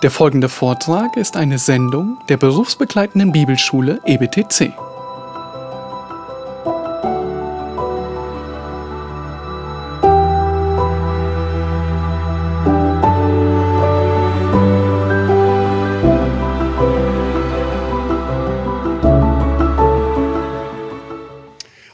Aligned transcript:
Der 0.00 0.12
folgende 0.12 0.48
Vortrag 0.48 1.16
ist 1.16 1.36
eine 1.36 1.58
Sendung 1.58 2.18
der 2.28 2.36
berufsbegleitenden 2.36 3.32
Bibelschule 3.32 4.00
EBTC. 4.06 4.72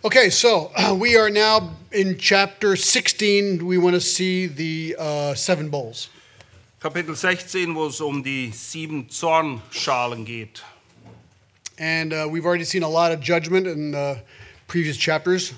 Okay, 0.02 0.28
so 0.28 0.70
uh, 0.76 0.94
we 0.94 1.16
are 1.16 1.30
now 1.30 1.70
in 1.90 2.18
chapter 2.18 2.76
16. 2.76 3.66
We 3.66 3.78
want 3.78 3.94
to 3.94 4.00
see 4.02 4.46
the 4.46 4.94
uh, 4.98 5.34
seven 5.34 5.70
bowls. 5.70 6.10
Kapitel 6.84 7.16
16, 7.16 7.74
wo 7.74 7.86
es 7.86 7.98
um 8.02 8.22
die 8.22 8.50
sieben 8.52 9.08
Zornschalen 9.08 10.26
geht. 10.26 10.62
And 11.78 12.12
uh, 12.12 12.28
we've 12.30 12.44
already 12.44 12.66
seen 12.66 12.82
a 12.82 12.88
lot 12.90 13.10
of 13.10 13.20
judgment 13.22 13.66
in 13.66 13.92
the 13.92 14.18
previous 14.68 14.98
chapters. 14.98 15.54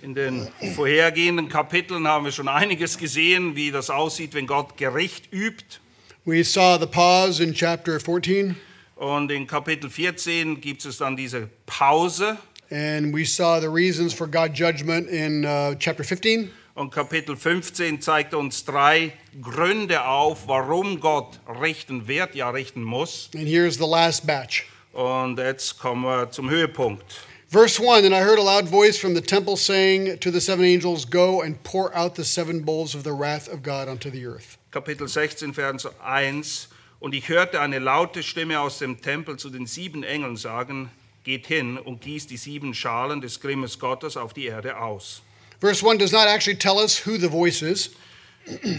In 0.00 0.14
den 0.14 0.46
vorhergehenden 0.76 1.48
Kapiteln 1.48 2.06
haben 2.06 2.24
wir 2.24 2.30
schon 2.30 2.46
einiges 2.46 2.98
gesehen, 2.98 3.56
wie 3.56 3.72
das 3.72 3.90
aussieht, 3.90 4.32
wenn 4.34 4.46
Gott 4.46 4.76
Gericht 4.76 5.32
übt. 5.32 5.80
We 6.24 6.44
saw 6.44 6.78
the 6.78 6.86
pause 6.86 7.42
in 7.42 7.52
chapter 7.52 7.98
14, 7.98 8.54
Und 8.94 9.32
in 9.32 9.48
Kapitel 9.48 9.90
14 9.90 10.60
gibt 10.60 10.84
es 10.84 10.98
dann 10.98 11.16
diese 11.16 11.48
Pause. 11.66 12.38
and 12.70 13.12
we 13.12 13.24
saw 13.24 13.58
the 13.60 13.68
reasons 13.68 14.14
for 14.14 14.28
God's 14.28 14.56
judgment 14.56 15.08
in 15.08 15.44
uh, 15.44 15.74
chapter 15.80 16.04
15. 16.04 16.48
Und 16.80 16.90
Kapitel 16.90 17.36
15 17.36 18.00
zeigt 18.00 18.32
uns 18.32 18.64
drei 18.64 19.12
Gründe 19.42 20.06
auf, 20.06 20.48
warum 20.48 20.98
Gott 20.98 21.38
richten 21.60 22.08
wird, 22.08 22.34
ja 22.34 22.48
richten 22.48 22.82
muss. 22.82 23.28
And 23.34 23.46
here's 23.46 23.74
the 23.74 23.86
last 23.86 24.26
batch. 24.26 24.64
Und 24.94 25.38
jetzt 25.38 25.78
kommen 25.78 26.04
wir 26.04 26.30
zum 26.30 26.48
Höhepunkt. 26.48 27.04
Verse 27.50 27.78
1 27.78 28.06
And 28.06 28.14
I 28.14 28.20
heard 28.20 28.38
a 28.38 28.42
loud 28.42 28.66
voice 28.66 28.96
from 28.96 29.14
the 29.14 29.20
temple 29.20 29.58
saying 29.58 30.18
to 30.20 30.30
the 30.30 30.40
seven 30.40 30.64
angels, 30.64 31.04
Go 31.04 31.42
and 31.42 31.62
pour 31.64 31.94
out 31.94 32.16
the 32.16 32.24
seven 32.24 32.64
bowls 32.64 32.94
of 32.94 33.04
the 33.04 33.12
wrath 33.12 33.46
of 33.52 33.62
God 33.62 33.86
onto 33.86 34.10
the 34.10 34.24
earth. 34.24 34.56
Kapitel 34.70 35.06
16, 35.06 35.52
Vers 35.52 35.86
1. 36.02 36.70
Und 36.98 37.14
ich 37.14 37.28
hörte 37.28 37.60
eine 37.60 37.78
laute 37.78 38.22
Stimme 38.22 38.58
aus 38.58 38.78
dem 38.78 39.02
Tempel 39.02 39.36
zu 39.36 39.50
den 39.50 39.66
sieben 39.66 40.02
Engeln 40.02 40.38
sagen, 40.38 40.90
geht 41.24 41.46
hin 41.46 41.76
und 41.76 42.00
gießt 42.00 42.30
die 42.30 42.38
sieben 42.38 42.72
Schalen 42.72 43.20
des 43.20 43.38
Grimmes 43.38 43.78
Gottes 43.78 44.16
auf 44.16 44.32
die 44.32 44.46
Erde 44.46 44.78
aus. 44.78 45.20
Verse 45.60 45.82
1 45.82 45.98
does 45.98 46.12
not 46.12 46.26
actually 46.28 46.56
tell 46.56 46.78
us 46.78 47.06
who 47.06 47.18
the 47.18 47.28
voice 47.28 47.62
is. 47.62 47.90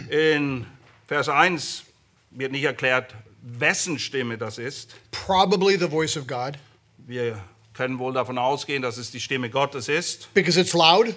In 0.10 0.66
Vers 1.08 1.30
1 1.30 1.84
wird 2.32 2.52
nicht 2.52 2.64
erklärt, 2.64 3.14
wessen 3.42 4.00
Stimme 4.00 4.38
das 4.38 4.58
ist. 4.58 4.96
Probably 5.12 5.78
the 5.78 5.88
voice 5.88 6.18
of 6.18 6.26
God 6.28 6.58
Wir 6.98 7.42
können 7.74 8.00
wohl 8.00 8.14
davon 8.14 8.38
ausgehen, 8.38 8.82
dass 8.82 8.98
es 8.98 9.12
die 9.12 9.20
Stimme 9.20 9.50
Gottes 9.50 9.88
ist, 9.90 10.34
because 10.34 10.60
it's 10.60 10.74
loud. 10.74 11.14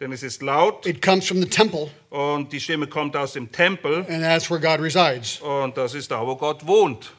denn 0.00 0.12
es 0.12 0.22
ist 0.22 0.42
laut 0.42 0.84
It 0.86 1.00
comes 1.02 1.26
from 1.26 1.40
the 1.42 1.48
temple, 1.48 1.90
und 2.10 2.52
die 2.52 2.60
Stimme 2.60 2.86
kommt 2.86 3.16
aus 3.16 3.32
dem 3.32 3.50
Tempel 3.50 4.04
and 4.08 4.22
that's 4.22 4.50
where 4.50 4.60
God 4.60 4.80
resides. 4.80 5.40
und 5.40 5.76
das 5.76 5.94
ist 5.94 6.10
da, 6.10 6.26
wo 6.26 6.36
Gott 6.36 6.66
wohnt. 6.66 7.12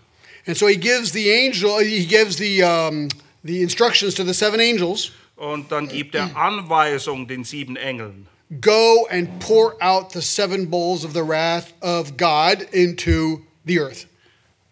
And 0.45 0.56
so 0.56 0.68
he 0.68 0.78
gives 0.78 1.12
the 1.12 1.30
angel, 1.31 1.80
he 1.80 2.06
gives 2.06 2.38
the, 2.38 2.64
um, 2.64 3.09
the 3.44 3.62
instructions 3.62 4.14
to 4.16 4.23
the 4.23 4.34
seven 4.34 4.59
angels 4.59 5.12
Und 5.38 5.71
dann 5.71 5.88
gibt 5.88 6.16
er 6.16 6.35
Anweisung 6.35 7.27
den 7.27 7.43
sieben 7.43 7.75
Engeln. 7.75 8.27
go 8.61 9.07
and 9.11 9.39
pour 9.41 9.75
out 9.81 10.11
the 10.11 10.21
seven 10.21 10.66
bowls 10.66 11.03
of 11.03 11.13
the 11.13 11.23
wrath 11.23 11.73
of 11.81 12.17
God 12.17 12.61
into 12.73 13.44
the 13.66 13.79
earth. 13.79 14.05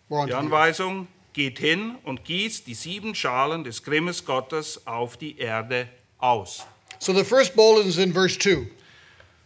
Die. 0.09 0.33
Anweisung, 0.33 1.07
geht 1.35 1.59
hin 1.59 1.97
und 2.05 2.23
gießt 2.23 2.66
die 2.66 2.73
sieben 2.73 3.13
Schalen 3.13 3.63
des 3.63 3.83
Grimmes 3.83 4.23
Gottes 4.23 4.88
auf 4.88 5.17
die 5.17 5.38
Erde 5.38 5.88
aus. 6.17 6.63
So 7.00 7.13
the 7.13 7.25
first 7.25 7.56
bowl 7.56 7.79
is 7.79 7.97
in 7.97 8.13
verse 8.13 8.38
2. 8.40 8.67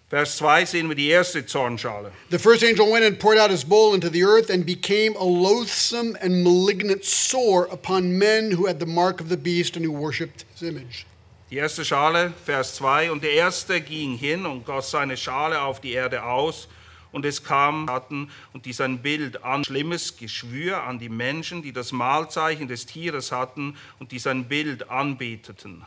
Vers 0.09 0.37
2 0.37 0.65
sehen 0.65 0.87
wir 0.87 0.95
die 0.95 1.09
erste 1.09 1.45
Zornschale. 1.45 2.11
The 2.29 2.39
first 2.39 2.63
angel 2.63 2.91
went 2.91 3.05
and 3.05 3.19
poured 3.19 3.37
out 3.37 3.51
his 3.51 3.63
bowl 3.63 3.93
into 3.93 4.09
the 4.09 4.23
earth 4.23 4.49
and 4.49 4.65
became 4.65 5.15
a 5.15 5.23
loathsome 5.23 6.15
and 6.21 6.43
malignant 6.43 7.03
sore 7.05 7.67
upon 7.71 8.17
men 8.17 8.51
who 8.51 8.67
had 8.67 8.79
the 8.79 8.87
mark 8.87 9.21
of 9.21 9.29
the 9.29 9.37
beast 9.37 9.75
and 9.75 9.85
who 9.85 9.91
worshipped 9.91 10.45
his 10.53 10.63
image. 10.63 11.05
Die 11.51 11.57
erste 11.57 11.83
Schale, 11.83 12.31
Vers 12.45 12.75
2, 12.75 13.11
und 13.11 13.23
der 13.23 13.31
erste 13.31 13.81
ging 13.81 14.15
hin 14.15 14.45
und 14.45 14.65
goss 14.65 14.91
seine 14.91 15.17
Schale 15.17 15.61
auf 15.61 15.81
die 15.81 15.93
Erde 15.93 16.23
aus, 16.23 16.67
und 17.11 17.25
es 17.25 17.43
kam 17.43 17.89
hatten 17.89 18.29
und 18.53 18.67
die 18.67 18.73
sein 18.73 18.99
Bild 18.99 19.43
an 19.43 19.63
schlimmes 19.63 20.15
Geschwür 20.15 20.83
an 20.83 20.99
die 20.99 21.09
Menschen, 21.09 21.63
die 21.63 21.73
das 21.73 21.91
Mahlzeichen 21.91 22.67
des 22.67 22.85
Tieres 22.85 23.31
hatten 23.31 23.75
und 23.97 24.11
die 24.11 24.19
sein 24.19 24.47
Bild 24.47 24.91
anbeteten. 24.91 25.83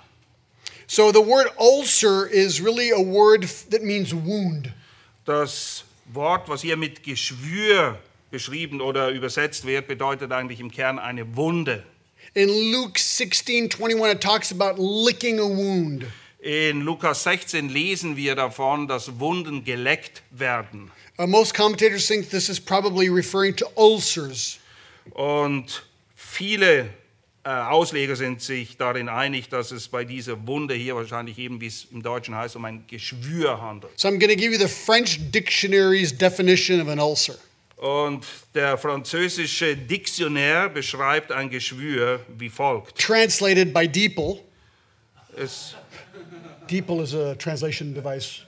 So 0.88 1.12
the 1.12 1.24
word 1.24 1.52
ulcer 1.56 2.26
is 2.26 2.60
really 2.60 2.92
a 2.92 2.98
word 2.98 3.46
that 3.70 3.84
means 3.84 4.12
wound. 4.12 4.72
Das 5.24 5.84
Wort, 6.06 6.48
was 6.48 6.62
hier 6.62 6.76
mit 6.76 7.04
Geschwür 7.04 8.00
beschrieben 8.32 8.80
oder 8.80 9.10
übersetzt 9.10 9.64
wird, 9.64 9.86
bedeutet 9.86 10.32
eigentlich 10.32 10.58
im 10.58 10.72
Kern 10.72 10.98
eine 10.98 11.36
Wunde. 11.36 11.84
In 12.34 12.48
Luke 12.72 12.98
16 12.98 13.68
21, 13.70 14.10
it 14.10 14.20
talks 14.20 14.50
about 14.50 14.78
licking 14.78 15.38
a 15.38 15.46
wound. 15.46 16.06
In 16.42 16.80
Lukas 16.80 17.22
16 17.22 17.68
lesen 17.68 18.16
wir 18.16 18.34
davon, 18.34 18.88
dass 18.88 19.20
Wunden 19.20 19.64
geleckt 19.64 20.22
werden. 20.30 20.90
Uh, 21.18 21.26
most 21.26 21.54
commentators 21.54 22.08
think 22.08 22.30
this 22.30 22.48
is 22.48 22.58
probably 22.58 23.08
referring 23.08 23.54
to 23.54 23.66
ulcers. 23.76 24.58
Und 25.12 25.84
viele 26.16 26.88
äh, 27.44 27.50
Ausleger 27.50 28.16
sind 28.16 28.40
sich 28.40 28.76
darin 28.76 29.08
einig, 29.08 29.48
dass 29.48 29.70
es 29.72 29.88
bei 29.88 30.04
dieser 30.04 30.46
Wunde 30.46 30.74
hier 30.74 30.96
wahrscheinlich 30.96 31.38
eben, 31.38 31.60
wie 31.60 31.66
es 31.66 31.86
im 31.92 32.02
Deutschen 32.02 32.34
heißt, 32.34 32.56
um 32.56 32.64
ein 32.64 32.84
Geschwür 32.86 33.60
handelt. 33.60 33.92
So 33.98 34.08
I'm 34.08 34.18
going 34.18 34.30
to 34.30 34.36
give 34.36 34.52
you 34.52 34.58
the 34.58 34.68
French 34.68 35.18
dictionary's 35.30 36.16
definition 36.16 36.80
of 36.80 36.88
an 36.88 36.98
ulcer. 36.98 37.36
Und 37.82 38.24
der 38.54 38.78
französische 38.78 39.76
Diktionär 39.76 40.68
beschreibt 40.68 41.32
ein 41.32 41.50
Geschwür 41.50 42.20
wie 42.38 42.48
folgt. 42.48 42.96
Translated 42.96 43.74
by 43.74 43.88
DeepL. 43.88 44.38
Es, 45.36 45.74
DeepL 46.70 47.02
is 47.02 47.12
a 47.12 47.34
translation 47.34 47.92
device. 47.92 48.42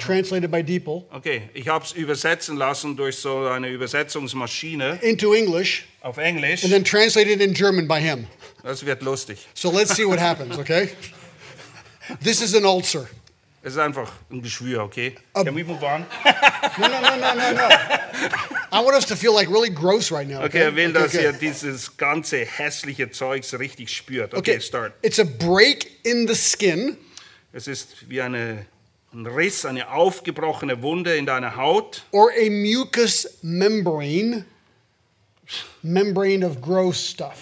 Translated 0.00 0.50
by 0.50 0.64
DeepL 0.64 1.04
okay, 1.12 1.48
ich 1.54 1.68
habe 1.68 1.84
es 1.84 1.92
übersetzen 1.92 2.56
lassen 2.56 2.96
durch 2.96 3.16
so 3.16 3.46
eine 3.46 3.68
Übersetzungsmaschine 3.68 4.98
into 5.02 5.32
English 5.32 5.84
auf 6.00 6.18
Englisch. 6.18 6.64
and 6.64 6.72
then 6.72 6.84
translated 6.84 7.40
in 7.40 7.52
German 7.52 7.86
by 7.86 8.00
him. 8.00 8.26
Das 8.64 8.84
wird 8.84 9.02
lustig. 9.02 9.46
So 9.54 9.70
let's 9.70 9.94
see 9.94 10.04
what 10.04 10.18
happens, 10.18 10.58
okay? 10.58 10.90
This 12.20 12.42
is 12.42 12.52
an 12.54 12.64
ulcer. 12.64 13.08
Es 13.64 13.74
ist 13.74 13.78
einfach 13.78 14.10
ein 14.28 14.42
Geschwür, 14.42 14.82
okay? 14.82 15.14
Can 15.34 15.54
we 15.54 15.62
move 15.62 15.84
on? 15.84 16.04
No, 16.78 16.88
no, 16.88 17.00
no, 17.00 17.16
no, 17.16 17.34
no, 17.34 17.52
no. 17.52 17.68
I 18.72 18.80
want 18.80 18.96
us 18.96 19.04
to 19.06 19.16
feel 19.16 19.34
like 19.34 19.50
really 19.50 19.68
gross 19.68 20.10
right 20.10 20.26
now. 20.26 20.42
Okay, 20.44 20.60
er 20.62 20.74
will, 20.74 20.90
Okay, 20.90 20.92
dass 20.92 21.14
okay. 21.14 21.24
ihr 21.24 21.32
dieses 21.32 21.96
ganze 21.98 22.44
hässliche 22.46 23.10
Zeugs 23.10 23.52
richtig 23.58 23.90
spürt. 23.94 24.32
Okay, 24.32 24.52
Okay, 24.54 24.60
start. 24.60 24.94
it's 25.02 25.18
a 25.18 25.24
break 25.24 25.90
in 26.04 26.26
the 26.26 26.34
skin 26.34 26.96
Es 27.52 27.66
ist 27.66 28.08
wie 28.08 28.22
eine, 28.22 28.64
ein 29.12 29.26
Riss, 29.26 29.66
eine 29.66 29.90
aufgebrochene 29.90 30.80
Wunde 30.82 31.14
in 31.16 31.26
deiner 31.26 31.54
Haut 31.56 32.04
or 32.12 32.30
a 32.30 32.48
mucous 32.48 33.38
membrane, 33.42 34.46
membrane 35.82 36.42
of 36.42 36.60
gross 36.62 36.96
stuff. 37.10 37.36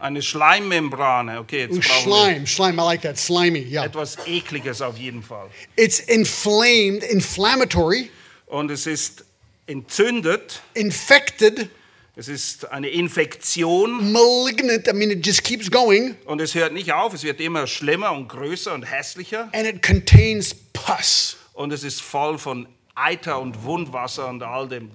eine 0.00 0.20
Schleimmembrane. 0.20 1.38
Okay, 1.38 1.60
jetzt 1.60 1.72
Ooh, 1.74 1.76
wir 1.76 1.82
slime, 1.82 2.46
slime, 2.48 2.76
I 2.82 2.84
like 2.84 3.02
that, 3.02 3.16
slimy, 3.16 3.60
yeah. 3.60 3.84
etwas 3.84 4.16
Ekliges 4.26 4.82
auf 4.82 4.98
jeden 4.98 5.22
Fall. 5.22 5.48
It's 5.76 6.00
inflamed, 6.00 7.04
inflammatory, 7.04 8.10
Und 8.46 8.72
es 8.72 8.86
ist 8.88 9.24
entzündet, 9.66 10.62
infected, 10.74 11.68
es 12.14 12.28
ist 12.28 12.70
eine 12.70 12.88
Infektion 12.88 14.12
malignant, 14.12 14.86
I 14.86 14.92
mean, 14.92 15.10
it 15.10 15.24
just 15.24 15.42
keeps 15.44 15.70
going, 15.70 16.16
und 16.26 16.40
es 16.40 16.54
hört 16.54 16.72
nicht 16.72 16.92
auf, 16.92 17.14
es 17.14 17.22
wird 17.22 17.40
immer 17.40 17.66
schlimmer 17.66 18.12
und 18.12 18.28
größer 18.28 18.74
und 18.74 18.82
hässlicher 18.82 19.48
and 19.52 19.66
it 19.66 19.82
contains 19.82 20.54
pus. 20.72 21.36
und 21.54 21.72
es 21.72 21.84
ist 21.84 22.02
voll 22.02 22.38
von 22.38 22.66
Eiter 22.94 23.40
und 23.40 23.64
Wundwasser 23.64 24.28
und 24.28 24.42
all 24.42 24.68
dem. 24.68 24.90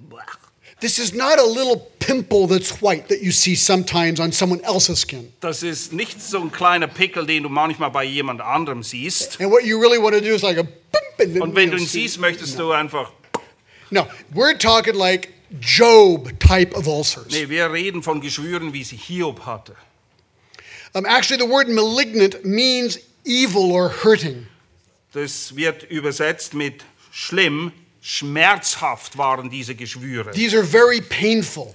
This 0.80 1.00
is 1.00 1.12
not 1.12 1.40
a 1.40 1.44
little 1.44 1.88
pimple 1.98 2.48
that's 2.48 2.84
white 2.84 3.08
that 3.08 3.24
you 3.24 3.32
see 3.32 3.56
sometimes 3.56 4.20
on 4.20 4.32
someone 4.32 4.62
else's 4.64 5.02
skin. 5.02 5.34
Das 5.40 5.64
ist 5.64 5.92
nicht 5.92 6.22
so 6.22 6.40
ein 6.40 6.52
kleiner 6.52 6.86
Pickel, 6.86 7.26
den 7.26 7.42
du 7.42 7.50
manchmal 7.50 7.90
bei 7.90 8.04
jemand 8.04 8.42
anderem 8.42 8.84
siehst. 8.84 9.42
And 9.42 9.50
what 9.50 9.64
you 9.64 9.80
really 9.80 10.00
want 10.00 10.14
to 10.14 10.22
do 10.22 10.36
is 10.36 10.44
like 10.44 10.60
a 10.60 10.62
bump 10.62 11.20
and 11.20 11.42
Und 11.42 11.56
wenn 11.56 11.72
du 11.72 11.78
ihn 11.78 11.88
siehst, 11.88 12.20
möchtest 12.20 12.60
du 12.60 12.72
einfach. 12.72 13.12
No, 13.92 14.08
we're 14.34 14.58
talking 14.58 14.96
like 14.96 15.34
Job 15.60 16.40
type 16.40 16.74
of 16.76 16.88
ulcers. 16.88 17.32
Nee, 17.32 17.50
wir 17.50 17.72
reden 17.72 18.04
von 18.04 18.22
Geschwüren, 18.22 18.74
wie 18.74 18.84
sie 18.84 18.98
Hiob 18.98 19.46
hatte. 19.46 19.76
Um, 20.94 21.06
actually, 21.06 21.38
the 21.38 21.46
word 21.46 21.70
malignant 21.70 22.44
means 22.44 22.98
evil 23.24 23.72
or 23.72 23.90
hurting. 23.90 24.48
Das 25.14 25.56
wird 25.56 25.84
übersetzt 25.90 26.54
mit 26.54 26.84
schlimm, 27.12 27.72
schmerzhaft 28.02 29.18
waren 29.18 29.50
diese 29.50 29.76
Geschwüre. 29.76 30.32
These 30.32 30.58
are 30.58 30.64
very 30.64 31.02
painful. 31.02 31.74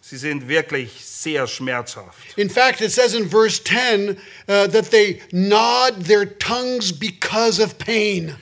Sie 0.00 0.16
sind 0.16 0.48
wirklich 0.48 0.90
sehr 1.04 1.46
schmerzhaft. 1.46 2.36
In 2.36 2.50
fact, 2.50 2.80
it 2.80 2.90
says 2.90 3.14
in 3.14 3.28
verse 3.28 3.62
10 3.62 4.16
uh, 4.48 4.66
that 4.66 4.90
they 4.90 5.20
gnawed 5.30 6.06
their 6.06 6.26
tongues 6.26 6.90
because 6.90 7.62
of 7.62 7.78
pain. 7.78 8.36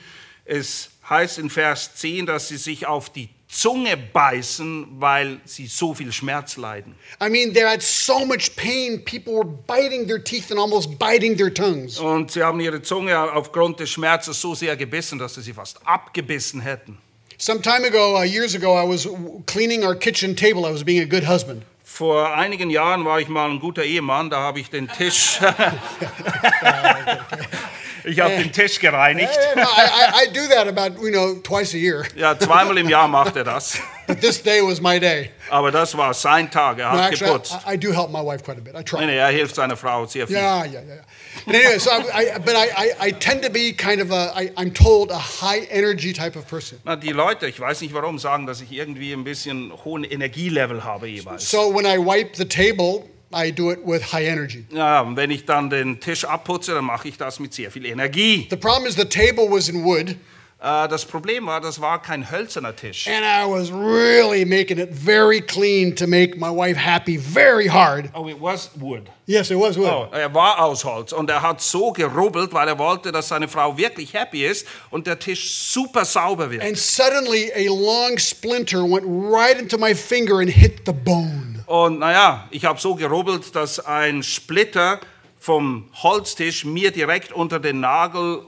Es 0.45 0.89
heißt 1.09 1.39
in 1.39 1.49
Vers 1.49 1.95
10, 1.95 2.25
dass 2.25 2.47
sie 2.47 2.57
sich 2.57 2.85
auf 2.85 3.09
die 3.09 3.29
Zunge 3.49 3.97
beißen, 3.97 4.87
weil 4.99 5.39
sie 5.43 5.65
so 5.65 5.95
viel 5.95 6.11
Schmerz 6.11 6.55
leiden. 6.55 6.93
I 7.21 7.29
mean, 7.29 7.51
they 7.51 7.63
had 7.63 7.81
so 7.81 8.23
much 8.23 8.55
pain, 8.55 9.03
people 9.03 9.33
were 9.33 9.45
biting 9.45 10.07
their 10.07 10.23
teeth 10.23 10.51
and 10.51 10.59
almost 10.59 10.99
biting 10.99 11.35
their 11.35 11.51
tongues. 11.51 11.99
Und 11.99 12.31
sie 12.31 12.43
haben 12.43 12.59
ihre 12.59 12.83
Zunge 12.83 13.19
aufgrund 13.19 13.79
des 13.79 13.89
Schmerzes 13.89 14.39
so 14.39 14.53
sehr 14.53 14.77
gebissen, 14.77 15.17
dass 15.17 15.33
sie 15.33 15.41
sie 15.41 15.53
fast 15.53 15.79
abgebissen 15.85 16.61
hätten. 16.61 16.99
Some 17.39 17.61
time 17.61 17.87
ago, 17.87 18.19
uh, 18.19 18.23
years 18.23 18.53
ago, 18.53 18.77
I 18.77 18.87
was 18.87 19.09
cleaning 19.47 19.83
our 19.83 19.95
kitchen 19.95 20.35
table. 20.35 20.67
I 20.67 20.71
was 20.71 20.83
being 20.83 21.01
a 21.01 21.05
good 21.05 21.27
husband. 21.27 21.63
Vor 21.83 22.35
einigen 22.35 22.69
Jahren 22.69 23.03
war 23.03 23.19
ich 23.19 23.29
mal 23.29 23.49
ein 23.49 23.59
guter 23.59 23.83
Ehemann, 23.83 24.29
da 24.29 24.41
habe 24.41 24.59
ich 24.59 24.69
den 24.69 24.87
Tisch. 24.87 25.39
ich 28.03 28.19
habe 28.19 28.35
den 28.35 28.51
Tisch 28.51 28.79
gereinigt. 28.79 29.29
And 29.55 29.61
I, 29.61 29.63
I, 29.63 30.23
I 30.23 30.33
do 30.33 30.47
that 30.47 30.67
about, 30.67 31.01
you 31.03 31.11
know, 31.11 31.35
twice 31.35 31.73
a 31.73 31.77
year. 31.77 32.05
Ja, 32.15 32.37
zweimal 32.37 32.77
im 32.77 32.89
Jahr 32.89 33.07
macht 33.07 33.35
er 33.35 33.43
das. 33.43 33.77
But 34.07 34.21
this 34.21 34.41
day 34.41 34.61
was 34.61 34.81
my 34.81 34.99
day. 34.99 35.29
Aber 35.51 35.71
das 35.71 35.95
war 35.95 36.13
sein 36.15 36.49
Tag, 36.49 36.79
er 36.79 36.91
No, 36.91 36.97
hat 36.97 37.11
actually, 37.11 37.31
geputzt. 37.31 37.53
I, 37.67 37.73
I 37.73 37.77
do 37.77 37.91
help 37.91 38.09
my 38.09 38.21
wife 38.21 38.43
quite 38.43 38.57
a 38.57 38.61
bit. 38.61 38.75
I 38.75 38.83
try. 38.83 39.01
Nee, 39.01 39.05
nee, 39.07 39.17
er 39.17 39.29
hilft 39.29 39.55
seiner 39.55 39.77
Frau 39.77 40.05
sehr 40.07 40.25
viel. 40.25 40.35
Yeah, 40.35 40.65
yeah. 40.65 40.81
yeah. 40.81 41.03
But 41.45 41.55
anyway, 41.55 41.77
so 41.77 41.91
I, 41.91 42.35
I, 42.35 42.39
but 42.39 42.55
I, 42.55 42.69
I, 42.75 43.07
I 43.07 43.11
tend 43.11 43.43
to 43.43 43.51
be 43.51 43.71
kind 43.71 44.01
of 44.01 44.11
a, 44.11 44.33
I, 44.35 44.51
I'm 44.57 44.73
told, 44.73 45.11
a 45.11 45.17
high 45.17 45.67
energy 45.69 46.11
type 46.11 46.35
of 46.35 46.47
person. 46.47 46.79
Na, 46.85 46.95
die 46.95 47.11
Leute, 47.11 47.47
ich 47.47 47.59
weiß 47.59 47.81
nicht 47.81 47.93
warum, 47.93 48.17
sagen, 48.17 48.47
dass 48.47 48.61
ich 48.61 48.71
irgendwie 48.71 49.13
ein 49.13 49.23
bisschen 49.23 49.71
hohen 49.85 50.03
Energielevel 50.03 50.83
habe 50.83 51.07
jeweils. 51.07 51.49
So 51.49 51.73
when 51.73 51.85
I 51.85 51.97
wipe 51.97 52.35
the 52.35 52.45
table, 52.45 53.03
I 53.33 53.51
do 53.51 53.71
it 53.71 53.79
with 53.85 54.11
high 54.11 54.25
energy. 54.27 54.65
Ja, 54.71 55.05
wenn 55.15 55.29
ich 55.31 55.45
dann 55.45 55.69
den 55.69 55.99
Tisch 55.99 56.25
abputze, 56.25 56.73
dann 56.73 56.85
mache 56.85 57.07
ich 57.09 57.17
das 57.17 57.39
mit 57.39 57.53
sehr 57.53 57.69
viel 57.71 57.85
Energie. 57.85 58.47
The 58.49 58.55
problem 58.57 58.87
is 58.87 58.95
the 58.95 59.05
table 59.05 59.49
was 59.49 59.69
in 59.69 59.83
wood, 59.83 60.15
Äh, 60.61 60.89
das 60.89 61.05
Problem 61.05 61.45
war, 61.45 61.61
das 61.61 61.79
war 61.79 62.01
kein 62.01 62.29
hölzerner 62.29 62.75
Tisch. 62.75 63.07
and 63.07 63.23
I 63.23 63.45
was 63.49 63.71
really 63.71 64.43
making 64.43 64.77
it 64.77 64.89
very 64.93 65.39
clean 65.39 65.95
to 65.95 66.05
make 66.05 66.35
my 66.37 66.49
wife 66.49 66.75
happy 66.77 67.17
very 67.17 67.67
hard. 67.69 68.09
Oh, 68.13 68.27
it 68.27 68.35
was 68.41 68.69
wood. 68.75 69.03
Yes, 69.25 69.51
it 69.51 69.57
was 69.57 69.77
wood. 69.77 69.87
Oh, 69.87 70.09
er 70.11 70.33
war 70.33 70.59
aus 70.61 70.83
Holz 70.83 71.13
und 71.13 71.29
er 71.29 71.41
hat 71.41 71.61
so 71.61 71.93
gerubbelt, 71.93 72.51
weil 72.51 72.67
er 72.67 72.77
wollte, 72.77 73.13
dass 73.13 73.29
seine 73.29 73.47
Frau 73.47 73.77
wirklich 73.77 74.13
happy 74.13 74.45
ist 74.45 74.67
und 74.89 75.07
der 75.07 75.17
Tisch 75.17 75.49
super 75.49 76.03
sauber 76.03 76.51
wird. 76.51 76.61
And 76.61 76.77
suddenly 76.77 77.53
a 77.55 77.69
long 77.71 78.17
splinter 78.17 78.79
went 78.83 79.05
right 79.07 79.57
into 79.57 79.77
my 79.77 79.95
finger 79.95 80.39
and 80.41 80.49
hit 80.49 80.81
the 80.85 80.91
bone. 80.91 81.58
Und 81.69 81.99
naja, 81.99 82.47
ich 82.49 82.65
habe 82.65 82.79
so 82.79 82.95
gerubbelt, 82.95 83.55
dass 83.55 83.79
ein 83.79 84.23
Splitter 84.23 84.99
vom 85.39 85.87
Holztisch 86.01 86.65
mir 86.65 86.89
direkt 86.89 87.31
unter 87.31 87.59
den 87.59 87.79
Nagel 87.79 88.41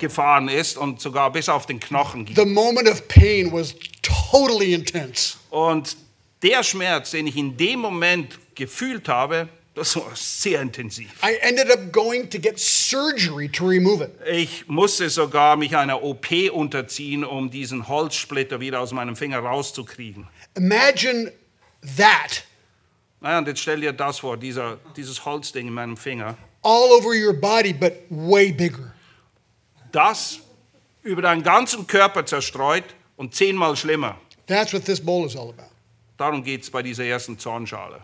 gefahren 0.00 0.48
ist 0.48 0.76
und 0.76 1.00
sogar 1.00 1.30
bis 1.30 1.48
auf 1.48 1.66
den 1.66 1.78
Knochen 1.78 2.24
ging. 2.24 2.34
The 2.34 2.44
moment 2.44 2.88
of 2.88 3.06
pain 3.06 3.52
was 3.52 3.72
totally 4.02 4.74
intense. 4.74 5.36
Und 5.50 5.96
der 6.42 6.64
Schmerz, 6.64 7.12
den 7.12 7.28
ich 7.28 7.36
in 7.36 7.56
dem 7.56 7.78
Moment 7.78 8.36
gefühlt 8.56 9.08
habe, 9.08 9.48
das 9.76 9.94
war 9.94 10.10
sehr 10.14 10.60
intensiv. 10.60 11.12
I 11.22 11.36
ended 11.42 11.70
up 11.70 11.92
going 11.92 12.28
to 12.30 12.38
get 12.40 12.58
surgery 12.58 13.48
to 13.48 13.64
remove 13.64 14.02
it. 14.02 14.10
Ich 14.28 14.66
musste 14.66 15.08
sogar 15.08 15.56
mich 15.56 15.76
einer 15.76 16.02
OP 16.02 16.26
unterziehen, 16.52 17.22
um 17.22 17.48
diesen 17.48 17.86
Holzsplitter 17.86 18.58
wieder 18.58 18.80
aus 18.80 18.90
meinem 18.90 19.14
Finger 19.14 19.38
rauszukriegen. 19.38 20.26
Imagine 20.56 21.32
that 21.96 22.45
Naja, 23.26 23.38
und 23.38 23.48
jetzt 23.48 23.58
stell 23.58 23.80
dir 23.80 23.92
das 23.92 24.20
vor, 24.20 24.36
dieser, 24.36 24.78
dieses 24.96 25.24
Holzding 25.24 25.66
in 25.66 25.74
meinem 25.74 25.96
Finger. 25.96 26.36
all 26.62 26.92
over 26.92 27.12
your 27.12 27.32
body, 27.32 27.72
but 27.72 27.92
way 28.08 28.52
bigger. 28.52 28.92
Das 29.90 30.38
über 31.02 31.22
deinen 31.22 31.42
ganzen 31.42 31.88
Körper 31.88 32.24
zerstreut 32.24 32.84
und 33.16 33.34
zehnmal 33.34 33.74
schlimmer. 33.74 34.16
That's 34.46 34.72
what 34.72 34.84
this 34.84 35.00
bowl 35.00 35.26
is 35.26 35.34
all 35.34 35.48
about. 35.48 35.72
Darum 36.16 36.44
geht 36.44 36.62
es 36.62 36.70
bei 36.70 36.84
dieser 36.84 37.02
ersten 37.02 37.36
Zornschale. 37.36 38.00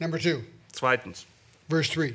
Number 0.00 0.18
two, 0.18 0.42
Zweitens. 0.72 1.26
verse 1.68 1.88
three. 1.88 2.14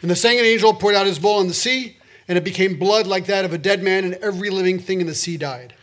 And 0.00 0.10
the 0.10 0.16
second 0.16 0.46
angel 0.46 0.72
poured 0.72 0.96
out 0.96 1.06
his 1.06 1.18
bowl 1.18 1.40
on 1.40 1.48
the 1.48 1.54
sea, 1.54 1.98
and 2.26 2.38
it 2.38 2.44
became 2.44 2.78
blood 2.78 3.06
like 3.06 3.26
that 3.26 3.44
of 3.44 3.52
a 3.52 3.58
dead 3.58 3.82
man, 3.82 4.04
and 4.04 4.14
every 4.22 4.48
living 4.48 4.80
thing 4.80 5.02
in 5.02 5.06
the 5.06 5.14
sea 5.14 5.36
died. 5.36 5.74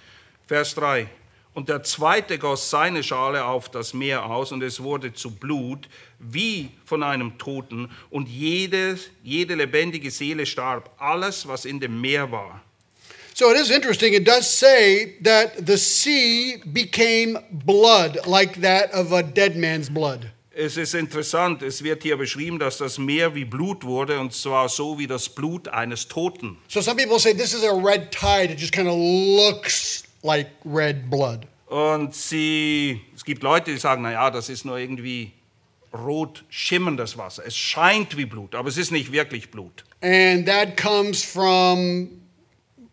Vers 0.48 0.74
3. 0.74 1.08
Und 1.56 1.70
der 1.70 1.84
zweite 1.84 2.38
goss 2.38 2.70
seine 2.70 3.02
Schale 3.02 3.46
auf 3.46 3.70
das 3.70 3.94
Meer 3.94 4.26
aus, 4.26 4.52
und 4.52 4.62
es 4.62 4.84
wurde 4.84 5.14
zu 5.14 5.32
Blut, 5.32 5.88
wie 6.20 6.70
von 6.84 7.02
einem 7.02 7.38
Toten, 7.38 7.90
und 8.10 8.28
jede, 8.28 9.00
jede 9.24 9.56
lebendige 9.56 10.12
Seele 10.12 10.46
starb, 10.46 10.92
alles, 10.98 11.48
was 11.48 11.64
in 11.64 11.80
dem 11.80 12.00
Meer 12.02 12.30
war. 12.30 12.62
So 13.34 13.52
it 13.52 13.58
is 13.58 13.70
interesting. 13.70 14.14
It 14.14 14.28
does 14.28 14.48
say 14.48 15.18
that 15.24 15.66
the 15.66 15.78
sea 15.78 16.62
became 16.66 17.38
blood 17.52 18.26
like 18.26 18.62
that 18.62 18.94
of 18.94 19.12
a 19.12 19.22
dead 19.22 19.58
man's 19.58 19.90
blood. 19.90 20.28
Es 20.52 20.78
ist 20.78 20.94
interessant, 20.94 21.62
es 21.62 21.84
wird 21.84 22.04
hier 22.04 22.16
beschrieben, 22.16 22.60
dass 22.60 22.78
das 22.78 22.98
Meer 22.98 23.36
wie 23.36 23.44
Blut 23.44 23.84
wurde, 23.84 24.22
und 24.22 24.34
zwar 24.34 24.70
so 24.70 24.98
wie 24.98 25.08
das 25.08 25.28
Blut 25.28 25.68
eines 25.68 26.08
Toten. 26.08 26.58
So 26.70 26.82
some 26.82 26.96
people 26.96 27.20
say 27.20 27.34
this 27.34 27.54
is 27.54 27.64
a 27.64 27.74
red 27.74 28.10
tide. 28.10 28.54
It 28.54 28.60
just 28.60 28.72
kind 28.72 28.88
of 28.88 28.96
looks 28.96 30.05
like 30.26 30.50
red 30.66 31.10
blood. 31.10 31.48
Und 31.68 32.14
sie, 32.14 33.02
es 33.16 33.24
gibt 33.24 33.44
Leute, 33.44 33.72
die 33.72 33.78
sagen, 33.78 34.02
naja, 34.02 34.30
das 34.30 34.50
ist 34.50 34.66
nur 34.66 34.78
irgendwie 34.78 35.34
rot 35.94 36.44
schimmerndes 36.50 37.18
Wasser. 37.18 37.44
Es 37.46 37.56
scheint 37.56 38.18
wie 38.18 38.26
Blut, 38.26 38.54
aber 38.56 38.70
es 38.70 38.78
ist 38.78 38.92
nicht 38.92 39.12
wirklich 39.12 39.50
Blut. 39.50 39.84
And 40.02 40.46
that 40.46 40.78
comes 40.78 41.24
from, 41.24 42.10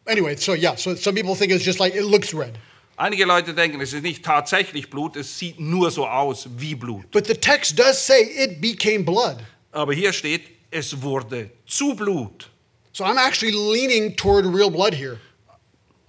anyway, 0.06 0.36
so 0.36 0.54
yeah, 0.54 0.76
so 0.76 0.94
some 0.94 1.14
people 1.14 1.34
think 1.34 1.52
it's 1.52 1.64
just 1.64 1.80
like 1.80 1.94
it 1.94 2.04
looks 2.04 2.32
red. 2.32 2.52
Einige 2.96 3.24
Leute 3.24 3.54
denken, 3.54 3.80
es 3.80 3.92
ist 3.92 4.02
nicht 4.02 4.24
tatsächlich 4.24 4.88
Blut, 4.88 5.16
es 5.16 5.38
sieht 5.38 5.58
nur 5.58 5.90
so 5.90 6.06
aus 6.06 6.48
wie 6.56 6.74
Blut. 6.74 7.10
But 7.10 7.26
the 7.26 7.34
text 7.34 7.78
does 7.78 8.06
say 8.06 8.22
it 8.22 8.60
became 8.60 9.04
blood. 9.04 9.38
Aber 9.72 9.92
hier 9.92 10.12
steht, 10.12 10.42
es 10.70 11.02
wurde 11.02 11.50
zu 11.66 11.94
Blut. 11.94 12.50
So 12.92 13.04
I'm 13.04 13.18
actually 13.18 13.52
leaning 13.52 14.14
toward 14.16 14.44
real 14.46 14.70
blood 14.70 14.94
here. 14.94 15.18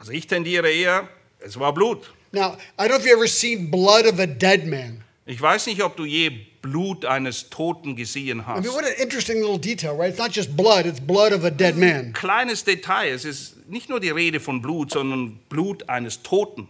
Also 0.03 0.11
ich 0.11 0.27
tendiere 0.27 0.69
eher, 0.69 1.07
es 1.39 1.57
war 1.57 1.73
Blut. 1.73 2.11
Now, 2.33 2.57
I 2.77 2.83
don't 2.83 2.89
know 2.89 2.97
if 2.97 3.05
you've 3.05 3.15
ever 3.15 3.25
seen 3.25 3.71
blood 3.71 4.05
of 4.05 4.19
a 4.19 4.25
dead 4.25 4.65
man. 4.67 5.01
Ich 5.25 5.39
weiß 5.42 5.68
nicht, 5.68 5.81
ob 5.81 5.95
du 5.95 6.04
je 6.04 6.30
Blut 6.61 7.06
eines 7.06 7.49
Toten 7.49 7.95
gesehen 7.95 8.39
I 8.39 8.44
hast. 8.44 8.66
mean, 8.66 8.73
what 8.73 8.83
an 8.83 8.92
interesting 9.01 9.37
little 9.39 9.57
detail, 9.57 9.95
right? 9.95 10.09
It's 10.09 10.18
not 10.19 10.31
just 10.35 10.57
blood, 10.57 10.85
it's 10.85 10.99
blood 10.99 11.31
of 11.31 11.45
a 11.45 11.49
dead 11.49 11.78
man. 11.78 12.11
Kleines 12.11 12.66
Detail, 12.66 13.13
es 13.13 13.23
ist 13.23 13.69
nicht 13.69 13.87
nur 13.87 14.01
die 14.01 14.09
Rede 14.09 14.42
von 14.42 14.61
Blut, 14.61 14.92
sondern 14.92 15.39
Blut 15.47 15.87
eines 15.87 16.21
Toten. 16.21 16.68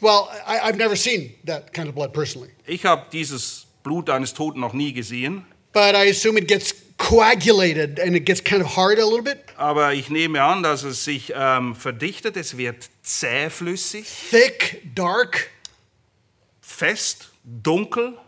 Well, 0.00 0.26
I, 0.44 0.58
I've 0.68 0.76
never 0.76 0.96
seen 0.96 1.34
that 1.44 1.72
kind 1.72 1.88
of 1.88 1.94
blood 1.94 2.12
personally, 2.12 2.50
Ich 2.66 2.84
habe 2.84 3.06
dieses 3.12 3.66
Blut 3.84 4.10
eines 4.10 4.34
Toten 4.34 4.58
noch 4.58 4.72
nie 4.72 4.92
gesehen, 4.92 5.44
but 5.72 5.94
I 5.94 6.10
assume 6.10 6.36
it 6.36 6.48
gets 6.48 6.74
coagulated 6.98 7.98
and 7.98 8.16
it 8.16 8.24
gets 8.24 8.40
kind 8.40 8.62
of 8.62 8.76
hard 8.76 8.98
a 8.98 9.04
little 9.04 9.22
bit, 9.22 9.38
aber 9.56 9.92
ich 9.92 10.10
nehme 10.10 10.42
an, 10.42 10.62
dass 10.62 10.82
es 10.82 11.04
sich 11.04 11.32
ähm, 11.34 11.74
verdichtet, 11.74 12.36
es 12.36 12.56
wird 12.56 12.88
zähflüssig, 13.02 14.06
thick, 14.30 14.82
dark. 14.94 15.50
fest, 16.76 17.28
dunkel. 17.44 18.18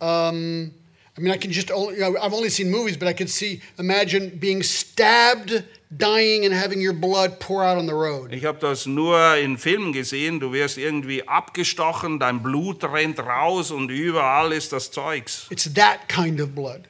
Um, 0.00 0.72
I 1.16 1.22
mean, 1.22 1.32
I 1.32 1.38
can 1.38 1.50
just 1.50 1.70
only, 1.70 2.02
I've 2.02 2.34
only 2.34 2.50
seen 2.50 2.70
movies, 2.70 2.96
but 2.96 3.08
I 3.08 3.14
could 3.14 3.30
see, 3.30 3.62
imagine 3.78 4.38
being 4.38 4.62
stabbed, 4.62 5.64
dying, 5.96 6.44
and 6.44 6.52
having 6.52 6.80
your 6.80 6.92
blood 6.92 7.40
pour 7.40 7.64
out 7.64 7.78
on 7.78 7.86
the 7.86 7.94
road. 7.94 8.32
Ich 8.34 8.44
habe 8.44 8.58
das 8.60 8.86
nur 8.86 9.36
in 9.36 9.56
Filmen 9.56 9.92
gesehen. 9.92 10.40
Du 10.40 10.52
wirst 10.52 10.76
irgendwie 10.76 11.26
abgestochen, 11.26 12.18
dein 12.18 12.42
Blut 12.42 12.84
rennt 12.84 13.18
raus 13.18 13.70
und 13.70 13.90
überall 13.90 14.52
ist 14.52 14.72
das 14.72 14.90
Zeugs. 14.90 15.46
It's 15.50 15.72
that 15.72 16.06
kind 16.08 16.40
of 16.40 16.54
blood. 16.54 16.82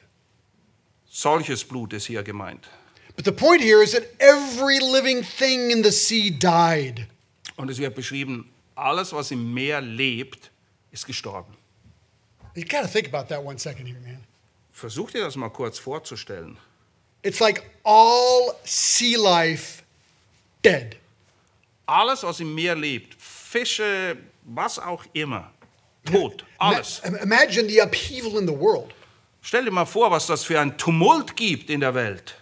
Solches 1.17 1.63
Blut 1.63 1.93
ist 1.93 2.05
hier 2.05 2.21
gemeint. 2.21 2.69
But 3.15 3.25
the 3.25 3.31
point 3.31 3.59
here 3.63 3.81
is 3.81 3.91
that 3.93 4.03
every 4.19 4.77
living 4.79 5.23
thing 5.23 5.71
in 5.71 5.81
the 5.83 5.91
sea 5.91 6.29
died. 6.29 7.07
Und 7.55 7.71
es 7.71 7.79
wird 7.79 7.95
beschrieben, 7.95 8.51
alles, 8.75 9.11
was 9.13 9.31
im 9.31 9.51
Meer 9.51 9.81
lebt, 9.81 10.51
ist 10.91 11.07
gestorben. 11.07 11.55
You 12.53 12.63
got 12.65 12.83
to 12.83 12.87
think 12.87 13.07
about 13.11 13.29
that 13.29 13.43
one 13.43 13.57
second 13.57 13.87
here, 13.87 13.99
man. 14.01 14.23
Versuch 14.71 15.09
dir 15.09 15.21
das 15.23 15.35
mal 15.35 15.49
kurz 15.49 15.79
vorzustellen. 15.79 16.57
It's 17.23 17.39
like 17.39 17.63
all 17.83 18.53
sea 18.63 19.17
life 19.17 19.81
dead. 20.63 20.97
Alles, 21.87 22.21
was 22.21 22.39
im 22.41 22.53
Meer 22.53 22.75
lebt, 22.75 23.15
Fische, 23.19 24.17
was 24.43 24.77
auch 24.77 25.03
immer, 25.13 25.49
tot, 26.05 26.45
alles. 26.59 27.01
Ima- 27.03 27.23
Imagine 27.23 27.67
the 27.67 27.79
upheaval 27.81 28.37
in 28.37 28.45
the 28.45 28.53
world. 28.53 28.93
Stell 29.47 29.63
dir 29.63 29.71
mal 29.71 29.85
vor, 29.85 30.11
was 30.11 30.27
das 30.27 30.43
für 30.43 30.59
ein 30.59 30.77
Tumult 30.77 31.37
gibt 31.37 31.69
in 31.69 31.79
der 31.79 31.93
Welt. 31.93 32.35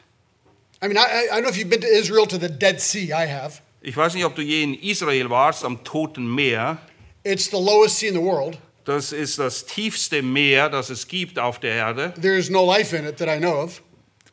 I 0.84 0.88
mean, 0.88 0.98
I, 0.98 1.02
I 1.02 1.38
I 1.38 1.40
don't 1.40 1.44
know 1.44 1.50
if 1.50 1.56
you've 1.56 1.70
been 1.70 1.82
to 1.82 1.88
Israel 1.88 2.26
to 2.26 2.40
the 2.40 2.50
Dead 2.50 2.82
Sea. 2.82 3.14
I 3.14 3.28
have. 3.28 3.62
Ich 3.84 3.96
weiß 3.96 4.16
nicht, 4.16 4.26
ob 4.26 4.34
du 4.34 4.42
je 4.42 4.64
in 4.64 4.74
Israel 4.74 5.30
warst, 5.30 5.64
am 5.64 5.84
Toten 5.84 6.26
Meer. 6.26 6.80
It's 7.24 7.52
the 7.52 7.58
lowest 7.58 8.00
sea 8.00 8.08
in 8.08 8.16
the 8.16 8.22
world. 8.22 8.58
Das 8.86 9.12
ist 9.12 9.38
das 9.38 9.68
tiefste 9.68 10.24
Meer, 10.24 10.68
das 10.70 10.90
es 10.90 11.08
gibt 11.08 11.38
auf 11.38 11.60
der 11.60 11.76
Erde. 11.76 12.12
There's 12.20 12.50
no 12.50 12.66
life 12.66 12.98
in 12.98 13.06
it 13.06 13.18
that 13.18 13.28
I 13.28 13.38
know 13.38 13.62
of. 13.62 13.84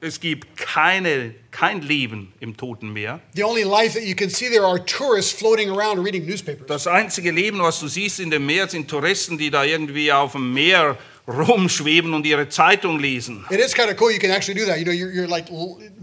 Es 0.00 0.18
gibt 0.18 0.56
keine, 0.56 1.34
kein 1.50 1.82
Leben 1.82 2.32
im 2.40 2.56
Toten 2.56 2.90
Meer. 2.90 3.20
The 3.34 3.44
only 3.44 3.64
life 3.64 3.92
that 3.92 4.08
you 4.08 4.16
can 4.16 4.30
see 4.30 4.48
there 4.48 4.64
are 4.64 4.82
tourists 4.82 5.30
floating 5.38 5.68
around 5.68 6.02
reading 6.02 6.24
newspapers. 6.24 6.66
Das 6.68 6.86
einzige 6.86 7.32
Leben, 7.32 7.58
was 7.60 7.80
du 7.80 7.86
siehst 7.86 8.18
in 8.18 8.30
dem 8.30 8.46
Meer, 8.46 8.66
sind 8.66 8.88
Touristen, 8.88 9.36
die 9.36 9.50
da 9.50 9.62
irgendwie 9.62 10.10
auf 10.10 10.32
dem 10.32 10.54
Meer 10.54 10.96
rumschweben 11.28 12.14
und 12.14 12.26
ihre 12.26 12.48
Zeitung 12.48 12.98
lesen. 12.98 13.44
It 13.50 13.60
is 13.60 13.74
kind 13.74 13.90
of 13.90 13.96
cool. 13.96 14.10
You 14.10 14.18
can 14.18 14.30
actually 14.30 14.58
do 14.58 14.66
that. 14.66 14.78
You 14.78 14.84
know, 14.84 14.92
you're, 14.92 15.12
you're 15.12 15.28
like 15.28 15.48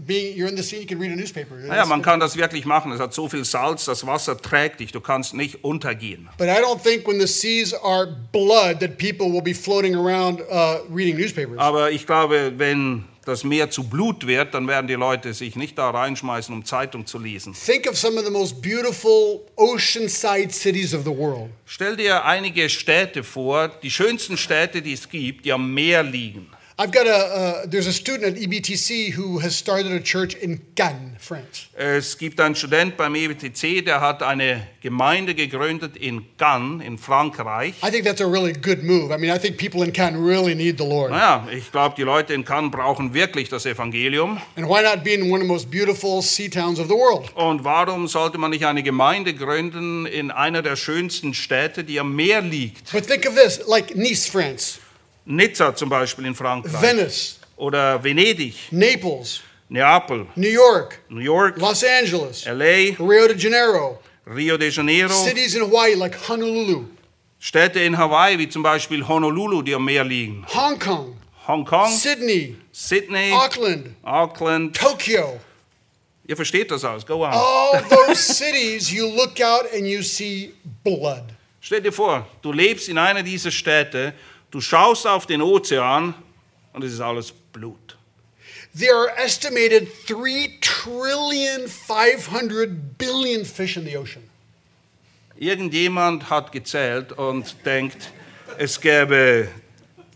being 0.06 0.36
you're 0.36 0.48
in 0.48 0.56
the 0.56 0.62
sea. 0.62 0.80
You 0.80 0.86
can 0.86 0.98
read 0.98 1.12
a 1.12 1.16
newspaper. 1.16 1.56
Naja, 1.56 1.84
man 1.86 2.02
kann 2.02 2.20
das 2.20 2.36
wirklich 2.36 2.64
machen. 2.64 2.92
Es 2.92 3.00
hat 3.00 3.12
so 3.12 3.28
viel 3.28 3.44
Salz, 3.44 3.84
das 3.84 4.06
Wasser 4.06 4.36
trägt 4.40 4.80
dich. 4.80 4.92
Du 4.92 5.00
kannst 5.00 5.34
nicht 5.34 5.62
untergehen. 5.62 6.28
But 6.38 6.48
I 6.48 6.60
don't 6.62 6.82
think 6.82 7.06
when 7.06 7.20
the 7.20 7.26
seas 7.26 7.74
are 7.74 8.06
blood 8.32 8.80
that 8.80 8.96
people 8.98 9.30
will 9.30 9.42
be 9.42 9.54
floating 9.54 9.94
around 9.94 10.40
uh, 10.50 10.80
reading 10.90 11.16
newspapers. 11.16 11.58
Aber 11.58 11.90
ich 11.90 12.06
glaube, 12.06 12.54
wenn 12.56 13.04
das 13.30 13.44
Meer 13.44 13.70
zu 13.70 13.84
Blut 13.84 14.26
wird, 14.26 14.54
dann 14.54 14.66
werden 14.68 14.86
die 14.86 14.94
Leute 14.94 15.32
sich 15.32 15.56
nicht 15.56 15.78
da 15.78 15.90
reinschmeißen, 15.90 16.54
um 16.54 16.64
Zeitung 16.64 17.06
zu 17.06 17.18
lesen. 17.18 17.54
Think 17.54 17.88
of 17.88 17.96
some 17.96 18.18
of 18.18 18.24
the 18.24 18.30
most 18.30 18.60
beautiful 18.60 19.40
oceanside 19.56 20.50
cities 20.50 20.92
of 20.92 21.04
the 21.04 21.10
world. 21.10 21.50
Stell 21.64 21.96
dir 21.96 22.24
einige 22.24 22.68
Städte 22.68 23.22
vor, 23.22 23.68
die 23.68 23.90
schönsten 23.90 24.36
Städte, 24.36 24.82
die 24.82 24.92
es 24.92 25.08
gibt, 25.08 25.44
die 25.44 25.52
am 25.52 25.72
Meer 25.72 26.02
liegen. 26.02 26.48
I've 26.80 26.92
got 26.92 27.06
a 27.06 27.10
uh, 27.10 27.66
there's 27.66 27.86
a 27.86 27.92
student 27.92 28.38
at 28.38 28.42
EBTC 28.42 29.12
who 29.12 29.38
has 29.40 29.54
started 29.54 29.92
a 29.92 30.00
church 30.00 30.34
in 30.36 30.62
Cannes, 30.76 31.18
France. 31.18 31.68
Es 31.76 32.16
gibt 32.16 32.40
einen 32.40 32.54
Student 32.54 32.96
beim 32.96 33.14
EBTC, 33.14 33.84
der 33.84 34.00
hat 34.00 34.22
eine 34.22 34.66
Gemeinde 34.80 35.34
gegründet 35.34 35.98
in 35.98 36.24
Cannes 36.38 36.82
in 36.82 36.96
Frankreich. 36.96 37.74
I 37.82 37.90
think 37.90 38.04
that's 38.04 38.22
a 38.22 38.26
really 38.26 38.54
good 38.54 38.82
move. 38.82 39.12
I 39.12 39.18
mean, 39.18 39.30
I 39.30 39.38
think 39.38 39.58
people 39.58 39.82
in 39.82 39.92
Cannes 39.92 40.16
really 40.16 40.54
need 40.54 40.78
the 40.78 40.86
Lord. 40.86 41.10
Naja, 41.10 41.46
ich 41.52 41.70
glaube, 41.70 41.96
die 41.98 42.02
Leute 42.02 42.32
in 42.32 42.46
Cannes 42.46 42.70
brauchen 42.70 43.12
wirklich 43.12 43.50
das 43.50 43.66
Evangelium. 43.66 44.40
And 44.56 44.66
why 44.66 44.80
not 44.80 45.04
be 45.04 45.12
in 45.12 45.30
one 45.30 45.42
of 45.42 45.48
the 45.48 45.52
most 45.52 45.70
beautiful 45.70 46.22
sea 46.22 46.48
towns 46.48 46.80
of 46.80 46.88
the 46.88 46.94
world? 46.94 47.30
Und 47.34 47.62
warum 47.62 48.08
sollte 48.08 48.38
man 48.38 48.52
nicht 48.52 48.64
eine 48.64 48.82
Gemeinde 48.82 49.34
gründen 49.34 50.06
in 50.06 50.30
einer 50.30 50.62
der 50.62 50.76
schönsten 50.76 51.34
Städte, 51.34 51.84
die 51.84 52.00
am 52.00 52.16
Meer 52.16 52.40
liegt? 52.40 52.90
But 52.90 53.06
think 53.06 53.26
of 53.28 53.34
this, 53.34 53.60
like 53.66 53.94
Nice, 53.94 54.26
France, 54.26 54.78
Nizza 55.24 55.74
zum 55.74 55.88
Beispiel 55.88 56.26
in 56.26 56.34
Frankreich. 56.34 56.80
Venice, 56.80 57.38
Oder 57.56 58.02
Venedig, 58.02 58.54
Naples, 58.70 59.40
Neapel, 59.68 60.26
New 60.34 60.48
York, 60.48 60.98
New 61.08 61.20
York, 61.20 61.58
Los 61.58 61.84
Angeles, 61.84 62.44
LA, 62.46 62.96
Rio 62.98 63.28
de 63.28 63.36
Janeiro, 63.38 63.98
Rio 64.26 64.56
de 64.56 64.70
Janeiro. 64.70 65.12
cities 65.12 65.54
in 65.54 65.62
Hawaii 65.62 65.94
like 65.94 66.16
Honolulu, 66.28 66.86
Städte 67.38 67.80
in 67.80 67.96
Hawaii, 67.96 68.38
wie 68.38 68.48
zum 68.48 68.62
Beispiel 68.62 69.06
Honolulu, 69.06 69.62
die 69.62 69.74
am 69.74 69.84
Meer 69.84 70.04
liegen. 70.04 70.44
Hong 70.54 70.78
Kong, 70.78 71.16
Hongkong, 71.46 71.90
Sydney, 71.92 72.56
Sydney, 72.72 73.32
Auckland, 73.32 73.94
Auckland. 74.02 74.76
Tokyo. 74.76 75.38
Ihr 76.26 76.36
versteht 76.36 76.70
das 76.70 76.84
alles. 76.84 77.04
Go 77.04 77.24
on. 77.24 77.32
All 77.32 77.82
those 77.90 78.20
cities, 78.20 78.90
you 78.92 79.06
look 79.08 79.40
out 79.40 79.66
and 79.74 79.86
you 79.86 80.02
see 80.02 80.52
blood. 80.84 81.24
Stell 81.60 81.80
dir 81.82 81.92
vor, 81.92 82.26
du 82.42 82.52
lebst 82.52 82.88
in 82.88 82.96
einer 82.98 83.22
dieser 83.22 83.50
Städte, 83.50 84.14
du 84.50 84.60
schaust 84.60 85.06
auf 85.06 85.26
den 85.26 85.42
Ozean 85.42 86.14
und 86.72 86.84
es 86.84 86.92
ist 86.92 87.00
alles 87.00 87.32
Blut. 87.52 87.96
There 88.76 88.94
are 88.94 89.16
estimated 89.18 89.88
3 90.06 90.58
trillion 90.60 91.68
500 91.68 92.96
billion 92.98 93.44
fish 93.44 93.76
in 93.76 93.84
the 93.84 93.96
ocean. 93.96 94.22
Irgendjemand 95.36 96.28
hat 96.28 96.52
gezählt 96.52 97.12
und 97.12 97.56
denkt, 97.64 98.12
es 98.58 98.80
gäbe 98.80 99.48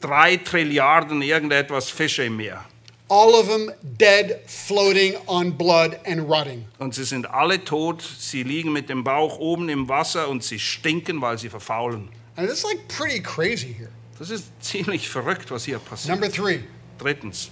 drei 0.00 0.36
Trilliarden 0.36 1.22
irgendetwas 1.22 1.88
Fische 1.88 2.24
im 2.24 2.36
Meer. 2.36 2.64
All 3.08 3.34
of 3.34 3.48
them 3.48 3.70
dead, 3.82 4.40
floating 4.46 5.14
on 5.26 5.56
blood 5.56 5.96
and 6.06 6.28
rotting. 6.28 6.66
Und 6.78 6.94
sie 6.94 7.04
sind 7.04 7.28
alle 7.30 7.64
tot, 7.64 8.02
sie 8.02 8.42
liegen 8.42 8.72
mit 8.72 8.88
dem 8.88 9.02
Bauch 9.02 9.38
oben 9.38 9.68
im 9.68 9.88
Wasser 9.88 10.28
und 10.28 10.44
sie 10.44 10.58
stinken, 10.58 11.20
weil 11.20 11.38
sie 11.38 11.48
verfaulen. 11.48 12.08
And 12.36 12.48
it's 12.48 12.62
like 12.62 12.86
pretty 12.88 13.20
crazy 13.20 13.72
here. 13.72 13.90
Das 14.18 14.30
ist 14.30 14.44
ziemlich 14.60 15.08
verrückt, 15.08 15.50
was 15.50 15.64
hier 15.64 15.78
passiert. 15.78 16.18
Number 16.20 16.32
three, 16.32 16.60
Drittens, 16.98 17.50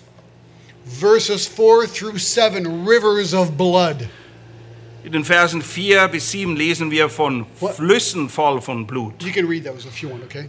verses 0.85 1.47
four 1.47 1.85
through 1.92 2.19
seven, 2.19 2.87
rivers 2.87 3.35
of 3.35 3.50
blood. 3.57 4.09
in 5.04 5.11
den 5.12 5.25
Versen 5.25 5.62
4 5.62 6.07
bis 6.09 6.31
7 6.31 6.54
lesen 6.54 6.90
wir 6.92 7.09
von 7.09 7.45
What? 7.59 7.75
Flüssen 7.75 8.28
voll 8.28 8.61
von 8.61 8.87
Blut. 8.87 9.21
You 9.25 9.33
can 9.33 9.47
read 9.47 9.64
those 9.66 9.87
if 9.88 9.99
you 9.99 10.09
want, 10.11 10.23
okay? 10.23 10.49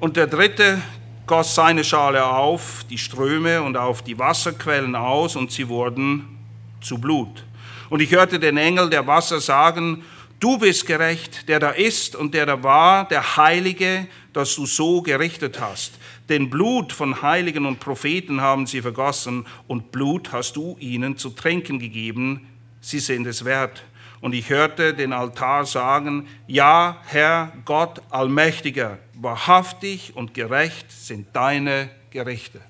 Und 0.00 0.16
der 0.16 0.26
dritte 0.26 0.82
goss 1.26 1.54
seine 1.54 1.84
Schale 1.84 2.24
auf 2.26 2.84
die 2.90 2.98
Ströme 2.98 3.62
und 3.62 3.76
auf 3.76 4.02
die 4.02 4.18
Wasserquellen 4.18 4.96
aus, 4.96 5.36
und 5.36 5.52
sie 5.52 5.68
wurden 5.68 6.38
zu 6.80 6.98
Blut. 6.98 7.44
Und 7.90 8.00
ich 8.02 8.10
hörte 8.10 8.40
den 8.40 8.56
Engel 8.56 8.90
der 8.90 9.06
Wasser 9.06 9.40
sagen, 9.40 10.02
du 10.42 10.58
bist 10.58 10.86
gerecht, 10.86 11.48
der 11.48 11.60
da 11.60 11.70
ist 11.70 12.16
und 12.16 12.34
der 12.34 12.46
da 12.46 12.62
war, 12.62 13.06
der 13.08 13.36
Heilige, 13.36 14.06
dass 14.32 14.54
du 14.56 14.66
so 14.66 15.00
gerichtet 15.00 15.60
hast. 15.60 15.92
Denn 16.28 16.50
Blut 16.50 16.92
von 16.92 17.22
Heiligen 17.22 17.64
und 17.64 17.78
Propheten 17.80 18.40
haben 18.40 18.66
sie 18.66 18.82
vergossen, 18.82 19.46
und 19.68 19.92
Blut 19.92 20.32
hast 20.32 20.56
du 20.56 20.76
ihnen 20.80 21.16
zu 21.16 21.30
trinken 21.30 21.78
gegeben, 21.78 22.48
sie 22.80 22.98
sind 22.98 23.26
es 23.26 23.44
wert. 23.44 23.84
Und 24.20 24.34
ich 24.34 24.50
hörte 24.50 24.94
den 24.94 25.12
Altar 25.12 25.66
sagen, 25.66 26.28
ja, 26.46 27.00
Herr 27.06 27.52
Gott 27.64 28.00
Allmächtiger, 28.10 28.98
wahrhaftig 29.14 30.14
und 30.14 30.34
gerecht 30.34 30.90
sind 30.90 31.26
deine 31.32 31.90
Gerichte. 32.10 32.60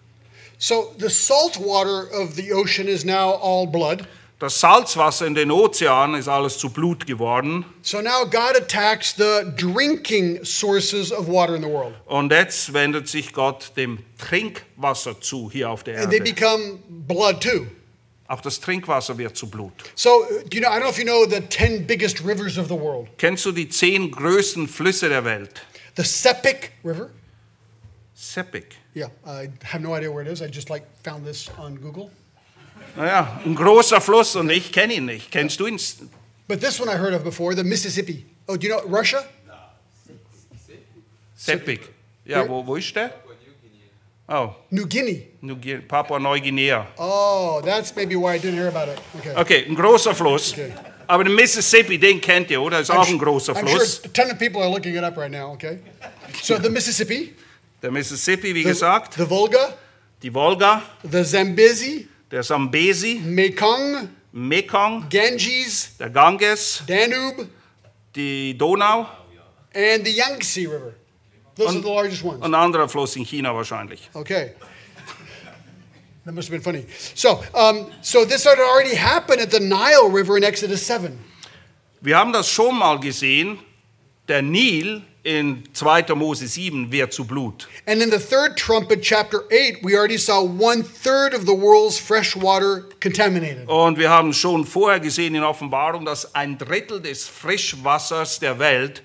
So 0.59 0.95
the 0.99 1.09
salt 1.09 1.59
water 1.59 2.07
of 2.21 2.35
the 2.35 2.53
ocean 2.53 2.87
is 2.87 3.05
now 3.05 3.35
all 3.43 3.67
blood. 3.67 4.07
Das 4.43 4.59
Salzwasser 4.59 5.25
in 5.29 5.37
den 5.37 5.53
Ozeanen 5.53 6.17
ist 6.19 6.27
alles 6.27 6.59
zu 6.59 6.71
Blut 6.71 7.07
geworden. 7.07 7.65
So 7.83 8.01
now 8.01 8.25
God 8.25 8.57
attacks 8.57 9.15
the 9.17 9.45
drinking 9.57 10.45
sources 10.45 11.13
of 11.13 11.29
water 11.29 11.55
in 11.55 11.63
the 11.63 11.69
world. 11.69 11.95
Und 12.07 12.33
jetzt 12.33 12.73
wendet 12.73 13.07
sich 13.07 13.33
Gott 13.33 13.71
dem 13.77 14.01
Trinkwasser 14.19 15.21
zu 15.21 15.49
hier 15.49 15.71
auf 15.71 15.85
der 15.85 16.01
And 16.01 16.11
they 16.11 16.19
Erde. 16.19 16.33
become 16.35 16.81
blood 16.89 17.41
too. 17.41 17.69
Auch 18.27 18.41
das 18.41 18.59
Trinkwasser 18.59 19.17
wird 19.17 19.37
zu 19.37 19.49
Blut. 19.49 19.75
So, 19.95 20.25
you 20.53 20.61
know, 20.61 20.69
I 20.69 20.81
don't 20.81 20.81
know 20.81 20.91
if 20.91 20.99
you 20.99 21.05
know 21.05 21.25
the 21.25 21.41
10 21.49 21.87
biggest 21.87 22.25
rivers 22.25 22.59
of 22.59 22.67
the 22.67 22.75
world. 22.75 23.11
Kennst 23.19 23.45
du 23.45 23.53
die 23.53 23.69
zehn 23.69 24.11
größten 24.11 24.67
Flüsse 24.67 25.09
der 25.09 25.25
Welt? 25.25 25.63
The 25.97 26.03
Sepik 26.03 26.73
River. 26.85 27.11
Sepik. 28.13 28.75
Yeah, 28.97 29.11
I 29.25 29.51
have 29.63 29.85
no 29.85 29.95
idea 29.97 30.11
where 30.13 30.27
it 30.27 30.33
is. 30.33 30.43
I 30.43 30.49
just 30.53 30.69
like 30.69 30.83
found 31.05 31.25
this 31.25 31.49
on 31.59 31.81
Google. 31.81 32.11
Naja, 32.97 33.41
ein 33.45 33.55
großer 33.55 34.01
Fluss 34.01 34.37
und 34.37 34.51
ich 34.51 34.71
kenne 34.73 34.95
ihn 34.95 35.07
nicht. 35.07 35.31
Kennst 35.31 35.59
du 35.61 35.67
ihn? 35.67 35.79
But 36.49 36.61
this 36.61 36.81
one 36.81 36.91
I 36.91 36.99
heard 36.99 37.15
of 37.15 37.25
before, 37.25 37.55
the 37.57 37.65
Mississippi. 37.65 38.27
Oh, 38.47 38.57
do 38.57 38.67
you 38.67 38.75
know 38.75 38.87
Russia? 38.89 39.25
Sepik. 41.37 41.81
Ja, 42.25 42.49
wo, 42.49 42.65
wo 42.67 42.77
ist 42.77 42.95
der? 42.95 43.11
Oh, 44.29 44.55
New 44.71 44.87
Guinea. 44.87 45.23
New 45.41 45.57
Guinea- 45.57 45.83
Papua-Neuguinea. 45.87 46.87
Oh, 46.97 47.61
that's 47.65 47.95
maybe 47.95 48.15
why 48.17 48.35
I 48.37 48.39
didn't 48.39 48.55
hear 48.57 48.69
about 48.69 48.89
it. 48.91 48.99
Okay. 49.19 49.35
Okay, 49.37 49.65
ein 49.69 49.75
großer 49.75 50.15
Fluss. 50.15 50.53
Okay. 50.53 50.73
Aber 51.09 51.25
den 51.25 51.35
Mississippi, 51.35 51.99
den 51.99 52.21
kennt 52.21 52.51
ihr, 52.51 52.63
oder? 52.63 52.81
Ist 52.81 52.91
auch 52.91 53.07
ein 53.07 53.19
großer 53.19 53.53
I'm 53.55 53.67
Fluss. 53.67 53.97
sure 53.97 54.07
a 54.07 54.09
ton 54.13 54.31
of 54.31 54.39
people 54.39 54.63
are 54.63 54.71
looking 54.71 54.95
it 54.97 55.03
up 55.03 55.17
right 55.19 55.31
now, 55.31 55.53
okay? 55.53 55.81
So 56.43 56.57
the 56.59 56.71
Mississippi, 56.71 57.35
Der 57.83 57.91
Mississippi, 57.91 58.55
wie 58.55 58.63
the, 58.63 58.69
gesagt, 58.69 59.15
the 59.15 59.29
Volga, 59.29 59.75
die 60.23 60.33
Wolga, 60.33 60.83
the 61.03 61.25
Zambezi, 61.25 62.09
der 62.33 62.43
Sambesi, 62.43 63.21
Mekong, 63.23 64.09
Mekong, 64.33 65.09
Ganges, 65.11 65.97
der 65.99 66.09
Ganges, 66.09 66.83
Danube, 66.87 67.47
die 68.17 68.57
Donau 68.57 69.07
and 69.75 70.05
the 70.05 70.11
Yangtze 70.11 70.67
River. 70.67 70.95
Those 71.55 71.77
are 71.77 71.83
the 71.83 71.89
largest 71.89 72.25
ones. 72.25 72.43
und 72.43 72.55
ein 72.55 72.55
anderer 72.55 72.89
Fluss 72.89 73.17
in 73.17 73.25
China 73.25 73.55
wahrscheinlich. 73.55 74.09
Okay. 74.15 74.53
That 76.25 76.35
must 76.35 76.49
have 76.49 76.53
been 76.53 76.63
funny. 76.63 76.87
So, 77.15 77.43
um, 77.53 77.91
so 78.01 78.25
this 78.25 78.45
had 78.47 78.59
already 78.59 78.97
happened 78.97 79.41
at 79.43 79.51
the 79.51 79.61
Nile 79.61 80.09
River 80.11 80.39
in 80.39 80.43
Exodus 80.43 80.87
7. 80.87 81.19
Wir 82.01 82.17
haben 82.17 82.33
das 82.33 82.49
schon 82.49 82.79
mal 82.79 82.99
gesehen. 82.99 83.59
Der 84.29 84.41
Nil 84.41 85.03
in 85.25 85.63
2. 85.73 86.15
Mose 86.15 86.47
7 86.49 86.91
wird 86.91 87.13
zu 87.13 87.25
Blut. 87.25 87.69
And 87.87 88.03
in 88.03 88.11
the 88.11 88.19
third 88.19 88.57
trumpet, 88.57 89.03
chapter 89.03 89.45
8, 89.51 89.83
we 89.83 89.97
already 89.97 90.19
saw 90.19 90.43
one 90.43 90.83
third 90.83 91.35
of 91.35 91.47
the 91.47 91.55
world's 91.55 91.99
fresh 91.99 92.35
water 92.37 92.89
contaminated. 93.01 93.69
Und 93.69 93.99
wir 93.99 94.11
haben 94.11 94.33
schon 94.33 94.65
vorher 94.67 95.01
gesehen 95.01 95.35
in 95.35 95.43
Offenbarung, 95.45 96.05
dass 96.05 96.35
ein 96.35 96.59
Drittel 96.59 97.01
des 97.01 97.29
Frischwassers 97.29 98.41
der 98.41 98.59
Welt 98.59 99.03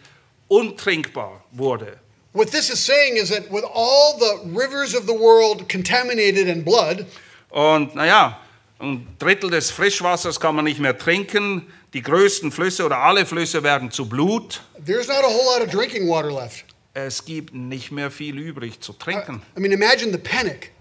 untrinkbar 0.48 1.44
wurde. 1.52 2.00
What 2.34 2.52
this 2.52 2.70
is 2.70 2.84
saying 2.84 3.18
is 3.18 3.30
that 3.30 3.52
with 3.52 3.64
all 3.64 4.18
the 4.20 4.50
rivers 4.54 4.94
of 4.96 5.06
the 5.08 5.14
world 5.14 5.68
contaminated 5.70 6.48
in 6.48 6.64
blood, 6.64 7.06
Und 7.50 7.96
naja, 7.96 8.38
Ein 8.80 9.08
Drittel 9.18 9.50
des 9.50 9.72
Frischwassers 9.72 10.40
kann 10.40 10.56
man 10.56 10.66
nicht 10.66 10.80
mehr 10.80 10.98
trinken. 10.98 11.66
Die 11.94 12.02
größten 12.02 12.52
Flüsse 12.52 12.86
oder 12.86 13.00
alle 13.00 13.26
Flüsse 13.26 13.64
werden 13.64 13.90
zu 13.90 14.08
Blut. 14.08 14.62
There's 14.86 15.08
not 15.08 15.24
a 15.24 15.28
whole 15.28 15.46
lot 15.46 15.66
of 15.66 15.72
drinking 15.72 16.08
water 16.08 16.32
left. 16.32 16.66
Es 16.94 17.26
gibt 17.26 17.54
nicht 17.54 17.92
mehr 17.92 18.12
viel 18.12 18.38
übrig 18.38 18.80
zu 18.80 18.94
trinken. 18.94 19.42
I 19.56 19.60
mean, 19.60 19.72
imagine 19.72 20.12
the 20.12 20.18
panic. 20.18 20.72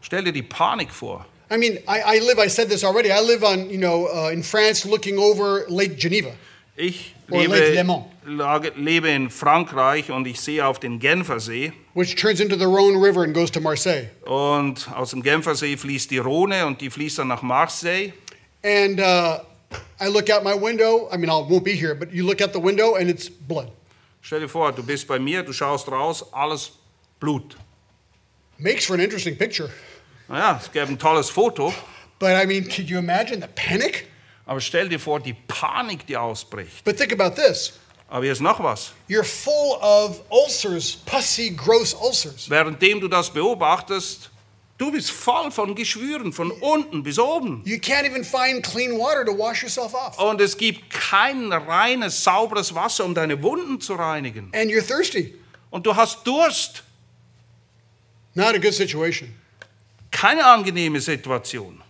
Stell 0.00 0.24
dir 0.24 0.32
die 0.32 0.42
Panik 0.42 0.90
vor. 0.90 1.26
I 1.50 1.56
mean, 1.56 1.78
I, 1.86 2.16
I 2.16 2.18
live, 2.18 2.38
I 2.38 2.48
said 2.48 2.68
this 2.68 2.82
already, 2.82 3.10
I 3.12 3.20
live 3.20 3.44
on, 3.44 3.70
you 3.70 3.78
know, 3.78 4.08
uh, 4.08 4.30
in 4.32 4.42
France 4.42 4.84
looking 4.84 5.16
over 5.18 5.64
Lake 5.68 5.96
Geneva. 5.96 6.32
Ich 6.76 7.14
lebe, 7.28 8.04
lebe 8.76 9.08
in 9.08 9.30
Frankreich 9.30 10.10
und 10.10 10.26
ich 10.26 10.40
sehe 10.40 10.66
auf 10.66 10.78
den 10.78 10.98
Genfersee. 10.98 11.72
which 11.94 12.14
turns 12.14 12.40
into 12.40 12.56
the 12.56 12.66
Rhone 12.66 12.98
River 12.98 13.22
and 13.22 13.32
goes 13.32 13.50
to 13.50 13.60
Marseille. 13.60 14.10
Und 14.26 14.86
aus 14.94 15.10
dem 15.10 15.22
Genfersee 15.22 15.78
fließt 15.78 16.10
die 16.10 16.18
Rhone 16.18 16.66
und 16.66 16.82
die 16.82 16.90
fließt 16.90 17.18
dann 17.18 17.28
nach 17.28 17.40
Marseille. 17.40 18.12
And 18.62 19.00
uh, 19.00 19.38
I 19.98 20.08
look 20.08 20.28
out 20.28 20.44
my 20.44 20.54
window. 20.54 21.08
I 21.10 21.16
mean, 21.16 21.30
I 21.30 21.40
won't 21.48 21.64
be 21.64 21.72
here, 21.72 21.94
but 21.94 22.12
you 22.12 22.26
look 22.26 22.42
out 22.42 22.52
the 22.52 22.60
window 22.60 22.96
and 22.96 23.08
it's 23.08 23.30
blood. 23.30 23.70
Stell 24.20 24.40
dir 24.40 24.48
vor, 24.48 24.72
du 24.72 24.82
bist 24.82 25.06
bei 25.06 25.18
mir, 25.18 25.42
du 25.42 25.52
schaust 25.52 25.88
raus, 25.88 26.24
alles 26.32 26.72
Blut. 27.20 27.56
Makes 28.58 28.84
for 28.84 28.94
an 28.94 29.00
interesting 29.00 29.36
picture. 29.36 29.70
Naja, 30.28 30.58
es 30.60 30.70
gäbe 30.70 30.90
ein 30.90 30.98
tolles 30.98 31.30
Foto, 31.30 31.72
But 32.18 32.30
I 32.32 32.46
mean, 32.46 32.64
could 32.64 32.90
you 32.90 32.98
imagine 32.98 33.40
the 33.40 33.48
panic? 33.54 34.08
Aber 34.46 34.60
stell 34.60 34.88
dir 34.88 34.98
vor, 35.00 35.20
die 35.20 35.34
Panik, 35.34 36.06
die 36.06 36.16
ausbricht. 36.16 36.84
But 36.84 36.96
think 36.96 37.12
about 37.12 37.34
this 37.34 37.72
Aber 38.08 38.22
hier 38.22 38.32
ist 38.32 38.40
noch 38.40 38.62
was. 38.62 38.92
you're 39.08 39.24
full 39.24 39.76
of 39.82 40.22
ulcers, 40.30 40.96
pussy, 41.04 41.50
gross 41.50 41.92
ulcers. 41.94 42.48
Währenddem 42.48 43.00
du 43.00 43.08
das 43.08 43.28
beobachtest, 43.30 44.30
du 44.78 44.92
bist 44.92 45.10
voll 45.10 45.50
von 45.50 45.74
Geschwüren, 45.74 46.32
von 46.32 46.52
unten 46.52 47.02
bis 47.02 47.18
oben. 47.18 47.62
You 47.64 47.78
can't 47.78 48.04
even 48.06 48.24
find 48.24 48.62
clean 48.62 48.96
water 48.96 49.24
to 49.24 49.36
wash 49.36 49.62
yourself 49.62 49.92
off. 49.94 50.16
Und 50.18 50.40
es 50.40 50.56
gibt 50.56 50.88
kein 50.90 51.52
reines, 51.52 52.22
sauberes 52.22 52.72
Wasser, 52.74 53.04
um 53.04 53.14
deine 53.14 53.42
Wunden 53.42 53.80
zu 53.80 53.94
reinigen. 53.94 54.52
And 54.54 54.70
you're 54.70 54.86
thirsty. 54.86 55.34
Und 55.70 55.84
du 55.84 55.96
hast 55.96 56.24
Durst. 56.24 56.84
Not 58.34 58.54
a 58.54 58.58
good 58.58 58.74
situation. 58.74 59.34
Keine 60.12 60.44
angenehme 60.44 61.00
Situation. 61.00 61.82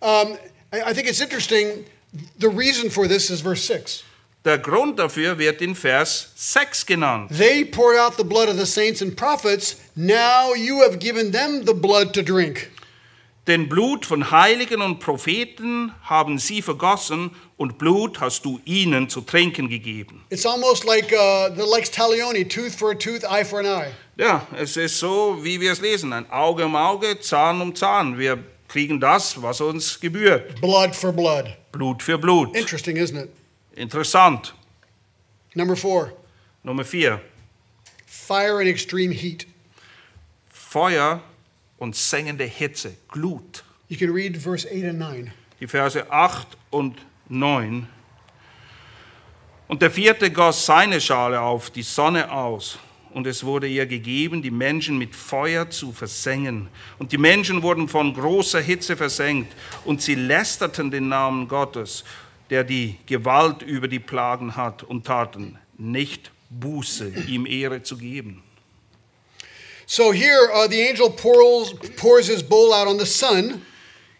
Um, 0.00 0.36
I, 0.72 0.92
think 0.92 1.08
it's 1.08 1.20
interesting. 1.20 1.84
The 2.38 2.48
reason 2.48 2.90
for 2.90 3.08
this 3.08 3.30
is 3.30 3.40
verse 3.40 3.64
6. 3.64 4.04
Der 4.44 4.56
Grund 4.58 4.98
dafür 4.98 5.36
wird 5.38 5.60
in 5.60 5.74
Vers 5.74 6.32
6 6.34 6.86
genannt. 6.86 7.30
They 7.30 7.64
poured 7.64 7.98
out 7.98 8.16
the 8.16 8.24
blood 8.24 8.48
of 8.48 8.56
the 8.56 8.66
saints 8.66 9.02
and 9.02 9.14
prophets. 9.16 9.76
Now 9.94 10.54
you 10.54 10.82
have 10.82 10.98
given 10.98 11.32
them 11.32 11.66
the 11.66 11.74
blood 11.74 12.14
to 12.14 12.22
drink. 12.22 12.70
Denn 13.46 13.68
Blut 13.68 14.06
von 14.06 14.30
Heiligen 14.30 14.80
und 14.80 15.00
Propheten 15.00 15.92
haben 16.04 16.38
sie 16.38 16.62
vergossen 16.62 17.32
und 17.56 17.78
Blut 17.78 18.20
hast 18.20 18.44
du 18.44 18.60
ihnen 18.64 19.08
zu 19.08 19.22
trinken 19.22 19.68
gegeben. 19.68 20.24
It's 20.30 20.46
almost 20.46 20.84
like 20.84 21.12
uh, 21.12 21.50
the 21.54 21.66
Lex 21.68 21.90
Talioni, 21.90 22.48
tooth 22.48 22.74
for 22.74 22.92
a 22.92 22.94
tooth, 22.94 23.24
eye 23.24 23.44
for 23.44 23.58
an 23.58 23.66
eye. 23.66 23.90
Ja, 24.16 24.46
es 24.56 24.76
ist 24.76 24.98
so, 24.98 25.38
wie 25.42 25.60
wir 25.60 25.72
es 25.72 25.80
lesen. 25.80 26.12
Ein 26.12 26.30
Auge 26.30 26.64
um 26.64 26.76
Auge, 26.76 27.18
Zahn 27.20 27.60
um 27.60 27.74
Zahn. 27.74 28.18
Wir 28.18 28.38
kriegen 28.70 29.00
das, 29.00 29.42
was 29.42 29.60
uns 29.60 29.98
gebührt. 29.98 30.60
Blood 30.60 30.94
for 30.94 31.12
blood. 31.12 31.56
Blut 31.72 32.02
für 32.02 32.18
Blut. 32.18 32.56
Interesting, 32.56 32.96
isn't 32.96 33.16
it? 33.16 33.30
Interessant. 33.74 34.54
Number 35.54 35.74
four, 35.74 36.12
Nummer 36.62 36.84
4. 36.84 37.20
fire 38.06 38.60
and 38.60 38.68
extreme 38.68 39.10
heat. 39.10 39.46
Feuer 40.48 41.20
und 41.78 41.96
sengende 41.96 42.44
Hitze, 42.44 42.96
Glut. 43.08 43.64
You 43.88 43.96
can 43.96 44.12
read 44.12 44.36
verse 44.36 44.64
8 44.64 44.84
and 44.84 44.98
9. 45.00 45.32
Die 45.58 45.66
Verse 45.66 46.08
8 46.08 46.46
und 46.70 46.96
9. 47.28 47.88
Und 49.66 49.82
der 49.82 49.90
vierte 49.90 50.30
goss 50.30 50.64
seine 50.64 51.00
Schale 51.00 51.40
auf 51.40 51.70
die 51.70 51.82
Sonne 51.82 52.30
aus. 52.30 52.78
Und 53.12 53.26
es 53.26 53.44
wurde 53.44 53.66
ihr 53.66 53.86
gegeben, 53.86 54.42
die 54.42 54.50
Menschen 54.50 54.98
mit 54.98 55.14
Feuer 55.14 55.68
zu 55.68 55.92
versengen. 55.92 56.68
Und 56.98 57.12
die 57.12 57.18
Menschen 57.18 57.62
wurden 57.62 57.88
von 57.88 58.14
großer 58.14 58.60
Hitze 58.60 58.96
versenkt. 58.96 59.52
Und 59.84 60.00
sie 60.00 60.14
lästerten 60.14 60.90
den 60.90 61.08
Namen 61.08 61.48
Gottes, 61.48 62.04
der 62.50 62.64
die 62.64 62.96
Gewalt 63.06 63.62
über 63.62 63.88
die 63.88 63.98
Plagen 63.98 64.56
hat, 64.56 64.82
und 64.82 65.06
taten 65.06 65.58
nicht 65.76 66.30
Buße, 66.50 67.12
ihm 67.28 67.46
Ehre 67.46 67.82
zu 67.82 67.96
geben. 67.96 68.42
So 69.86 70.12
here, 70.12 70.50
uh, 70.54 70.68
the 70.68 70.88
angel 70.88 71.10
pours, 71.10 71.74
pours 71.96 72.28
his 72.28 72.42
bowl 72.44 72.72
out 72.72 72.86
on 72.86 72.98
the 72.98 73.06
sun. 73.06 73.62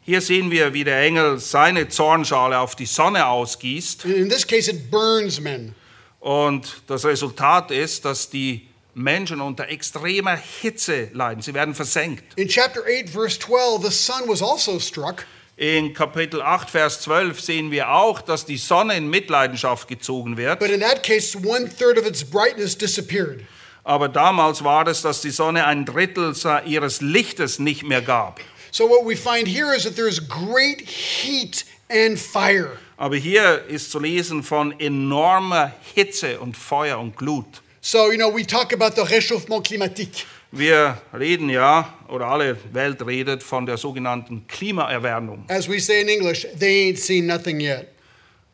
Hier 0.02 0.20
sehen 0.20 0.50
wir, 0.50 0.74
wie 0.74 0.82
der 0.82 1.00
Engel 1.00 1.38
seine 1.38 1.88
Zornschale 1.88 2.58
auf 2.58 2.74
die 2.74 2.86
Sonne 2.86 3.26
ausgießt. 3.26 4.04
And 4.04 4.14
in 4.14 4.28
this 4.28 4.44
case, 4.44 4.68
it 4.68 4.90
burns 4.90 5.40
men. 5.40 5.76
Und 6.18 6.82
das 6.88 7.04
Resultat 7.04 7.70
ist, 7.70 8.04
dass 8.04 8.28
die 8.28 8.66
Menschen 8.94 9.40
unter 9.40 9.68
extremer 9.68 10.36
Hitze 10.36 11.08
leiden. 11.12 11.42
Sie 11.42 11.54
werden 11.54 11.74
versenkt. 11.74 12.24
In 12.36 12.48
chapter 12.48 12.82
8, 12.82 13.08
verse 13.08 13.38
12, 13.38 13.84
the 13.84 13.90
sun 13.90 14.28
was 14.28 14.42
also 14.42 14.78
struck. 14.78 15.26
In 15.56 15.92
Kapitel 15.92 16.40
8, 16.40 16.70
Vers 16.70 17.02
12 17.02 17.38
sehen 17.38 17.70
wir 17.70 17.90
auch, 17.90 18.22
dass 18.22 18.46
die 18.46 18.56
Sonne 18.56 18.96
in 18.96 19.10
Mitleidenschaft 19.10 19.88
gezogen 19.88 20.38
wird. 20.38 20.58
But 20.58 20.70
in 20.70 20.80
that 20.80 21.02
case, 21.02 21.36
one 21.36 21.68
third 21.68 21.98
of 21.98 22.06
its 22.06 22.24
brightness 22.24 22.78
disappeared. 22.78 23.42
Aber 23.84 24.08
damals 24.08 24.64
war 24.64 24.86
es, 24.88 25.02
dass 25.02 25.20
die 25.20 25.30
Sonne 25.30 25.66
ein 25.66 25.84
Drittel 25.84 26.34
ihres 26.64 27.02
Lichtes 27.02 27.58
nicht 27.58 27.82
mehr 27.82 28.00
gab. 28.00 28.40
So 28.70 28.88
what 28.88 29.04
we 29.04 29.16
find 29.16 29.46
here 29.46 29.74
is 29.74 29.82
that 29.84 29.96
there's 29.96 30.20
great 30.20 30.80
heat 30.88 31.66
and 31.90 32.18
fire. 32.18 32.78
Aber 32.96 33.16
hier 33.16 33.64
ist 33.66 33.90
zu 33.90 33.98
lesen 33.98 34.42
von 34.42 34.78
enormer 34.78 35.72
Hitze 35.94 36.40
und 36.40 36.56
Feuer 36.56 36.98
und 36.98 37.16
Glut. 37.16 37.62
So, 37.82 38.10
you 38.10 38.18
know, 38.18 38.28
we 38.28 38.44
talk 38.44 38.72
about 38.72 38.94
the 38.94 39.02
réchauffement 39.04 39.62
climatique. 39.66 40.26
Wir 40.52 41.00
reden 41.14 41.48
ja, 41.48 41.94
oder 42.08 42.26
alle 42.26 42.56
Welt 42.72 43.00
redet 43.06 43.42
von 43.42 43.66
der 43.66 43.76
sogenannten 43.78 44.46
Klimaerwärmung. 44.48 45.44
As 45.48 45.68
we 45.68 45.78
say 45.80 46.00
in 46.02 46.08
English, 46.08 46.46
they 46.58 46.90
ain't 46.90 46.98
seen 46.98 47.26
nothing 47.26 47.60
yet. 47.60 47.88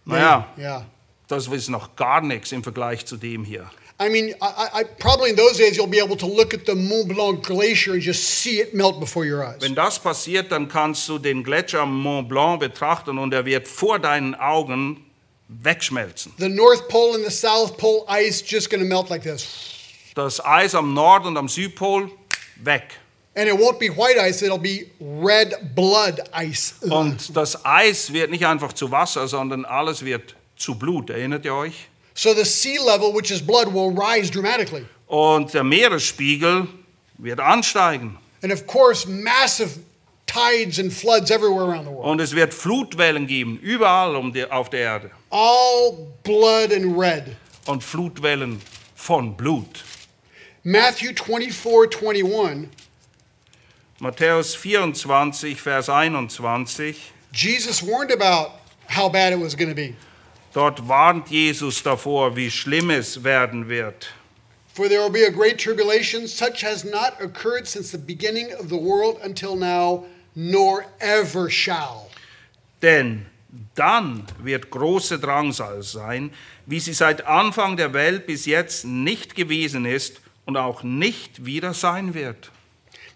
Naja, 0.04 0.46
Yeah. 0.58 0.84
das 1.26 1.48
ist 1.48 1.70
noch 1.70 1.96
gar 1.96 2.20
nichts 2.20 2.52
im 2.52 2.62
Vergleich 2.62 3.04
zu 3.06 3.16
dem 3.16 3.44
hier. 3.44 3.68
I 3.98 4.10
mean, 4.10 4.28
I, 4.42 4.82
I- 4.82 4.84
probably 4.98 5.30
in 5.30 5.36
those 5.36 5.56
days 5.56 5.78
you'll 5.78 5.86
be 5.88 6.02
able 6.02 6.18
to 6.18 6.26
look 6.26 6.52
at 6.52 6.66
the 6.66 6.74
Mont 6.74 7.08
Blanc 7.08 7.42
glacier 7.42 7.94
and 7.94 8.02
just 8.02 8.22
see 8.42 8.60
it 8.60 8.74
melt 8.74 9.00
before 9.00 9.24
your 9.24 9.42
eyes. 9.42 9.56
Wenn 9.62 9.74
das 9.74 9.98
passiert, 9.98 10.52
dann 10.52 10.68
kannst 10.68 11.08
du 11.08 11.18
den 11.18 11.42
Gletscher 11.42 11.86
Mont 11.86 12.28
Blanc 12.28 12.60
betrachten 12.60 13.16
und 13.18 13.32
er 13.32 13.46
wird 13.46 13.66
vor 13.66 13.98
deinen 13.98 14.34
Augen 14.34 15.05
wegschmelzen. 15.48 16.32
The 16.38 16.48
North 16.48 16.88
Pole 16.88 17.14
and 17.14 17.24
the 17.24 17.30
South 17.30 17.76
Pole 17.76 18.04
ice 18.08 18.42
just 18.42 18.70
going 18.70 18.82
to 18.82 18.88
melt 18.88 19.10
like 19.10 19.22
this. 19.22 19.46
Das 20.14 20.40
Eis 20.44 20.74
am 20.74 20.94
Nord- 20.94 21.26
und 21.26 21.36
am 21.36 21.48
Südpol 21.48 22.10
weg. 22.62 22.98
And 23.36 23.48
it 23.48 23.54
won't 23.54 23.78
be 23.78 23.90
white 23.90 24.18
ice, 24.18 24.42
it'll 24.42 24.58
be 24.58 24.86
red 24.98 25.74
blood 25.74 26.20
ice. 26.32 26.74
Und 26.80 27.36
das 27.36 27.64
Eis 27.66 28.12
wird 28.12 28.30
nicht 28.30 28.46
einfach 28.46 28.72
zu 28.72 28.90
Wasser, 28.90 29.28
sondern 29.28 29.66
alles 29.66 30.02
wird 30.02 30.34
zu 30.56 30.74
Blut. 30.74 31.10
Erinnert 31.10 31.44
ihr 31.44 31.54
euch? 31.54 31.88
So 32.14 32.32
the 32.32 32.46
sea 32.46 32.78
level, 32.82 33.12
which 33.12 33.30
is 33.30 33.42
blood, 33.42 33.66
will 33.74 33.90
rise 33.90 34.30
dramatically. 34.30 34.86
Und 35.06 35.52
der 35.52 35.64
Meeresspiegel 35.64 36.66
wird 37.18 37.40
ansteigen. 37.40 38.18
And 38.42 38.52
of 38.52 38.66
course, 38.66 39.06
massive 39.06 39.80
tides 40.26 40.78
and 40.78 40.92
floods 40.92 41.30
everywhere 41.30 41.64
around 41.64 41.84
the 41.84 41.90
world. 41.90 42.06
Und 42.06 42.20
es 42.20 42.34
wird 42.34 42.52
Flutwellen 42.52 43.26
geben, 43.26 43.58
überall 43.62 44.16
um 44.16 44.32
die, 44.32 44.44
auf 44.50 44.70
der 44.70 44.80
Erde. 44.80 45.10
All 45.30 46.12
blood 46.22 46.72
and 46.72 46.98
red. 46.98 47.36
Und 47.66 47.82
Flutwellen 47.82 48.60
von 48.94 49.36
Blut. 49.36 49.84
Matthew 50.62 51.12
24 51.14 51.96
21, 51.96 52.68
Matthäus 54.00 54.54
24, 54.56 55.60
Vers 55.60 55.88
21. 55.88 57.12
Jesus 57.32 57.82
warned 57.82 58.10
about 58.10 58.52
how 58.88 59.08
bad 59.08 59.32
it 59.32 59.38
was 59.38 59.54
going 59.54 59.68
to 59.68 59.74
be. 59.74 59.94
Dort 60.52 60.80
warnt 60.88 61.28
Jesus 61.28 61.82
davor, 61.82 62.34
wie 62.34 62.50
schlimm 62.50 62.90
es 62.90 63.22
werden 63.22 63.68
wird. 63.68 64.08
For 64.72 64.88
there 64.88 65.00
will 65.00 65.10
be 65.10 65.24
a 65.24 65.30
great 65.30 65.58
tribulation, 65.58 66.26
such 66.26 66.62
has 66.62 66.84
not 66.84 67.20
occurred 67.20 67.66
since 67.66 67.90
the 67.92 67.98
beginning 67.98 68.52
of 68.52 68.68
the 68.68 68.76
world 68.76 69.18
until 69.22 69.56
now, 69.56 70.04
nor 70.36 70.84
ever 71.00 71.50
shall. 71.50 72.06
Denn 72.82 73.26
dann 73.74 74.24
wird 74.42 74.70
große 74.70 75.18
Drangsal 75.18 75.82
sein, 75.82 76.30
wie 76.66 76.78
sie 76.78 76.92
seit 76.92 77.26
Anfang 77.26 77.76
der 77.76 77.92
Welt 77.94 78.26
bis 78.26 78.46
jetzt 78.46 78.84
nicht 78.84 79.34
gewesen 79.34 79.86
ist 79.86 80.20
und 80.44 80.56
auch 80.56 80.82
nicht 80.82 81.44
wieder 81.46 81.74
sein 81.74 82.14
wird. 82.14 82.52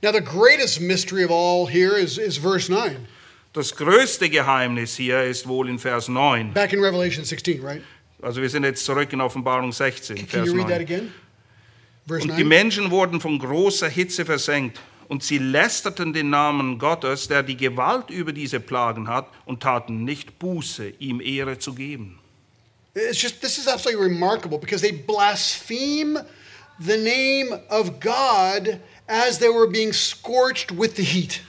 Now, 0.02 0.12
the 0.12 0.20
greatest 0.24 0.80
mystery 0.80 1.24
of 1.24 1.30
all 1.30 1.70
here 1.70 1.96
is, 1.98 2.16
is 2.16 2.38
verse 2.38 2.72
9, 2.72 2.96
Das 3.52 3.76
größte 3.76 4.30
Geheimnis 4.30 4.96
hier 4.96 5.24
ist 5.24 5.46
wohl 5.46 5.68
in 5.68 5.78
Vers 5.78 6.09
9. 6.09 6.54
back 6.54 6.72
in 6.72 6.80
Revelation 6.83 7.24
16, 7.24 7.61
right? 7.62 7.83
Also 8.22 8.40
wir 8.40 8.48
sind 8.48 8.64
jetzt 8.64 8.85
zurück 8.85 9.12
in 9.12 9.20
Offenbarung 9.20 9.72
16, 9.72 10.16
Can 10.16 10.26
Vers 10.26 10.46
you 10.46 10.54
read 10.54 10.68
that 10.68 10.78
9. 10.78 10.83
again? 10.83 11.12
Verse 12.06 12.22
Und 12.22 12.37
die 12.38 12.44
9. 12.44 12.48
Menschen 12.48 12.90
wurden 12.90 13.20
von 13.20 13.38
großer 13.38 13.88
Hitze 13.90 14.24
versenkt. 14.24 14.80
Und 15.11 15.25
sie 15.25 15.38
lästerten 15.38 16.12
den 16.12 16.31
Namen 16.31 16.79
Gottes, 16.79 17.27
der 17.27 17.42
die 17.42 17.57
Gewalt 17.57 18.11
über 18.11 18.33
diese 18.33 18.61
Plagen 18.61 19.09
hat, 19.09 19.27
und 19.44 19.61
taten 19.61 20.05
nicht 20.05 20.38
Buße, 20.38 20.88
ihm 21.01 21.20
Ehre 21.20 21.59
zu 21.59 21.75
geben. 21.75 22.20
It's 22.94 23.20
just 23.20 23.40
this 23.40 23.59
is 23.59 23.66
absolutely 23.66 24.05
remarkable 24.05 24.57
because 24.57 24.81
they 24.81 24.92
blaspheme 24.92 26.25
the 26.79 26.96
name 26.96 27.61
of 27.70 27.99
God 27.99 28.79
as 29.09 29.40
they 29.40 29.49
were 29.49 29.66
being 29.66 29.92
scorched 29.92 30.70
with 30.79 30.94
the 30.94 31.03
heat. 31.03 31.40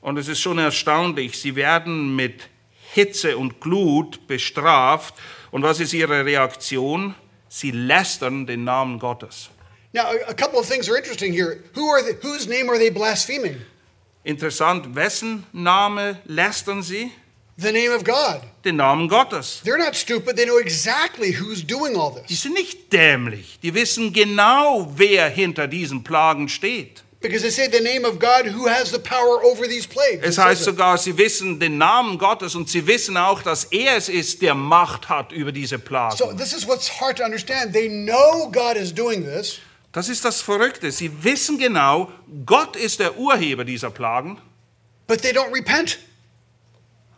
Und 0.00 0.16
es 0.16 0.26
ist 0.26 0.40
schon 0.40 0.56
erstaunlich, 0.56 1.38
sie 1.38 1.54
werden 1.56 2.16
mit 2.16 2.48
Hitze 2.94 3.36
und 3.36 3.60
Glut 3.60 4.26
bestraft. 4.28 5.12
Und 5.50 5.62
was 5.62 5.78
ist 5.78 5.92
ihre 5.92 6.24
Reaktion? 6.24 7.14
Sie 7.50 7.70
lästern 7.70 8.46
den 8.46 8.64
Namen 8.64 8.98
Gottes. 8.98 9.50
Now, 9.92 10.12
a, 10.28 10.34
couple 10.34 10.58
of 10.60 10.66
things 10.66 10.88
are 10.88 10.96
interesting 10.96 11.32
here. 11.32 11.64
Who 11.74 11.88
are 11.88 12.02
they, 12.02 12.12
whose 12.22 12.46
name 12.46 12.70
are 12.70 12.78
they 12.78 12.90
blaspheming? 12.90 13.56
Interessant, 14.24 14.94
wessen 14.94 15.44
Name 15.52 16.16
lästern 16.26 16.82
sie? 16.82 17.10
The 17.58 17.72
name 17.72 17.92
of 17.92 18.04
God. 18.04 18.42
Den 18.64 18.76
Namen 18.76 19.08
Gottes. 19.08 19.60
They're 19.64 19.76
not 19.78 19.94
stupid. 19.96 20.36
They 20.36 20.46
know 20.46 20.58
exactly 20.58 21.32
who's 21.32 21.62
doing 21.62 21.96
all 21.96 22.12
Die 22.14 22.22
this 22.28 22.42
sind 22.42 22.54
nicht 22.54 22.92
dämlich. 22.92 23.58
Die 23.62 23.74
wissen 23.74 24.12
genau, 24.12 24.92
wer 24.96 25.28
hinter 25.28 25.66
diesen 25.66 26.02
Plagen 26.04 26.48
steht. 26.48 27.02
because 27.20 27.42
they 27.42 27.50
say 27.50 27.66
the 27.68 27.80
name 27.80 28.04
of 28.06 28.18
God 28.18 28.46
who 28.46 28.66
has 28.66 28.90
the 28.90 28.98
power 28.98 29.42
over 29.44 29.66
these 29.68 29.86
plagues. 29.86 30.22
Es 30.22 30.38
heißt 30.38 30.64
sogar, 30.64 30.96
sie 30.96 31.16
wissen 31.18 31.60
den 31.60 31.76
Namen 31.76 32.16
Gottes 32.16 32.54
und 32.54 32.68
sie 32.68 32.86
wissen 32.86 33.16
auch, 33.16 33.42
dass 33.42 33.64
er 33.64 33.96
es 33.96 34.08
ist, 34.08 34.40
der 34.40 34.54
Macht 34.54 35.08
hat 35.08 35.30
über 35.32 35.52
diese 35.52 35.76
So 35.76 35.82
Plagen. 35.82 36.38
this 36.38 36.54
is 36.54 36.66
what's 36.66 36.88
hard 37.00 37.18
to 37.18 37.24
understand. 37.24 37.72
They 37.74 37.88
know 37.88 38.50
God 38.50 38.76
is 38.76 38.94
doing 38.94 39.24
this, 39.24 39.58
Das 39.92 40.08
ist 40.08 40.24
das 40.24 40.40
Verrückte. 40.40 40.92
Sie 40.92 41.24
wissen 41.24 41.58
genau, 41.58 42.12
Gott 42.46 42.76
ist 42.76 43.00
der 43.00 43.18
Urheber 43.18 43.64
dieser 43.64 43.90
Plagen, 43.90 44.40
but 45.06 45.20
they 45.22 45.32
don't 45.32 45.52
repent 45.52 45.98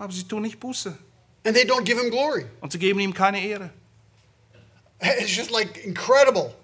aber 0.02 0.12
sie 0.12 0.24
tun 0.24 0.42
nicht 0.42 0.58
Buße 0.58 0.98
and 1.44 1.54
they 1.54 1.64
don't 1.64 1.84
give 1.84 2.00
him 2.00 2.10
glory. 2.10 2.44
und 2.60 2.72
sie 2.72 2.78
geben 2.78 2.98
ihm 2.98 3.14
keine 3.14 3.44
Ehre. 3.44 3.70
It's 5.00 5.34
just 5.34 5.50
like 5.50 5.84
incredible. 5.84 6.54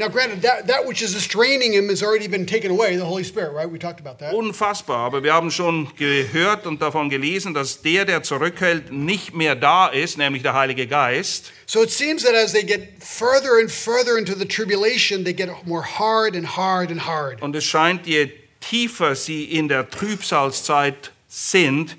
Now, 0.00 0.08
granted, 0.08 0.40
that, 0.40 0.66
that 0.68 0.86
which 0.86 1.02
is 1.02 1.14
restraining 1.14 1.74
him 1.74 1.90
has 1.90 2.02
already 2.02 2.26
been 2.26 2.46
taken 2.46 2.70
away, 2.70 2.96
the 2.96 3.04
Holy 3.04 3.22
Spirit, 3.22 3.52
right? 3.52 3.70
We 3.70 3.78
talked 3.78 4.00
about 4.00 4.18
that. 4.20 4.32
Unfassbar, 4.32 4.96
aber 4.96 5.22
wir 5.22 5.34
haben 5.34 5.50
schon 5.50 5.88
gehört 5.94 6.66
und 6.66 6.80
davon 6.80 7.10
gelesen, 7.10 7.52
dass 7.52 7.82
der, 7.82 8.06
der 8.06 8.22
zurückhält, 8.22 8.90
nicht 8.90 9.34
mehr 9.34 9.54
da 9.54 9.88
ist, 9.88 10.16
nämlich 10.16 10.42
der 10.42 10.54
Heilige 10.54 10.86
Geist. 10.86 11.52
So 11.66 11.82
it 11.82 11.90
seems 11.90 12.22
that 12.22 12.34
as 12.34 12.52
they 12.52 12.62
get 12.62 13.04
further 13.04 13.58
and 13.60 13.70
further 13.70 14.16
into 14.16 14.34
the 14.34 14.46
tribulation, 14.46 15.22
they 15.22 15.34
get 15.34 15.50
more 15.66 15.84
hard 15.84 16.34
and 16.34 16.56
hard 16.56 16.90
and 16.90 17.06
hard. 17.06 17.42
Und 17.42 17.54
es 17.54 17.66
scheint, 17.66 18.06
je 18.06 18.30
tiefer 18.60 19.14
sie 19.14 19.44
in 19.44 19.68
der 19.68 19.90
Trübsalzeit 19.90 21.12
sind, 21.28 21.98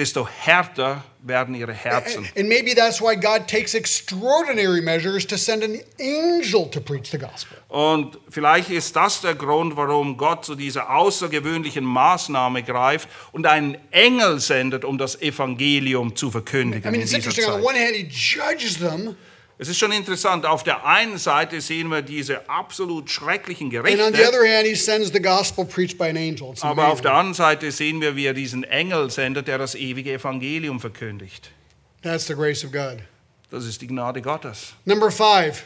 desto 0.00 0.26
härter 0.26 1.04
werden 1.22 1.54
ihre 1.54 1.74
Herzen. 1.74 2.26
And 2.34 2.48
maybe 2.48 2.74
that's 2.74 3.02
why 3.02 3.14
God 3.14 3.46
takes 3.46 3.74
extraordinary 3.74 4.80
measures 4.80 5.26
to 5.26 5.36
send 5.36 5.62
an 5.62 5.78
angel 6.00 6.70
to 6.70 6.80
preach 6.80 7.10
the 7.10 7.18
gospel. 7.18 7.58
Und 7.68 8.18
vielleicht 8.30 8.70
ist 8.70 8.96
das 8.96 9.20
der 9.20 9.34
Grund, 9.34 9.76
warum 9.76 10.16
Gott 10.16 10.46
zu 10.46 10.54
dieser 10.54 10.88
außergewöhnlichen 10.90 11.84
Maßnahme 11.84 12.62
greift 12.62 13.08
und 13.32 13.46
einen 13.46 13.76
Engel 13.90 14.40
sendet, 14.40 14.84
um 14.86 14.96
das 14.96 15.20
Evangelium 15.20 16.16
zu 16.16 16.28
I 16.28 16.30
verkündigen 16.32 16.90
mean, 16.90 16.94
in 16.94 17.00
it's 17.02 17.10
dieser 17.10 17.28
interesting. 17.28 17.52
On 17.52 17.60
the 17.60 17.66
Zeit. 17.66 17.74
one 17.74 17.78
hand, 17.78 17.96
he 17.96 18.08
judges 18.08 18.78
them, 18.78 19.16
Es 19.62 19.68
ist 19.68 19.78
schon 19.78 19.92
interessant, 19.92 20.46
auf 20.46 20.62
der 20.62 20.86
einen 20.86 21.18
Seite 21.18 21.60
sehen 21.60 21.88
wir 21.88 22.00
diese 22.00 22.48
absolut 22.48 23.10
schrecklichen 23.10 23.66
and 23.66 23.74
on 23.76 23.82
the 23.82 24.00
Gerichte, 24.12 24.28
other 24.28 24.48
hand, 24.48 24.66
he 24.66 24.74
sends 24.74 25.12
the 25.12 25.20
gospel 25.20 25.66
preached 25.66 25.98
by 25.98 26.08
an 26.08 26.16
angel. 26.16 26.52
It's 26.52 26.62
aber 26.62 26.88
auf 26.88 27.02
der 27.02 27.12
anderen 27.12 27.34
Seite 27.34 27.70
sehen 27.70 28.00
wir, 28.00 28.16
wie 28.16 28.24
er 28.24 28.32
diesen 28.32 28.64
Engel 28.64 29.10
sendet, 29.10 29.48
der 29.48 29.58
das 29.58 29.74
ewige 29.74 30.14
Evangelium 30.14 30.80
verkündigt. 30.80 31.50
That's 32.02 32.26
the 32.26 32.32
grace 32.34 32.64
of 32.64 32.72
God. 32.72 33.00
Das 33.50 33.66
ist 33.66 33.82
die 33.82 33.86
Gnade 33.86 34.22
Gottes. 34.22 34.72
Number 34.86 35.10
five, 35.10 35.64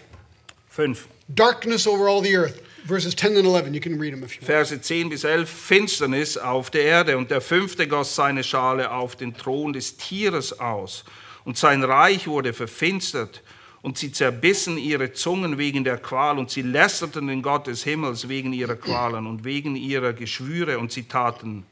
Fünf. 0.68 1.06
darkness 1.28 1.86
over 1.86 2.08
all 2.08 2.20
the 2.20 2.36
earth. 2.36 2.60
Verses 2.88 3.14
10 3.14 3.36
and 3.36 3.46
11. 3.46 3.74
You 3.74 3.80
can 3.80 4.00
read 4.00 4.12
them 4.12 4.24
if 4.24 4.34
you 4.34 4.40
want. 4.40 4.46
Verse 4.46 4.80
10 4.80 5.08
bis 5.08 5.22
11, 5.22 5.48
Finsternis 5.48 6.36
auf 6.36 6.68
der 6.70 6.82
Erde. 6.82 7.16
Und 7.16 7.30
der 7.30 7.40
fünfte 7.40 7.86
goss 7.86 8.16
seine 8.16 8.42
Schale 8.42 8.90
auf 8.90 9.14
den 9.14 9.36
Thron 9.36 9.72
des 9.72 9.96
Tieres 9.96 10.58
aus. 10.58 11.04
Und 11.44 11.56
sein 11.58 11.84
Reich 11.84 12.26
wurde 12.26 12.52
verfinstert. 12.52 13.40
Und 13.84 13.98
sie 13.98 14.12
zerbissen 14.12 14.78
ihre 14.78 15.12
Zungen 15.12 15.58
wegen 15.58 15.84
der 15.84 15.98
Qual. 15.98 16.38
Und 16.38 16.50
sie 16.50 16.62
lästerten 16.62 17.26
den 17.26 17.42
Gott 17.42 17.66
des 17.66 17.84
Himmels 17.84 18.30
wegen 18.30 18.54
ihrer 18.54 18.76
Qualen 18.76 19.26
und 19.26 19.44
wegen 19.44 19.76
ihrer 19.76 20.14
Geschwüre. 20.14 20.78
Und 20.78 20.90
sie 20.90 21.02
taten 21.02 21.66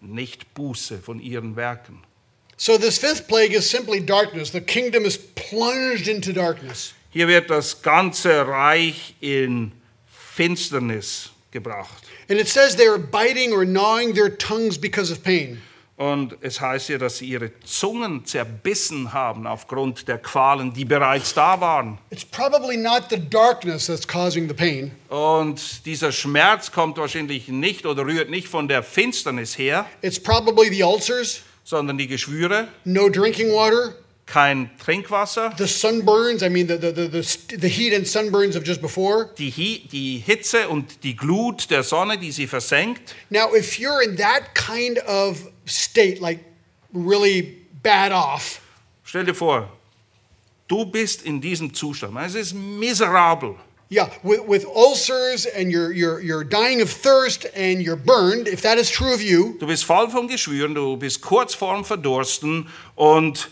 nicht 0.00 0.54
Buße 0.54 0.98
von 0.98 1.20
ihren 1.20 1.54
Werken. 1.54 2.00
So, 2.56 2.76
this 2.76 2.98
fifth 2.98 3.28
plague 3.28 3.54
is 3.54 3.70
simply 3.70 4.04
darkness. 4.04 4.50
The 4.50 4.60
kingdom 4.60 5.04
is 5.04 5.16
plunged 5.16 6.08
into 6.08 6.32
darkness. 6.32 6.94
Hier 7.10 7.28
wird 7.28 7.48
das 7.48 7.80
ganze 7.80 8.44
Reich 8.44 9.14
in 9.20 9.70
Finsternis 10.34 11.30
gebracht. 11.52 12.02
And 12.28 12.40
it 12.40 12.48
says 12.48 12.74
they 12.74 12.88
are 12.88 12.98
biting 12.98 13.52
or 13.52 13.64
gnawing 13.64 14.14
their 14.14 14.36
tongues 14.36 14.76
because 14.76 15.12
of 15.12 15.22
pain. 15.22 15.62
Und 16.02 16.36
es 16.40 16.60
heißt 16.60 16.88
ja, 16.88 16.98
dass 16.98 17.18
sie 17.18 17.26
ihre 17.26 17.52
Zungen 17.60 18.24
zerbissen 18.24 19.12
haben 19.12 19.46
aufgrund 19.46 20.08
der 20.08 20.18
Qualen, 20.18 20.72
die 20.72 20.84
bereits 20.84 21.32
da 21.32 21.60
waren. 21.60 21.96
It's 22.10 22.24
probably 22.24 22.76
not 22.76 23.04
the 23.08 23.20
darkness 23.30 23.86
that's 23.86 24.04
causing 24.04 24.48
the 24.48 24.54
pain. 24.54 24.90
Und 25.10 25.86
dieser 25.86 26.10
Schmerz 26.10 26.72
kommt 26.72 26.98
wahrscheinlich 26.98 27.46
nicht 27.46 27.86
oder 27.86 28.04
rührt 28.04 28.30
nicht 28.30 28.48
von 28.48 28.66
der 28.66 28.82
Finsternis 28.82 29.56
her, 29.56 29.86
It's 30.00 30.18
probably 30.18 30.70
the 30.70 30.82
ulcers, 30.82 31.42
sondern 31.62 31.98
die 31.98 32.08
Geschwüre, 32.08 32.66
no 32.84 33.08
drinking 33.08 33.52
water, 33.52 33.94
kein 34.32 34.70
Trinkwasser, 34.82 35.54
the 35.58 35.66
sunburns, 35.66 36.42
I 36.42 36.48
mean, 36.48 36.66
the, 36.66 36.78
the, 36.78 36.90
the, 36.90 37.56
the, 37.58 37.68
heat 37.68 37.92
and 37.92 38.06
sunburns 38.06 38.56
of 38.56 38.64
just 38.64 38.80
before. 38.80 39.28
die, 39.36 39.82
die 39.92 40.22
Hitze 40.24 40.68
und 40.70 41.02
die 41.04 41.14
Glut 41.14 41.70
der 41.70 41.82
Sonne, 41.82 42.16
die 42.16 42.32
sie 42.32 42.46
versenkt. 42.46 43.14
Now, 43.28 43.52
if 43.54 43.78
you're 43.78 44.02
in 44.02 44.16
that 44.16 44.54
kind 44.54 44.98
of 45.00 45.46
state, 45.66 46.20
like 46.22 46.40
really 46.94 47.58
bad 47.82 48.12
off, 48.12 48.60
Stell 49.04 49.24
dir 49.24 49.34
vor, 49.34 49.68
du 50.66 50.86
bist 50.86 51.22
in 51.26 51.42
diesem 51.42 51.74
Zustand. 51.74 52.16
Es 52.24 52.34
ist 52.34 52.54
miserabel. 52.54 53.56
yeah, 53.90 54.08
with, 54.22 54.46
with 54.48 54.64
ulcers 54.64 55.44
and 55.44 55.70
you're, 55.70 55.92
you're, 55.92 56.20
you're 56.20 56.44
dying 56.44 56.80
of 56.80 56.88
thirst 56.88 57.44
and 57.54 57.82
you're 57.82 57.96
burned, 57.96 58.48
if 58.48 58.62
that 58.62 58.78
is 58.78 58.88
true 58.90 59.12
of 59.12 59.20
you, 59.20 59.58
Du 59.58 59.66
bist 59.66 59.84
voll 59.84 60.08
von 60.08 60.26
Geschwüren, 60.26 60.74
du 60.74 60.96
bist 60.96 61.20
kurz 61.20 61.54
vorm 61.54 61.84
Verdursten 61.84 62.66
und 62.96 63.50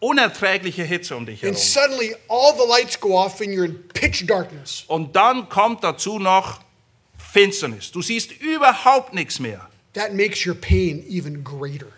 unerträgliche 0.00 0.84
Hitze 0.84 1.16
um 1.16 1.26
dich 1.26 1.42
herum. 1.42 1.54
and 1.54 1.62
suddenly 1.62 2.14
all 2.28 2.54
the 2.56 2.66
lights 2.68 2.98
go 2.98 3.16
off 3.16 3.40
and 3.40 3.50
you're 3.50 3.64
in 3.64 3.82
pitch 3.88 4.26
darkness. 4.26 4.84
Und 4.88 5.14
dann 5.16 5.48
kommt 5.48 5.82
dazu 5.84 6.18
noch 6.18 6.60
Finsternis. 7.16 7.90
Du 7.90 8.02
siehst 8.02 8.32
überhaupt 8.40 9.14
nichts 9.14 9.38
mehr. 9.38 9.68
That 9.94 10.14
makes 10.14 10.46
your 10.46 10.54
pain 10.54 11.04
even 11.08 11.42
greater. 11.44 11.88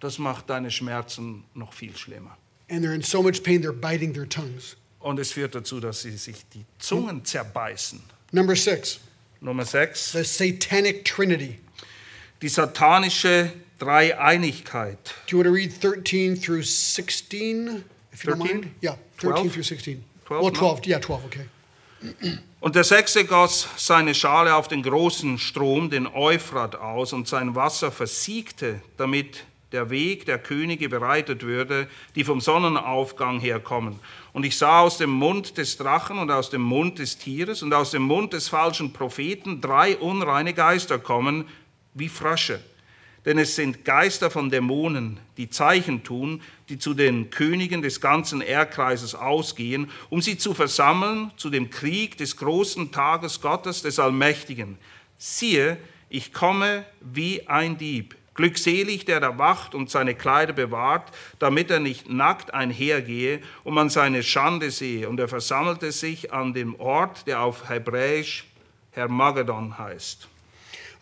Das 0.00 0.18
macht 0.18 0.48
deine 0.50 0.70
Schmerzen 0.70 1.44
noch 1.54 1.72
viel 1.72 1.96
schlimmer. 1.96 2.36
And 2.70 2.84
they're 2.84 2.94
in 2.94 3.02
so 3.02 3.22
much 3.22 3.42
pain, 3.42 3.62
they're 3.62 3.72
biting 3.72 4.12
their 4.12 4.28
tongues. 4.28 4.76
Und 5.00 5.18
es 5.18 5.32
führt 5.32 5.54
dazu, 5.54 5.80
dass 5.80 6.02
sie 6.02 6.16
sich 6.16 6.36
die 6.52 6.64
Zungen 6.78 7.24
zerbeißen. 7.24 8.02
Number 8.32 8.54
six, 8.54 9.00
Nummer 9.40 9.64
6. 9.64 10.12
the 10.12 10.24
satanic 10.24 11.04
trinity. 11.04 11.58
Die 12.42 12.48
satanische 12.48 13.50
Dreieinigkeit. 13.78 15.14
Do 15.26 15.36
you 15.36 15.38
want 15.38 15.46
to 15.46 15.52
read 15.52 15.72
13 15.72 16.36
through 16.36 16.64
16, 16.64 17.84
if 18.12 18.24
you 18.24 18.32
don't 18.32 18.40
13? 18.40 18.60
mind? 18.60 18.70
Yeah, 18.82 18.96
13 19.18 19.50
12? 19.50 19.52
through 19.52 19.62
16. 19.64 20.04
12, 20.26 20.42
well, 20.42 20.50
no? 20.52 20.58
12, 20.58 20.86
yeah, 20.86 21.00
12, 21.00 21.24
okay. 21.24 21.48
Und 22.60 22.74
der 22.74 22.82
Sechste 22.82 23.24
goss 23.24 23.68
seine 23.76 24.14
Schale 24.14 24.56
auf 24.56 24.66
den 24.66 24.82
großen 24.82 25.38
Strom, 25.38 25.90
den 25.90 26.08
Euphrat, 26.08 26.74
aus, 26.74 27.12
und 27.12 27.28
sein 27.28 27.54
Wasser 27.54 27.92
versiegte, 27.92 28.82
damit 28.96 29.44
der 29.70 29.90
Weg 29.90 30.26
der 30.26 30.38
Könige 30.38 30.88
bereitet 30.88 31.42
würde, 31.44 31.88
die 32.16 32.24
vom 32.24 32.40
Sonnenaufgang 32.40 33.38
herkommen. 33.38 34.00
Und 34.32 34.44
ich 34.44 34.56
sah 34.56 34.80
aus 34.80 34.98
dem 34.98 35.10
Mund 35.10 35.56
des 35.56 35.76
Drachen 35.76 36.18
und 36.18 36.30
aus 36.30 36.50
dem 36.50 36.62
Mund 36.62 36.98
des 36.98 37.18
Tieres 37.18 37.62
und 37.62 37.72
aus 37.72 37.92
dem 37.92 38.02
Mund 38.02 38.32
des 38.32 38.48
falschen 38.48 38.92
Propheten 38.92 39.60
drei 39.60 39.96
unreine 39.96 40.54
Geister 40.54 40.98
kommen, 40.98 41.46
wie 41.94 42.08
Frösche. 42.08 42.60
Denn 43.28 43.36
es 43.36 43.56
sind 43.56 43.84
Geister 43.84 44.30
von 44.30 44.48
Dämonen, 44.48 45.20
die 45.36 45.50
Zeichen 45.50 46.02
tun, 46.02 46.40
die 46.70 46.78
zu 46.78 46.94
den 46.94 47.28
Königen 47.28 47.82
des 47.82 48.00
ganzen 48.00 48.40
Erdkreises 48.40 49.14
ausgehen, 49.14 49.90
um 50.08 50.22
sie 50.22 50.38
zu 50.38 50.54
versammeln 50.54 51.30
zu 51.36 51.50
dem 51.50 51.68
Krieg 51.68 52.16
des 52.16 52.38
großen 52.38 52.90
Tages 52.90 53.42
Gottes 53.42 53.82
des 53.82 53.98
Allmächtigen. 53.98 54.78
Siehe, 55.18 55.76
ich 56.08 56.32
komme 56.32 56.86
wie 57.02 57.46
ein 57.46 57.76
Dieb. 57.76 58.16
Glückselig, 58.32 59.04
der 59.04 59.20
da 59.20 59.36
wacht 59.36 59.74
und 59.74 59.90
seine 59.90 60.14
Kleider 60.14 60.54
bewahrt, 60.54 61.14
damit 61.38 61.70
er 61.70 61.80
nicht 61.80 62.08
nackt 62.08 62.54
einhergehe 62.54 63.42
und 63.62 63.74
man 63.74 63.90
seine 63.90 64.22
Schande 64.22 64.70
sehe. 64.70 65.06
Und 65.06 65.20
er 65.20 65.28
versammelte 65.28 65.92
sich 65.92 66.32
an 66.32 66.54
dem 66.54 66.80
Ort, 66.80 67.26
der 67.26 67.42
auf 67.42 67.68
Hebräisch 67.68 68.46
Hermagedon 68.92 69.76
heißt. 69.76 70.28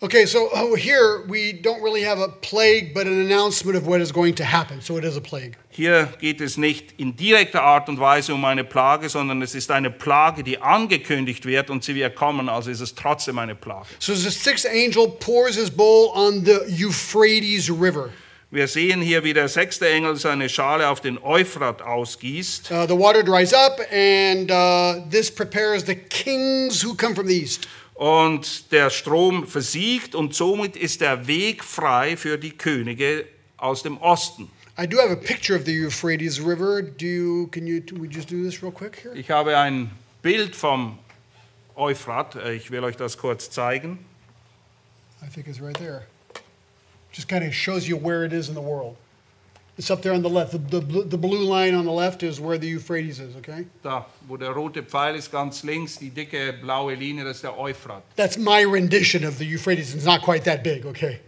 Okay, 0.02 0.26
so 0.26 0.50
oh, 0.52 0.74
here 0.74 1.24
we 1.26 1.54
don't 1.54 1.82
really 1.82 2.02
have 2.02 2.18
a 2.18 2.28
plague, 2.28 2.92
but 2.92 3.06
an 3.06 3.18
announcement 3.18 3.78
of 3.78 3.86
what 3.86 4.02
is 4.02 4.12
going 4.12 4.34
to 4.34 4.44
happen. 4.44 4.82
So 4.82 4.98
it 4.98 5.04
is 5.04 5.16
a 5.16 5.22
plague. 5.22 5.56
Hier 5.70 6.12
geht 6.20 6.42
es 6.42 6.58
nicht 6.58 6.92
in 6.98 7.16
direkter 7.16 7.62
Art 7.62 7.88
und 7.88 7.98
Weise 7.98 8.34
um 8.34 8.44
eine 8.44 8.64
Plage, 8.64 9.08
sondern 9.08 9.40
es 9.40 9.54
ist 9.54 9.70
eine 9.70 9.90
Plage, 9.90 10.42
die 10.42 10.58
angekündigt 10.58 11.46
wird 11.46 11.70
und 11.70 11.82
sie 11.82 11.94
wird 11.94 12.14
kommen, 12.14 12.50
also 12.50 12.70
ist 12.70 12.80
es 12.80 12.94
trotzdem 12.94 13.38
eine 13.38 13.54
Plage. 13.54 13.86
So 13.98 14.14
the 14.14 14.30
sixth 14.30 14.66
angel 14.66 15.08
pours 15.08 15.56
his 15.56 15.70
bowl 15.70 16.10
on 16.14 16.44
the 16.44 16.60
Euphrates 16.68 17.70
River. 17.70 18.10
Wir 18.50 18.68
sehen 18.68 19.00
hier, 19.00 19.24
wie 19.24 19.32
der 19.32 19.48
sechste 19.48 19.88
Engel 19.88 20.16
seine 20.16 20.48
Schale 20.50 20.88
auf 20.88 21.00
den 21.00 21.18
Euphrat 21.22 21.80
ausgießt. 21.80 22.70
Uh, 22.70 22.86
the 22.86 22.96
water 22.96 23.22
dries 23.22 23.54
up, 23.54 23.80
and 23.90 24.50
uh, 24.50 25.00
this 25.10 25.30
prepares 25.30 25.84
the 25.86 25.96
kings 25.96 26.84
who 26.84 26.94
come 26.94 27.14
from 27.14 27.26
the 27.26 27.34
east. 27.34 27.66
Und 27.96 28.72
der 28.72 28.90
Strom 28.90 29.46
versiegt 29.46 30.14
und 30.14 30.34
somit 30.34 30.76
ist 30.76 31.00
der 31.00 31.26
Weg 31.26 31.64
frei 31.64 32.18
für 32.18 32.36
die 32.36 32.52
Könige 32.52 33.26
aus 33.56 33.82
dem 33.82 33.96
Osten. 33.98 34.50
I 34.78 34.86
do 34.86 34.98
have 34.98 35.10
a 35.10 35.16
picture 35.16 35.58
of 35.58 35.64
the 35.64 35.72
Euphrates 35.72 36.38
River. 36.38 36.82
Do 36.82 37.06
you, 37.06 37.46
can 37.46 37.66
you, 37.66 37.80
we 37.98 38.06
just 38.06 38.30
do 38.30 38.44
this 38.44 38.62
real 38.62 38.70
quick 38.70 39.02
here? 39.02 39.14
Ich 39.14 39.30
habe 39.30 39.56
ein 39.56 39.90
Bild 40.20 40.54
vom 40.54 40.98
Euphrat. 41.74 42.36
Ich 42.54 42.70
will 42.70 42.84
euch 42.84 42.96
das 42.96 43.16
kurz 43.16 43.48
zeigen. 43.48 43.98
I 45.22 45.30
think 45.32 45.46
it's 45.46 45.62
right 45.62 45.78
there. 45.78 46.02
Just 47.10 47.28
kind 47.28 47.42
of 47.42 47.54
shows 47.54 47.88
you 47.88 47.96
where 47.96 48.26
it 48.26 48.34
is 48.34 48.50
in 48.50 48.54
the 48.54 48.60
world. 48.60 48.96
It's 49.78 49.90
up 49.90 50.00
there 50.00 50.14
on 50.14 50.22
the 50.22 50.30
left. 50.30 50.52
The, 50.52 50.58
the, 50.58 50.80
bl- 50.80 51.02
the 51.02 51.18
blue 51.18 51.44
line 51.44 51.74
on 51.74 51.84
the 51.84 51.92
left 51.92 52.22
is 52.22 52.40
where 52.40 52.56
the 52.56 52.66
Euphrates 52.66 53.20
is, 53.20 53.36
okay? 53.36 53.66
Da, 53.82 54.06
wo 54.26 54.36
der 54.38 54.50
rote 54.52 54.82
Pfeil 54.82 55.16
ist, 55.16 55.30
ganz 55.30 55.62
links, 55.64 55.98
die 55.98 56.08
dicke 56.10 56.54
blaue 56.62 56.94
Linie, 56.94 57.24
das 57.24 57.36
ist 57.36 57.42
der 57.44 57.58
Euphrat. 57.58 58.02
That's 58.16 58.38
my 58.38 58.62
rendition 58.64 59.22
of 59.24 59.36
the 59.36 59.44
Euphrates. 59.44 59.94
It's 59.94 60.06
not 60.06 60.22
quite 60.22 60.44
that 60.44 60.62
big, 60.62 60.86
okay? 60.86 61.20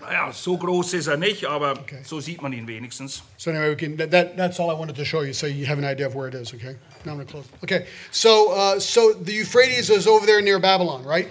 Naja, 0.00 0.32
so 0.32 0.56
groß 0.58 0.94
ist 0.94 1.06
er 1.06 1.16
nicht, 1.16 1.44
aber 1.46 1.70
Okay. 1.78 2.00
so 2.04 2.18
sieht 2.20 2.42
man 2.42 2.52
ihn 2.52 2.66
wenigstens. 2.66 3.22
So 3.38 3.50
anyway, 3.52 3.70
we 3.70 3.76
can. 3.76 3.96
That, 3.96 4.10
that, 4.10 4.36
that's 4.36 4.58
all 4.58 4.68
I 4.70 4.74
wanted 4.74 4.96
to 4.96 5.04
show 5.04 5.22
you, 5.22 5.32
so 5.32 5.46
you 5.46 5.64
have 5.66 5.78
an 5.78 5.84
idea 5.84 6.06
of 6.06 6.14
where 6.16 6.26
it 6.28 6.34
is. 6.34 6.52
Okay. 6.52 6.76
Now 7.06 7.12
I'm 7.12 7.18
gonna 7.18 7.24
close. 7.30 7.46
Okay. 7.62 7.86
So 8.10 8.50
uh, 8.52 8.80
so 8.80 9.12
the 9.14 9.32
Euphrates 9.32 9.88
is 9.88 10.06
over 10.06 10.26
there 10.26 10.42
near 10.42 10.58
Babylon, 10.58 11.04
right? 11.04 11.28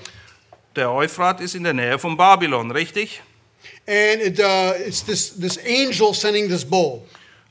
Der 0.76 0.90
Euphrat 0.90 1.40
ist 1.42 1.54
in 1.56 1.64
der 1.64 1.74
Nähe 1.74 2.00
von 2.00 2.16
Babylon, 2.18 2.72
richtig? 2.72 3.22
And 3.88 4.22
it, 4.22 4.40
uh, 4.40 4.74
it's 4.76 5.02
this 5.02 5.32
this 5.32 5.60
angel 5.66 6.14
sending 6.14 6.48
this 6.48 6.64
bowl. 6.64 7.06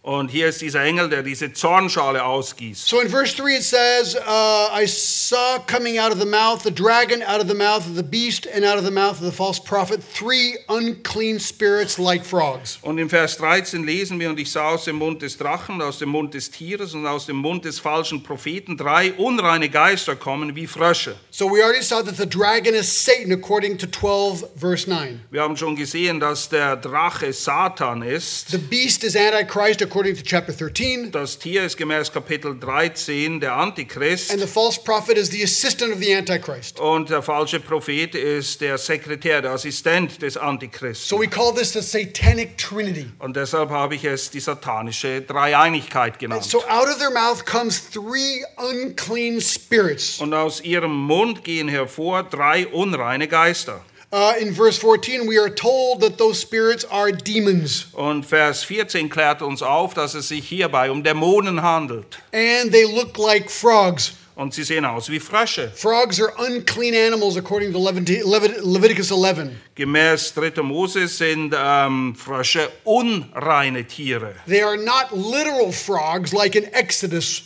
Und 0.05 0.33
hier 0.33 0.49
ist 0.49 0.61
dieser 0.61 0.83
Engel, 0.83 1.09
der 1.09 1.23
diese 1.23 1.53
Zornschale 1.53 2.25
ausgießt. 2.25 2.89
So 2.89 2.99
in 3.01 3.09
verse 3.09 3.37
three 3.37 3.55
it 3.55 3.63
says, 3.63 4.17
uh, 4.17 4.77
"I 4.77 4.85
saw 4.85 5.61
coming 5.69 6.01
out 6.01 6.11
of 6.11 6.19
the 6.19 6.27
mouth 6.27 6.63
the 6.65 6.75
dragon, 6.75 7.23
out 7.23 7.41
of 7.41 7.49
the 7.49 7.55
mouth 7.55 7.87
of 7.87 7.95
the 7.95 8.03
beast, 8.03 8.49
and 8.53 8.65
out 8.65 8.77
of 8.77 8.85
the 8.85 8.91
mouth 8.91 9.13
of 9.13 9.25
the 9.25 9.31
false 9.31 9.63
prophet 9.63 10.01
three 10.13 10.59
unclean 10.69 11.39
spirits 11.39 11.99
like 11.99 12.27
frogs." 12.27 12.81
Und 12.83 12.99
im 12.99 13.09
Vers 13.09 13.37
13 13.37 13.85
lesen 13.85 14.19
wir, 14.19 14.31
und 14.31 14.41
ich 14.41 14.51
sah 14.51 14.71
aus 14.71 14.87
dem 14.87 14.97
Mund 14.97 15.23
des 15.23 15.39
Drachen, 15.39 15.81
aus 15.81 16.01
dem 16.01 16.09
Mund 16.09 16.35
des 16.35 16.51
Tieres 16.51 16.95
und 16.95 17.07
aus 17.07 17.27
dem 17.27 17.37
Mund 17.37 17.65
des 17.65 17.79
falschen 17.79 18.25
Propheten 18.25 18.77
drei 18.77 19.13
unreine 19.13 19.69
Geister 19.69 20.17
kommen 20.17 20.57
wie 20.57 20.67
Frösche. 20.67 21.15
So 21.31 21.49
we 21.49 21.63
already 21.63 21.81
saw 21.81 22.03
that 22.03 22.17
the 22.17 22.27
dragon 22.29 22.75
is 22.75 22.89
Satan, 23.05 23.31
according 23.31 23.79
to 23.79 23.87
twelve 23.87 24.49
verse 24.57 24.91
nine. 24.91 25.21
Wir 25.31 25.43
haben 25.43 25.57
schon 25.57 25.77
gesehen, 25.77 26.19
dass 26.19 26.49
der 26.49 26.75
Drache 26.75 27.33
Satan 27.33 28.03
ist. 28.03 28.51
The 28.51 28.59
beast 28.59 29.05
is 29.05 29.15
Antichrist, 29.15 29.92
according 29.93 30.17
to 30.17 30.23
chapter 30.23 30.55
thirteen. 30.55 31.13
Das 31.13 31.39
Tier 31.39 31.65
ist 31.67 31.77
gemäß 31.77 32.11
Kapitel 32.11 32.59
13 32.59 33.41
der 33.41 33.55
Antichrist. 33.55 34.31
And 34.31 34.41
the 34.41 34.47
false 34.47 34.81
prophet 34.81 35.19
is 35.19 35.29
the 35.29 35.45
assistant 35.45 35.93
of 35.93 35.99
the 35.99 36.15
Antichrist. 36.15 36.81
Und 36.81 37.11
der 37.11 37.21
falsche 37.21 37.61
Prophet 37.61 38.15
ist 38.15 38.63
der 38.63 38.79
Sekretär, 38.79 39.43
der 39.43 39.51
Assistent 39.51 40.23
des 40.23 40.39
Antichristen. 40.39 41.07
So 41.07 41.21
we 41.21 41.29
call 41.29 41.55
this 41.55 41.75
the 41.75 41.83
satanic 41.83 42.57
trinity. 42.57 43.11
Und 43.19 43.37
deshalb 43.37 43.69
habe 43.69 43.95
ich 43.95 44.05
es 44.07 44.31
die 44.31 44.41
satanische 44.41 45.21
Dreieinigkeit 45.21 46.19
genannt. 46.19 46.45
So 46.45 46.65
out 46.69 46.89
of 46.89 46.97
their 46.97 47.11
mouth 47.11 47.45
comes 47.45 47.91
three 47.91 48.43
unclean 48.57 49.43
spirits. 49.43 50.21
Und 50.21 50.33
aus 50.33 50.63
ihrem 50.63 50.97
Mund 50.97 51.45
gehen 51.45 51.69
hervor 51.69 52.23
drei 52.23 52.67
unreine 52.67 53.29
Geister. 53.29 53.85
Uh, 54.13 54.35
in 54.39 54.53
verse 54.53 54.79
14, 54.79 55.27
we 55.27 55.39
are 55.39 55.49
told 55.49 56.03
that 56.03 56.19
those 56.19 56.39
spirits 56.39 56.85
are 56.91 57.11
demons, 57.11 57.87
Und 57.95 58.25
Vers 58.27 58.63
14 58.63 59.09
klärt 59.09 59.41
uns 59.41 59.63
auf, 59.63 59.95
dass 59.95 60.13
es 60.15 60.29
sich 60.29 60.47
hierbei 60.47 60.91
um 60.91 61.03
Dämonen 61.03 61.63
handelt. 61.63 62.19
and 62.33 62.71
they 62.71 62.85
look 62.85 63.17
like 63.17 63.51
frogs. 63.51 64.13
Und 64.35 64.55
sie 64.55 64.65
sehen 64.65 64.85
aus 64.87 65.11
wie 65.11 65.21
Frösche. 65.21 65.71
Frogs 65.75 66.19
are 66.21 66.33
unclean 66.47 66.95
animals, 66.95 67.37
according 67.37 67.71
to 67.73 67.79
Levit- 67.79 68.23
Levit- 68.25 68.61
Leviticus 68.63 69.11
11. 69.11 69.51
Gemäß 69.75 70.33
3. 70.35 70.63
Mose 70.63 71.07
sind 71.07 71.55
ähm, 71.57 72.15
Frösche 72.15 72.71
unreine 72.85 73.85
Tiere. 73.87 74.35
They 74.47 74.63
are 74.63 74.77
not 74.79 75.13
literal 75.13 75.71
frogs 75.71 76.33
like 76.33 76.55
in 76.55 76.65
Exodus, 76.73 77.43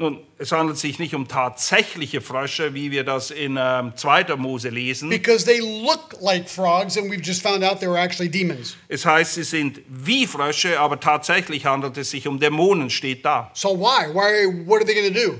Nun, 0.00 0.18
es 0.38 0.50
handelt 0.50 0.78
sich 0.78 0.98
nicht 0.98 1.14
um 1.14 1.28
tatsächliche 1.28 2.22
Frösche, 2.22 2.72
wie 2.72 2.90
wir 2.90 3.04
das 3.04 3.30
in 3.30 3.58
ähm, 3.60 3.92
2. 3.94 4.34
Mose 4.36 4.70
lesen. 4.70 5.10
because 5.10 5.44
they 5.44 5.60
look 5.60 6.16
like 6.22 6.48
frogs, 6.48 6.96
and 6.96 7.10
we've 7.10 7.20
just 7.22 7.42
found 7.42 7.62
out 7.62 7.80
they 7.80 7.86
were 7.86 7.98
actually 7.98 8.30
demons. 8.30 8.78
Es 8.88 9.04
heißt, 9.04 9.34
sie 9.34 9.42
sind 9.42 9.82
wie 9.90 10.26
Frösche, 10.26 10.80
aber 10.80 10.98
tatsächlich 10.98 11.66
handelt 11.66 11.98
es 11.98 12.12
sich 12.12 12.26
um 12.26 12.40
Dämonen, 12.40 12.88
steht 12.88 13.26
da. 13.26 13.50
So 13.52 13.78
why? 13.78 14.06
Why? 14.14 14.46
What 14.66 14.80
are 14.80 14.86
they 14.86 14.94
going 14.94 15.12
to 15.12 15.32
do? 15.32 15.38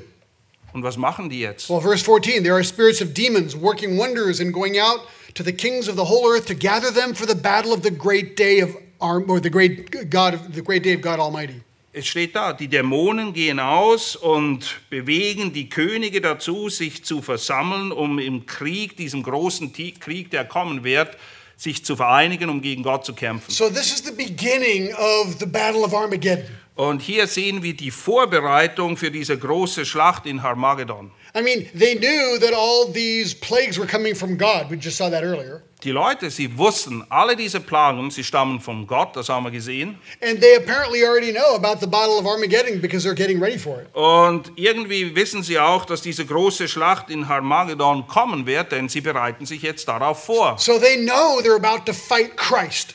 Und 0.75 0.83
was 0.83 0.99
machen 0.99 1.31
die 1.31 1.40
jetzt? 1.40 1.70
Well, 1.70 1.81
verse 1.81 2.05
14, 2.05 2.42
there 2.42 2.53
are 2.53 2.62
spirits 2.62 3.01
of 3.01 3.14
demons 3.14 3.57
working 3.57 3.96
wonders 3.96 4.40
and 4.40 4.53
going 4.53 4.79
out 4.79 5.01
to 5.37 5.42
the 5.42 5.55
kings 5.55 5.88
of 5.88 5.96
the 5.96 6.05
whole 6.05 6.31
earth 6.31 6.44
to 6.49 6.55
gather 6.55 6.92
them 6.92 7.14
for 7.14 7.27
the 7.27 7.35
battle 7.35 7.73
of 7.73 7.83
the 7.83 7.90
great 7.90 8.37
day 8.37 8.61
of 8.61 8.77
our, 9.01 9.23
or 9.27 9.40
the 9.40 9.49
great 9.49 10.11
God 10.11 10.35
of 10.35 10.55
the 10.55 10.61
great 10.61 10.83
day 10.83 10.92
of 10.92 11.01
God 11.01 11.18
Almighty. 11.18 11.62
Es 11.92 12.07
steht 12.07 12.37
da, 12.37 12.53
die 12.53 12.68
Dämonen 12.68 13.33
gehen 13.33 13.59
aus 13.59 14.14
und 14.14 14.76
bewegen 14.90 15.53
die 15.53 15.68
Könige 15.68 16.20
dazu, 16.20 16.68
sich 16.68 17.05
zu 17.05 17.20
versammeln, 17.20 17.90
um 17.90 18.20
im 18.20 18.46
Krieg, 18.46 18.96
diesem 18.96 19.24
großen 19.24 19.72
Krieg, 19.72 20.31
der 20.31 20.44
kommen 20.44 20.85
wird, 20.85 21.16
sich 21.57 21.85
zu 21.85 21.96
vereinigen, 21.96 22.48
um 22.48 22.62
gegen 22.62 22.85
Gott 22.85 23.05
zu 23.05 23.12
kämpfen. 23.12 23.50
So 23.50 23.68
this 23.68 23.92
is 23.92 24.05
the 24.05 24.12
beginning 24.12 24.94
of 24.94 25.35
the 25.40 25.46
battle 25.46 25.81
of 25.81 25.92
Armageddon. 25.92 26.44
Und 26.76 27.03
hier 27.03 27.26
sehen 27.26 27.64
wir 27.64 27.74
die 27.74 27.90
Vorbereitung 27.90 28.96
für 28.96 29.11
diese 29.11 29.37
große 29.37 29.85
Schlacht 29.85 30.26
in 30.26 30.44
Harmagedon. 30.44 31.11
I 31.37 31.42
mean, 31.42 31.66
they 31.76 31.96
knew 31.96 32.38
that 32.38 32.55
all 32.55 32.92
these 32.92 33.35
plagues 33.35 33.76
were 33.76 33.88
coming 33.88 34.14
from 34.14 34.38
God. 34.38 34.70
We 34.70 34.76
just 34.76 34.96
saw 34.96 35.11
that 35.11 35.24
earlier. 35.24 35.61
Die 35.83 35.93
Leute, 35.93 36.31
sie 36.31 36.59
wussten, 36.59 37.05
alle 37.09 37.37
diese 37.37 37.59
Plagen, 37.59 38.11
sie 38.11 38.23
stammen 38.23 38.61
von 38.61 38.87
Gott, 38.87 39.16
das 39.16 39.31
haben 39.31 39.45
wir 39.45 39.51
gesehen. 39.51 39.99
And 40.21 40.38
they 40.40 40.57
apparently 40.57 41.05
already 41.05 41.33
know 41.33 41.55
about 41.55 41.81
the 41.81 41.87
battle 41.87 42.19
of 42.19 42.27
Armageddon 42.27 42.81
because 42.83 43.09
they're 43.09 43.14
getting 43.14 43.43
ready 43.43 43.59
for 43.59 43.81
it. 43.81 43.88
Und 43.95 44.53
irgendwie 44.57 45.14
wissen 45.16 45.43
sie 45.43 45.59
auch, 45.59 45.87
dass 45.87 46.03
diese 46.03 46.27
große 46.27 46.69
Schlacht 46.69 47.09
in 47.09 47.29
Harmagedon 47.29 48.07
kommen 48.07 48.47
wird, 48.47 48.73
denn 48.73 48.90
sie 48.90 49.01
bereiten 49.01 49.47
sich 49.47 49.62
jetzt 49.62 49.88
darauf 49.88 50.25
vor. 50.25 50.59
So 50.59 50.79
they 50.79 50.99
know 50.99 51.40
they're 51.40 51.57
about 51.57 51.85
to 51.87 51.95
fight 51.95 52.37
Christ. 52.37 52.95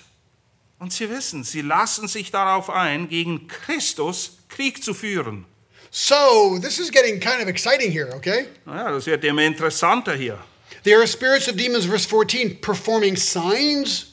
Und 0.78 0.94
sie 0.94 1.10
wissen, 1.10 1.44
sie 1.44 1.62
lassen 1.62 2.08
sich 2.08 2.30
darauf 2.30 2.70
ein, 2.70 3.10
gegen 3.10 3.48
Christus 3.48 4.38
Krieg 4.50 4.84
zu 4.84 4.94
führen. 4.94 5.46
So 5.90 6.60
this 6.62 6.78
is 6.78 6.92
getting 6.92 7.20
kind 7.20 7.42
of 7.42 7.48
exciting 7.48 7.92
here, 7.92 8.14
okay? 8.16 8.46
Naja, 8.66 8.92
das 8.92 9.06
wird 9.08 9.24
immer 9.24 9.42
interessanter 9.42 10.14
hier. 10.14 10.38
There 10.86 11.02
are 11.02 11.08
spirits 11.08 11.48
of 11.48 11.58
demons, 11.58 11.86
verse 11.86 12.06
14, 12.06 12.58
performing 12.62 13.16
signs. 13.16 14.12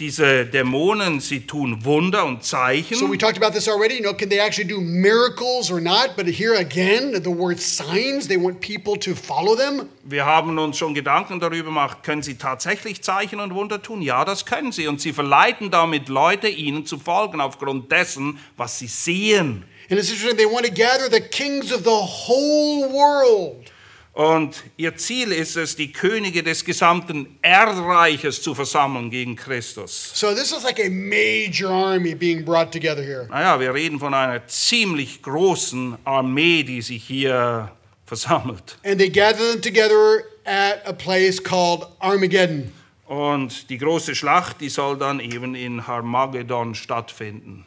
Diese 0.00 0.44
Dämonen, 0.44 1.20
sie 1.20 1.46
tun 1.46 1.84
Wunder 1.84 2.24
und 2.24 2.42
Zeichen. 2.42 2.98
So 2.98 3.08
we 3.08 3.16
talked 3.16 3.36
about 3.36 3.52
this 3.52 3.68
already. 3.68 3.94
You 3.94 4.02
know, 4.02 4.14
can 4.14 4.28
they 4.28 4.40
actually 4.40 4.66
do 4.66 4.80
miracles 4.80 5.70
or 5.70 5.80
not? 5.80 6.16
But 6.16 6.26
here 6.26 6.56
again, 6.56 7.12
the 7.22 7.30
word 7.30 7.60
signs, 7.60 8.26
they 8.26 8.36
want 8.36 8.60
people 8.60 8.98
to 8.98 9.14
follow 9.14 9.54
them. 9.54 9.88
Wir 10.02 10.24
haben 10.24 10.58
uns 10.58 10.78
schon 10.78 10.94
Gedanken 10.94 11.38
darüber 11.38 11.68
gemacht, 11.68 12.02
können 12.02 12.22
sie 12.22 12.34
tatsächlich 12.34 13.02
Zeichen 13.02 13.38
und 13.38 13.54
Wunder 13.54 13.80
tun? 13.80 14.02
Ja, 14.02 14.24
das 14.24 14.44
können 14.44 14.72
sie. 14.72 14.88
Und 14.88 15.00
sie 15.00 15.12
verleiten 15.12 15.70
damit 15.70 16.08
Leute, 16.08 16.48
ihnen 16.48 16.86
zu 16.86 16.98
folgen, 16.98 17.40
aufgrund 17.40 17.92
dessen, 17.92 18.40
was 18.56 18.80
sie 18.80 18.88
sehen. 18.88 19.62
And 19.88 20.00
it's 20.00 20.10
interesting, 20.10 20.36
they 20.36 20.52
want 20.52 20.66
to 20.66 20.72
gather 20.72 21.08
the 21.08 21.20
kings 21.20 21.72
of 21.72 21.84
the 21.84 21.90
whole 21.90 22.88
world. 22.92 23.70
Und 24.12 24.64
ihr 24.76 24.96
Ziel 24.96 25.30
ist 25.32 25.56
es, 25.56 25.76
die 25.76 25.92
Könige 25.92 26.42
des 26.42 26.64
gesamten 26.64 27.38
Erdreiches 27.42 28.42
zu 28.42 28.54
versammeln 28.54 29.08
gegen 29.10 29.36
Christus. 29.36 30.10
So 30.14 30.34
this 30.34 30.50
is 30.52 30.64
like 30.64 30.80
a 30.80 30.90
major 30.90 31.70
army 31.70 32.14
being 32.14 32.44
brought 32.44 32.72
together 32.72 33.02
here. 33.02 33.26
Naja, 33.30 33.58
wir 33.60 33.72
reden 33.72 33.98
von 34.00 34.12
einer 34.12 34.46
ziemlich 34.48 35.22
großen 35.22 35.96
Armee, 36.04 36.64
die 36.64 36.82
sich 36.82 37.04
hier 37.04 37.70
versammelt. 38.04 38.78
And 38.84 38.98
they 38.98 39.08
gather 39.08 39.52
them 39.52 39.62
together 39.62 40.24
at 40.44 40.84
a 40.86 40.92
place 40.92 41.40
called 41.42 41.86
Armageddon. 42.00 42.72
Und 43.06 43.70
die 43.70 43.78
große 43.78 44.14
Schlacht, 44.16 44.60
die 44.60 44.68
soll 44.68 44.98
dann 44.98 45.20
eben 45.20 45.54
in 45.54 45.86
Harmagedon 45.86 46.74
stattfinden. 46.74 47.64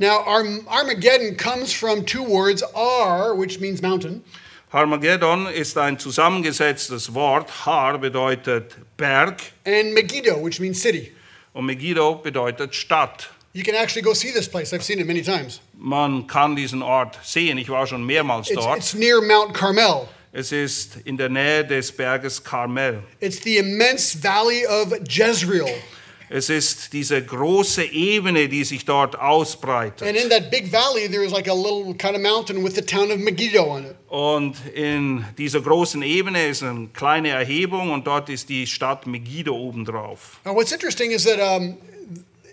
Now, 0.00 0.24
Arm- 0.26 0.66
Armageddon 0.66 1.36
comes 1.36 1.72
from 1.72 2.04
two 2.04 2.24
words, 2.26 2.64
Ar, 2.74 3.36
which 3.38 3.60
means 3.60 3.80
mountain, 3.80 4.24
Harmageddon 4.74 5.46
ist 5.46 5.78
ein 5.78 6.00
zusammengesetztes 6.00 7.14
Wort. 7.14 7.64
Har 7.64 7.96
bedeutet 7.98 8.74
Berg 8.96 9.40
and 9.64 9.94
Megiddo, 9.94 10.44
which 10.44 10.58
means 10.58 10.82
city. 10.82 11.12
und 11.52 11.66
Megiddo 11.66 12.16
bedeutet 12.16 12.74
Stadt. 12.74 13.30
You 13.52 13.62
can 13.62 13.76
actually 13.76 14.02
go 14.02 14.12
see 14.14 14.32
this 14.32 14.48
place. 14.48 14.72
I've 14.74 14.82
seen 14.82 14.98
it 14.98 15.06
many 15.06 15.22
times. 15.22 15.60
Man 15.78 16.26
kann 16.26 16.56
diesen 16.56 16.82
Ort 16.82 17.16
sehen. 17.22 17.56
Ich 17.56 17.68
war 17.68 17.86
schon 17.86 18.04
mehrmals 18.04 18.50
It's, 18.50 18.60
dort. 18.60 18.78
it's 18.78 18.94
near 18.94 19.22
Mount 19.22 19.54
Carmel. 19.54 20.08
Es 20.32 20.50
ist 20.50 20.96
in 21.04 21.16
der 21.16 21.28
Nähe 21.28 21.64
des 21.64 21.92
Berges 21.92 22.42
Karmel. 22.42 23.04
It's 23.20 23.40
the 23.44 23.58
immense 23.58 24.18
valley 24.20 24.66
of 24.66 24.92
Jezreel. 25.08 25.68
Es 26.30 26.48
ist 26.48 26.92
diese 26.92 27.22
große 27.22 27.84
Ebene, 27.84 28.48
die 28.48 28.64
sich 28.64 28.84
dort 28.84 29.18
ausbreitet. 29.18 30.06
And 30.06 30.16
in 30.16 30.30
that 30.30 30.50
big 30.50 30.70
valley, 30.72 31.08
there's 31.08 31.32
like 31.32 31.48
a 31.48 31.54
little 31.54 31.94
kind 31.94 32.16
of 32.16 32.22
mountain 32.22 32.64
with 32.64 32.74
the 32.74 32.82
town 32.82 33.10
of 33.10 33.18
Megiddo 33.18 33.64
on 33.64 33.84
it. 33.84 33.94
Und 34.08 34.56
in 34.74 35.24
dieser 35.36 35.60
großen 35.60 36.02
Ebene 36.02 36.46
ist 36.46 36.62
eine 36.62 36.88
kleine 36.88 37.30
Erhebung 37.30 37.90
und 37.90 38.06
dort 38.06 38.28
ist 38.28 38.48
die 38.48 38.66
Stadt 38.66 39.06
Megiddo 39.06 39.54
obendrauf. 39.54 40.40
Now, 40.44 40.54
what's 40.54 40.72
interesting 40.72 41.10
is 41.10 41.24
that 41.24 41.38
um, 41.38 41.76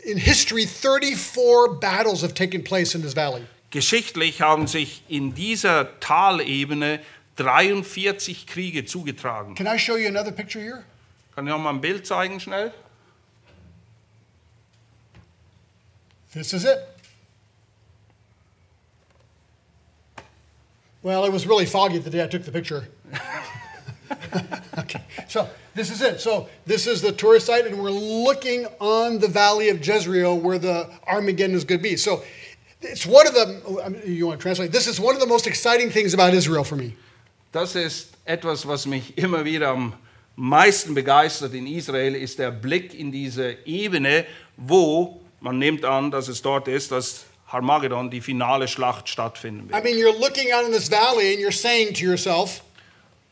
in 0.04 0.18
history, 0.18 0.66
34 0.66 1.80
battles 1.80 2.22
have 2.24 2.34
taken 2.34 2.64
place 2.64 2.96
in 2.96 3.02
this 3.02 3.16
valley. 3.16 3.44
Geschichtlich 3.70 4.42
haben 4.42 4.68
sich 4.68 5.04
in 5.08 5.34
dieser 5.34 6.00
Talebene 6.02 7.00
43 7.38 8.46
Kriege 8.46 8.86
zugetragen. 8.86 9.56
Can 9.56 9.66
I 9.66 9.80
show 9.80 9.96
you 9.96 10.08
another 10.08 10.32
picture 10.32 10.62
here? 10.62 10.84
Kann 11.36 11.48
ich 11.48 11.52
noch 11.52 11.60
mal 11.60 11.70
ein 11.70 11.80
Bild 11.80 12.06
zeigen 12.06 12.40
schnell? 12.42 12.74
This 16.34 16.54
is 16.54 16.66
it. 16.66 16.88
Well, 21.04 21.26
it 21.26 21.32
was 21.32 21.48
really 21.48 21.66
foggy 21.66 21.98
the 21.98 22.10
day 22.10 22.24
I 22.24 22.28
took 22.28 22.44
the 22.44 22.52
picture. 22.52 22.88
okay, 24.78 25.02
so 25.28 25.50
this 25.74 25.90
is 25.90 26.02
it. 26.02 26.22
So 26.22 26.48
this 26.66 26.86
is 26.86 27.02
the 27.02 27.12
tourist 27.12 27.48
site, 27.48 27.66
and 27.66 27.82
we're 27.82 27.90
looking 27.90 28.68
on 28.80 29.20
the 29.20 29.28
valley 29.28 29.70
of 29.70 29.86
Jezreel 29.86 30.40
where 30.40 30.60
the 30.60 30.90
Armageddon 31.08 31.56
is 31.56 31.64
going 31.64 31.80
to 31.80 31.84
be. 31.84 31.98
So 31.98 32.24
it's 32.82 33.06
one 33.06 33.28
of 33.28 33.34
the, 33.34 34.02
you 34.06 34.28
want 34.28 34.40
to 34.40 34.44
translate? 34.44 34.72
This 34.72 34.88
is 34.88 35.00
one 35.00 35.16
of 35.16 35.22
the 35.22 35.28
most 35.28 35.48
exciting 35.48 35.90
things 35.90 36.14
about 36.14 36.34
Israel 36.34 36.64
for 36.64 36.76
me. 36.76 36.96
Das 37.52 37.76
ist 37.76 38.16
etwas, 38.26 38.66
was 38.66 38.86
mich 38.86 39.14
immer 39.18 39.44
wieder 39.44 39.70
am 39.70 39.94
meisten 40.36 40.94
begeistert 40.94 41.54
in 41.54 41.68
Israel, 41.68 42.16
ist 42.16 42.40
der 42.40 42.52
Blick 42.52 42.94
in 42.94 43.12
diese 43.12 43.58
Ebene, 43.66 44.26
wo 44.56 45.21
man 45.42 45.58
nimmt 45.60 45.84
an, 45.86 46.10
dass 46.12 46.28
es 46.30 46.42
dort 46.42 46.68
ist, 46.70 46.92
dass 46.92 47.26
Harmageddon, 47.48 48.10
die 48.10 48.22
finale 48.22 48.68
Schlacht 48.70 49.10
stattfinden 49.10 49.68
I 49.70 49.74
wird. 49.74 49.84
mean, 49.84 49.98
you're 49.98 50.18
looking 50.18 50.54
out 50.54 50.66
in 50.66 50.72
this 50.72 50.90
valley 50.90 51.34
and 51.34 51.40
you're 51.42 51.52
saying 51.52 51.94
to 51.96 52.06
yourself, 52.06 52.62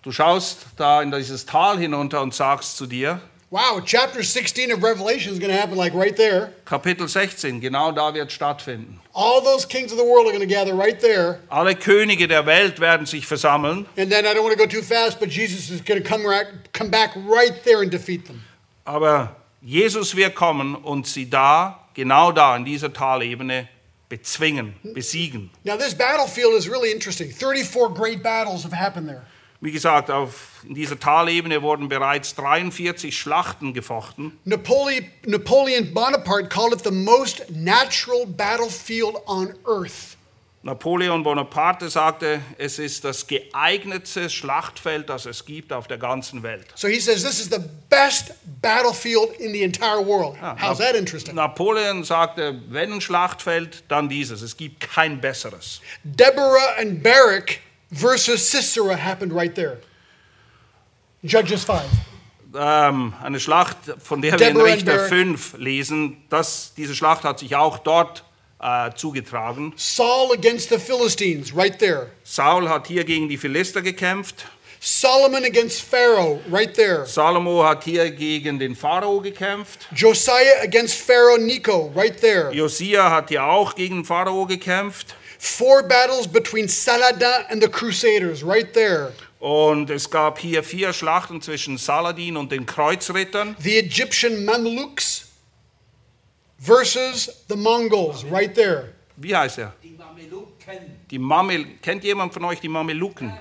Du 0.02 0.12
schaust 0.12 0.66
da 0.78 1.02
in 1.02 1.12
dieses 1.12 1.46
Tal 1.46 1.78
hinunter 1.78 2.22
und 2.22 2.34
sagst 2.34 2.78
zu 2.78 2.86
dir, 2.86 3.20
wow, 3.52 3.82
chapter 3.84 4.24
16 4.24 4.72
of 4.72 4.82
Revelation 4.82 5.34
is 5.34 5.40
going 5.40 5.52
to 5.52 5.58
happen 5.58 5.76
like 5.78 5.94
right 5.94 6.16
there. 6.16 6.54
Kapitel 6.66 7.08
16, 7.08 7.60
genau 7.60 7.92
da 7.92 8.14
wird 8.14 8.32
stattfinden. 8.32 9.02
All 9.14 9.42
those 9.44 9.68
kings 9.68 9.92
of 9.92 9.98
the 9.98 10.06
world 10.06 10.26
are 10.28 10.32
going 10.32 10.40
to 10.40 10.48
gather 10.48 10.74
right 10.74 11.00
there. 11.02 11.40
Alle 11.50 11.76
Könige 11.76 12.28
der 12.30 12.46
Welt 12.46 12.80
werden 12.80 13.06
sich 13.06 13.26
versammeln, 13.28 13.86
And 13.98 14.10
then 14.10 14.26
I 14.26 14.34
don't 14.34 14.44
want 14.44 14.58
to 14.58 14.58
go 14.58 14.66
too 14.68 14.82
fast, 14.82 15.20
but 15.20 15.30
Jesus 15.30 15.70
is 15.70 15.82
going 15.84 16.02
to 16.02 16.08
come, 16.08 16.26
right, 16.26 16.48
come 16.74 16.90
back 16.90 17.12
right 17.28 17.62
there 17.66 17.82
and 17.82 17.92
defeat 17.92 18.26
them. 18.26 18.42
aber 18.86 19.36
Jesus 19.62 20.16
wird 20.16 20.36
kommen 20.36 20.76
und 20.76 21.06
sie 21.08 21.30
da, 21.30 21.89
genau 22.00 22.32
da 22.32 22.56
in 22.56 22.66
dieser 22.66 22.94
Talebene 22.94 23.68
bezwingen, 24.08 24.74
besiegen. 24.84 25.52
Now, 25.64 25.78
this 25.78 25.94
battlefield 25.94 26.54
is 26.56 26.68
really 26.68 26.92
interesting. 26.92 27.32
34 27.32 27.94
great 27.94 28.24
battles 28.24 28.64
have 28.64 28.74
happened 28.74 29.08
there. 29.08 29.24
Wie 29.62 29.74
gesagt, 29.74 30.10
auf, 30.10 30.64
in 30.66 30.74
dieser 30.74 30.98
Talebene 30.98 31.62
wurden 31.62 31.90
bereits 31.90 32.34
43 32.36 33.18
Schlachten 33.18 33.74
gefochten. 33.74 34.40
Napoleon, 34.46 35.06
Napoleon 35.26 35.94
Bonaparte 35.94 36.48
called 36.48 36.72
it 36.72 36.84
the 36.86 36.92
most 36.92 37.50
natural 37.50 38.26
battlefield 38.26 39.18
on 39.26 39.54
earth. 39.68 40.16
Napoleon 40.62 41.24
Bonaparte 41.24 41.90
sagte, 41.90 42.42
es 42.58 42.80
ist 42.80 43.06
das 43.06 43.26
geeignetste 43.28 44.30
Schlachtfeld, 44.30 45.08
das 45.10 45.26
es 45.26 45.46
gibt 45.46 45.72
auf 45.72 45.88
der 45.88 45.98
ganzen 45.98 46.44
Welt. 46.44 46.68
So 46.76 46.90
he 46.90 47.00
says 47.00 47.24
this 47.24 47.40
is 47.40 47.50
the 47.50 47.64
best 47.90 48.34
battlefield 48.62 49.32
in 49.40 49.54
the 49.54 49.64
entire 49.64 50.06
world. 50.06 50.36
Ah, 50.42 50.58
How's 50.60 50.80
that 50.80 50.96
interesting? 50.96 51.36
Napoleon 51.36 52.04
sagte, 52.04 52.60
wenn 52.68 52.92
ein 52.92 53.00
Schlachtfeld, 53.00 53.86
dann 53.88 54.10
dieses. 54.10 54.42
Es 54.42 54.58
gibt 54.58 54.82
kein 54.82 55.22
besseres. 55.22 55.80
Deborah 56.04 56.76
and 56.78 57.02
Barak 57.02 57.60
versus 57.90 58.52
Sisera 58.52 58.98
happened 58.98 59.34
right 59.34 59.56
there. 59.56 59.78
Judges 61.22 61.64
5. 61.64 61.84
Ähm, 62.54 63.14
eine 63.24 63.40
Schlacht, 63.40 63.78
von 64.04 64.22
der 64.22 64.38
wir 64.38 64.48
in 64.50 64.56
Deborah 64.56 64.74
Richter 64.74 64.96
Barak. 64.96 65.10
5 65.10 65.58
lesen, 65.58 66.18
das, 66.30 66.74
diese 66.76 66.96
Schlacht 66.96 67.24
hat 67.24 67.40
sich 67.40 67.56
auch 67.56 67.78
dort 67.78 68.26
äh, 68.60 68.92
zugetragen. 68.96 69.74
Saul 69.76 70.34
against 70.34 70.70
the 70.70 70.78
Philistines 70.78 71.56
right 71.56 71.78
there. 71.80 72.08
Saul 72.24 72.70
hat 72.70 72.88
hier 72.88 73.04
gegen 73.04 73.30
die 73.30 73.38
Philister 73.38 73.82
gekämpft. 73.82 74.46
Solomon 74.82 75.44
against 75.44 75.82
Pharaoh 75.82 76.40
right 76.50 76.74
there. 76.74 77.06
Salomo 77.06 77.66
hat 77.66 77.84
hier 77.84 78.12
gegen 78.12 78.60
den 78.60 78.76
Pharao 78.76 79.20
gekämpft. 79.20 79.88
Josiah 79.94 80.64
against 80.64 80.96
Pharaoh 81.02 81.38
Necho 81.38 81.92
right 81.94 82.20
there. 82.22 82.50
Josia 82.54 83.12
hat 83.12 83.28
hier 83.28 83.44
auch 83.44 83.76
gegen 83.76 84.06
Pharao 84.06 84.46
gekämpft. 84.46 85.16
Four 85.38 85.84
battles 85.84 86.28
between 86.28 86.70
Saladin 86.70 87.46
and 87.50 87.62
the 87.62 87.70
Crusaders 87.70 88.46
right 88.46 88.74
there. 88.74 89.12
Und 89.40 89.90
es 89.90 90.10
gab 90.10 90.40
hier 90.40 90.64
vier 90.64 90.94
Schlachten 90.94 91.42
zwischen 91.42 91.78
Saladin 91.78 92.38
und 92.38 92.52
den 92.52 92.66
Kreuzrittern. 92.66 93.56
The 93.60 93.80
Egyptian 93.80 94.46
Mamluks 94.46 95.29
versus 96.60 97.44
the 97.48 97.56
Mongols 97.56 98.24
right 98.32 98.54
there. 98.54 98.94
Wie 99.16 99.36
heißt 99.36 99.58
er? 99.60 99.74
Die 99.84 99.90
Mameluken, 99.92 100.98
Die 101.10 101.20
Mamel 101.20 101.66
kennt 101.82 102.04
jemand 102.04 102.34
von 102.34 102.46
euch 102.46 102.60
die 102.60 102.70
Mameluken? 102.70 103.34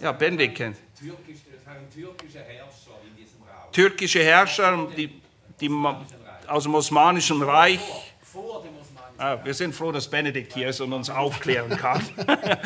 Ja, 0.00 0.12
Bendik 0.12 0.54
kennt. 0.54 0.76
türkisch, 0.98 1.40
das 1.52 1.66
waren 1.66 1.90
türkische 1.90 2.38
Herrscher 2.38 2.90
in 3.08 3.16
diesem 3.16 3.40
Raum. 3.42 3.72
Türkische 3.72 4.22
Herrscher, 4.22 4.88
die, 4.96 5.20
die 5.60 5.70
aus 6.46 6.62
dem 6.64 6.74
Osmanischen 6.74 7.42
Reich. 7.42 7.80
Vor 8.22 8.62
dem 8.62 8.70
Osmanischen. 8.78 9.18
Ah, 9.18 9.38
wir 9.44 9.54
sind 9.54 9.74
froh, 9.74 9.92
dass 9.92 10.08
Benedikt 10.08 10.54
hier 10.54 10.68
ist 10.68 10.80
und 10.80 10.92
uns 10.92 11.10
aufklären 11.10 11.76
kann. 11.76 12.02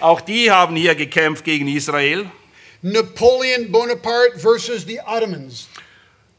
Auch 0.00 0.20
die 0.20 0.50
haben 0.50 0.76
hier 0.76 0.94
gekämpft 0.94 1.44
gegen 1.44 1.68
Israel. 1.68 2.30
Napoleon 2.82 3.70
Bonaparte 3.70 4.38
versus 4.38 4.84
the 4.86 4.98
Ottomans. 5.06 5.68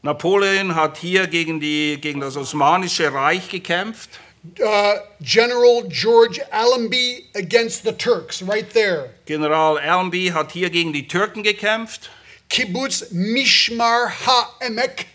Napoleon 0.02 0.74
hat 0.74 0.98
hier 0.98 1.26
gegen, 1.28 1.60
die, 1.60 1.98
gegen 2.00 2.20
das 2.20 2.36
Osmanische 2.36 3.12
Reich 3.12 3.48
gekämpft. 3.48 4.10
Uh, 4.58 4.98
General 5.20 5.84
George 5.88 6.40
Allenby 6.50 7.26
against 7.36 7.84
the 7.84 7.92
Turks 7.92 8.42
right 8.42 8.68
there. 8.72 9.10
General 9.24 9.78
Allenby 9.78 10.32
hat 10.34 10.50
hier 10.50 10.68
gegen 10.68 10.92
die 10.92 11.06
Türken 11.06 11.44
gekämpft. 11.44 12.10
Kibbutz 12.48 13.12
Mishmar 13.12 14.10
HaEmek 14.26 15.06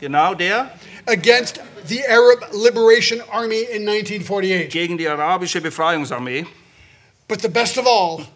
Genau 0.00 0.34
der. 0.34 0.70
against 1.06 1.60
the 1.86 2.02
Arab 2.06 2.44
Liberation 2.52 3.22
Army 3.32 3.62
in 3.62 3.88
1948. 3.88 4.68
Gegen 4.70 4.98
die 4.98 5.08
arabische 5.08 5.62
Befreiungsarmee. 5.62 6.44
But 7.26 7.40
the 7.40 7.48
best 7.48 7.78
of 7.78 7.86
all, 7.86 8.26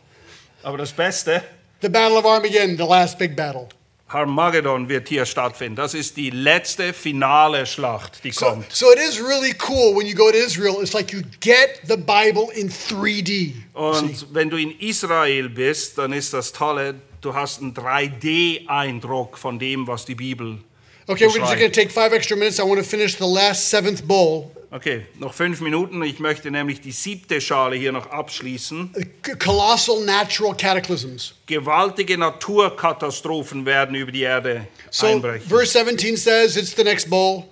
Aber 0.62 0.78
das 0.78 0.92
Beste, 0.92 1.42
the 1.82 1.90
Battle 1.90 2.16
of 2.16 2.24
Armageddon, 2.24 2.78
the 2.78 2.86
last 2.86 3.18
big 3.18 3.36
battle. 3.36 3.68
Harmageddon 4.14 4.88
wird 4.88 5.08
hier 5.08 5.26
stattfinden. 5.26 5.76
Das 5.76 5.92
ist 5.92 6.16
die 6.16 6.30
letzte 6.30 6.94
finale 6.94 7.66
Schlacht, 7.66 8.24
die 8.24 8.30
So, 8.30 8.46
kommt. 8.46 8.72
so 8.72 8.86
it 8.92 8.98
is 8.98 9.20
really 9.20 9.54
cool 9.68 9.94
when 9.94 10.06
you 10.06 10.14
go 10.14 10.30
to 10.30 10.36
Israel. 10.38 10.76
It's 10.80 10.94
like 10.94 11.12
you 11.12 11.20
get 11.40 11.80
the 11.86 11.96
Bible 11.96 12.48
in 12.54 12.70
3D. 12.70 13.52
Und 13.74 14.32
wenn 14.32 14.48
du 14.48 14.56
in 14.56 14.70
Israel 14.78 15.48
bist, 15.50 15.98
dann 15.98 16.12
ist 16.12 16.32
das 16.32 16.52
Tolle, 16.52 16.94
du 17.20 17.34
hast 17.34 17.60
einen 17.60 17.74
3D-Eindruck 17.74 19.36
von 19.36 19.58
dem, 19.58 19.86
was 19.86 20.04
die 20.04 20.14
Bibel 20.14 20.58
Okay, 21.06 21.26
we're 21.26 21.38
just 21.40 21.58
going 21.58 21.70
to 21.70 21.80
take 21.80 21.90
five 21.90 22.14
extra 22.14 22.34
minutes. 22.34 22.58
I 22.58 22.62
want 22.62 22.78
to 22.78 22.82
finish 22.84 23.16
the 23.18 23.26
last 23.26 23.68
seventh 23.68 24.06
bowl. 24.06 24.50
Okay, 24.74 25.06
noch 25.20 25.32
fünf 25.32 25.60
Minuten. 25.60 26.02
Ich 26.02 26.18
möchte 26.18 26.50
nämlich 26.50 26.80
die 26.80 26.90
siebte 26.90 27.40
Schale 27.40 27.76
hier 27.76 27.92
noch 27.92 28.10
abschließen. 28.10 28.90
Colossal 29.38 30.04
natural 30.04 30.56
cataclysms. 30.56 31.34
Gewaltige 31.46 32.18
Naturkatastrophen 32.18 33.66
werden 33.66 33.94
über 33.94 34.10
die 34.10 34.22
Erde 34.22 34.66
So, 34.90 35.06
einbrechen. 35.06 35.48
verse 35.48 35.78
17 35.78 36.16
says 36.16 36.56
it's 36.56 36.74
the 36.74 36.82
next 36.82 37.08
bowl. 37.08 37.44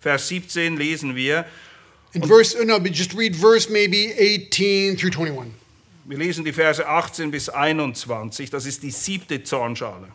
Vers 0.00 0.28
17 0.28 0.78
lesen 0.78 1.14
wir. 1.14 1.44
And 2.14 2.26
verse, 2.26 2.56
no, 2.64 2.80
but 2.80 2.92
just 2.94 3.14
read 3.14 3.36
verse 3.36 3.70
maybe 3.70 4.14
18 4.18 4.96
through 4.96 5.10
21. 5.14 5.52
Wir 6.06 6.16
lesen 6.16 6.46
die 6.46 6.52
Verse 6.54 6.84
18 6.88 7.30
bis 7.30 7.50
21. 7.50 8.48
Das 8.48 8.64
ist 8.64 8.82
die 8.82 8.90
siebte 8.90 9.44
Zornschale. 9.44 10.08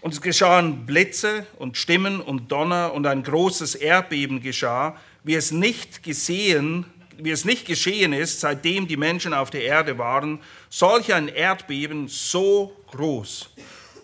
Und 0.00 0.14
es 0.14 0.20
geschahen 0.20 0.86
Blitze 0.86 1.46
und 1.58 1.76
Stimmen 1.76 2.20
und 2.20 2.52
Donner 2.52 2.92
und 2.94 3.06
ein 3.06 3.22
großes 3.22 3.74
Erdbeben 3.74 4.40
geschah, 4.40 4.96
wie 5.24 5.34
es 5.34 5.50
nicht 5.50 6.02
gesehen, 6.02 6.84
wie 7.16 7.32
es 7.32 7.44
nicht 7.44 7.66
geschehen 7.66 8.12
ist, 8.12 8.40
seitdem 8.40 8.86
die 8.86 8.96
Menschen 8.96 9.34
auf 9.34 9.50
der 9.50 9.64
Erde 9.64 9.98
waren, 9.98 10.38
solch 10.70 11.12
ein 11.12 11.26
Erdbeben 11.28 12.06
so 12.06 12.76
groß. 12.92 13.50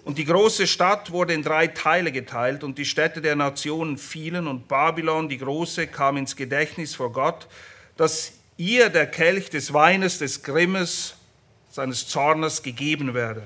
Und 0.05 0.19
die 0.19 0.25
große 0.25 0.67
Stadt 0.67 1.13
wurde 1.13 1.33
in 1.33 1.43
drei 1.43 1.69
Teile 1.69 2.13
geteilt 2.13 2.63
und 2.65 2.77
die 2.77 2.85
Städte 2.85 3.23
der 3.23 3.37
Nationen 3.37 3.97
fielen 3.97 4.49
und 4.49 4.69
Babylon, 4.69 5.29
die 5.29 5.39
große, 5.39 5.87
kam 5.87 6.19
ins 6.19 6.37
Gedächtnis 6.37 6.95
vor 6.95 7.13
Gott, 7.13 7.47
dass 7.97 8.33
ihr 8.57 8.91
der 8.91 9.07
Kelch 9.07 9.49
des 9.49 9.73
Weines, 9.73 10.19
des 10.19 10.43
Grimmes, 10.43 11.15
seines 11.71 12.07
Zornes 12.07 12.63
gegeben 12.63 13.15
werde. 13.15 13.45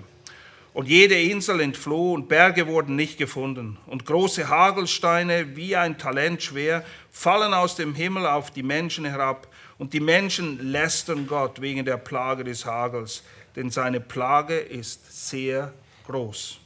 Und 0.79 0.87
jede 0.87 1.21
Insel 1.21 1.59
entfloh 1.59 2.13
und 2.13 2.29
Berge 2.29 2.69
wurden 2.69 2.95
nicht 2.95 3.19
gefunden. 3.19 3.79
Und 3.87 4.07
große 4.07 4.49
Hagelsteine, 4.49 5.57
wie 5.57 5.75
ein 5.75 5.99
Talent 5.99 6.41
schwer, 6.41 6.85
fallen 7.11 7.53
aus 7.53 7.75
dem 7.75 7.97
Himmel 7.97 8.25
auf 8.25 8.53
die 8.53 8.63
Menschen 8.63 9.05
herab. 9.05 9.53
Und 9.79 9.93
die 9.93 9.99
Menschen 9.99 10.71
lästern 10.71 11.27
Gott 11.27 11.61
wegen 11.61 11.85
der 11.85 11.97
Plage 11.97 12.45
des 12.45 12.65
Hagels, 12.65 13.25
denn 13.57 13.71
seine 13.71 13.99
Plage 13.99 14.57
ist 14.57 15.29
sehr 15.29 15.75
groß. 16.07 16.61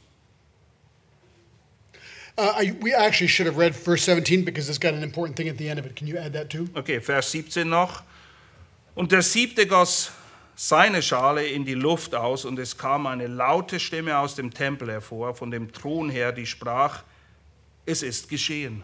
Uh, 2.37 2.61
I, 2.61 2.75
we 2.83 2.93
actually 2.95 3.27
should 3.27 3.47
have 3.47 3.59
read 3.59 3.75
verse 3.75 4.05
17 4.05 4.45
because 4.45 4.69
it's 4.69 4.79
got 4.79 4.93
an 4.93 5.01
important 5.01 5.35
thing 5.35 5.49
at 5.49 5.57
the 5.57 5.67
end 5.67 5.79
of 5.79 5.87
it. 5.87 5.95
Can 5.95 6.05
you 6.05 6.19
add 6.19 6.33
that 6.33 6.51
too? 6.51 6.67
Okay, 6.75 7.01
Vers 7.01 7.31
17 7.31 7.67
noch. 7.67 8.03
Und 8.93 9.11
der 9.11 9.23
siebte 9.23 9.65
goss 9.65 10.11
seine 10.55 11.01
Schale 11.01 11.45
in 11.45 11.65
die 11.65 11.73
Luft 11.73 12.15
aus, 12.15 12.45
und 12.45 12.59
es 12.59 12.77
kam 12.77 13.07
eine 13.07 13.27
laute 13.27 13.79
Stimme 13.79 14.17
aus 14.17 14.35
dem 14.35 14.53
Tempel 14.53 14.91
hervor, 14.91 15.35
von 15.35 15.51
dem 15.51 15.71
Thron 15.71 16.09
her, 16.09 16.31
die 16.31 16.45
sprach, 16.45 17.03
es 17.85 18.03
ist 18.03 18.29
geschehen. 18.29 18.83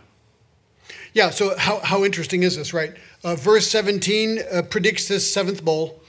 Yeah, 1.14 1.32
so 1.32 1.52
how, 1.58 1.82
how 1.84 2.04
interesting 2.04 2.44
is 2.44 2.56
this, 2.56 2.74
right? 2.74 2.96
Uh, 3.24 3.36
verse 3.36 3.70
17 3.70 4.40
uh, 4.40 4.62
predicts 4.64 5.08
this 5.08 5.32
seventh 5.32 5.64
bowl. 5.64 6.02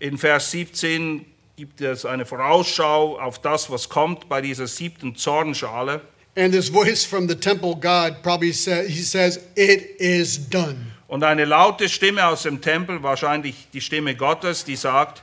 In 0.00 0.16
Vers 0.16 0.50
17 0.50 1.26
gibt 1.56 1.80
es 1.80 2.04
eine 2.04 2.24
Vorausschau 2.24 3.18
auf 3.18 3.40
das, 3.40 3.70
was 3.70 3.88
kommt 3.88 4.28
bei 4.28 4.40
dieser 4.40 4.66
siebten 4.66 5.16
Zornschale. 5.16 6.00
And 6.34 6.52
this 6.52 6.70
voice 6.70 7.04
from 7.04 7.28
the 7.28 7.34
temple 7.34 7.74
God 7.74 8.22
probably 8.22 8.52
says, 8.52 8.88
he 8.88 9.02
says, 9.02 9.38
It 9.54 10.00
is 10.00 10.38
done. 10.38 10.91
Und 11.12 11.22
eine 11.24 11.44
laute 11.44 11.90
Stimme 11.90 12.26
aus 12.26 12.44
dem 12.44 12.62
Tempel, 12.62 13.02
wahrscheinlich 13.02 13.68
die 13.74 13.82
Stimme 13.82 14.16
Gottes, 14.16 14.64
die 14.64 14.76
sagt, 14.76 15.22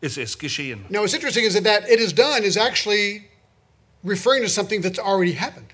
es 0.00 0.16
ist 0.16 0.38
geschehen. 0.38 0.84
Now, 0.90 1.00
what's 1.00 1.12
interesting 1.12 1.44
is 1.44 1.54
that, 1.54 1.64
that 1.64 1.90
it 1.90 1.98
is 1.98 2.14
done 2.14 2.44
is 2.44 2.56
actually 2.56 3.24
referring 4.04 4.44
to 4.44 4.48
something 4.48 4.80
that's 4.80 5.00
already 5.00 5.34
happened. 5.34 5.66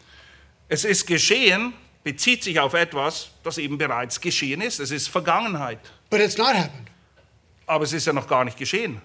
Es 0.71 0.87
ist 0.87 1.07
geschehen 1.07 1.75
bezieht 2.03 2.43
sich 2.43 2.59
auf 2.59 2.73
etwas, 2.73 3.29
das 3.43 3.59
eben 3.59 3.77
bereits 3.77 4.19
geschehen 4.19 4.63
ist. 4.63 4.81
Es 4.81 4.91
ist 4.91 5.09
Vergangenheit. 5.11 5.81
But 6.09 6.21
it's 6.21 6.39
not 6.39 6.55
happened. 6.55 6.89
Aber 7.67 7.85
es 7.85 7.93
ist 7.93 8.07
ja 8.07 8.15
noch 8.15 8.27
gar 8.27 8.47
nicht 8.47 8.57
geschehen. 8.57 9.03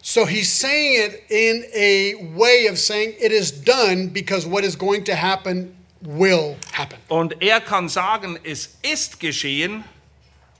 So 0.00 0.26
he's 0.26 0.50
saying 0.50 1.10
it 1.10 1.24
in 1.28 1.62
a 1.74 2.38
way 2.38 2.70
of 2.70 2.78
saying 2.78 3.12
it 3.20 3.32
is 3.32 3.52
done 3.52 4.08
because 4.08 4.48
what 4.50 4.64
is 4.64 4.78
going 4.78 5.04
to 5.04 5.12
happen 5.12 5.76
will 6.00 6.56
happen. 6.72 6.98
Und 7.08 7.42
er 7.42 7.60
kann 7.60 7.88
sagen, 7.88 8.38
es 8.42 8.78
ist 8.82 9.20
geschehen, 9.20 9.84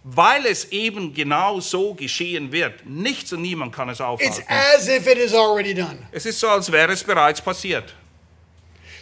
weil 0.03 0.47
es 0.47 0.66
eben 0.72 1.12
genau 1.14 1.61
so 1.61 1.95
geschehen 1.95 2.53
wird. 2.53 2.86
Nichts 2.86 3.32
und 3.32 3.43
niemand 3.43 3.74
kann 3.74 3.88
es 3.88 3.99
It's 3.99 4.01
aufhalten. 4.01 4.45
as 4.49 4.88
if 4.88 5.07
it 5.07 5.18
is 5.18 5.34
already 5.34 5.74
done. 5.74 6.07
Es 6.12 6.26
ist 6.26 6.41
so, 6.41 6.49
als 6.49 6.70
wäre 6.72 6.93
es 6.93 7.05
bereits 7.05 7.41
passiert. 7.41 7.95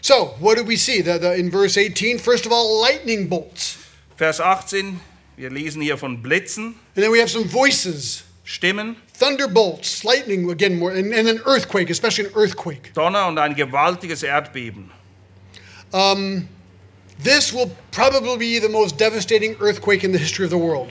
So, 0.01 0.35
what 0.39 0.57
do 0.57 0.65
we 0.67 0.77
see? 0.77 1.03
The, 1.03 1.19
the, 1.19 1.35
in 1.39 1.51
verse 1.51 1.77
18, 1.77 2.19
first 2.19 2.47
of 2.47 2.53
all, 2.53 2.81
lightning 2.83 3.29
bolts. 3.29 3.79
Vers 4.17 4.41
18, 4.41 5.01
wir 5.37 5.51
lesen 5.51 5.83
hier 5.83 5.97
von 5.97 6.23
Blitzen, 6.23 6.75
And 6.95 7.05
then 7.05 7.13
we 7.13 7.21
have 7.21 7.31
some 7.31 7.45
voices 7.49 8.25
Stimmen, 8.45 8.97
thunderbolts, 9.19 10.05
lightning, 10.05 10.51
again, 10.51 10.79
more, 10.79 10.91
and, 10.93 11.13
and 11.13 11.29
an 11.29 11.41
earthquake, 11.45 11.91
especially 11.91 12.29
an 12.29 12.35
earthquake. 12.35 12.93
Donner 12.95 13.27
und 13.27 13.39
ein 13.39 13.55
gewaltiges 13.55 14.23
Erdbeben. 14.23 14.91
This 15.91 17.53
will 17.53 17.71
probably 17.91 18.37
be 18.37 18.61
the 18.61 18.69
most 18.69 18.97
devastating 18.97 19.57
earthquake 19.61 20.05
in 20.05 20.13
the 20.13 20.19
history 20.19 20.45
of 20.45 20.51
the 20.51 20.59
world. 20.59 20.89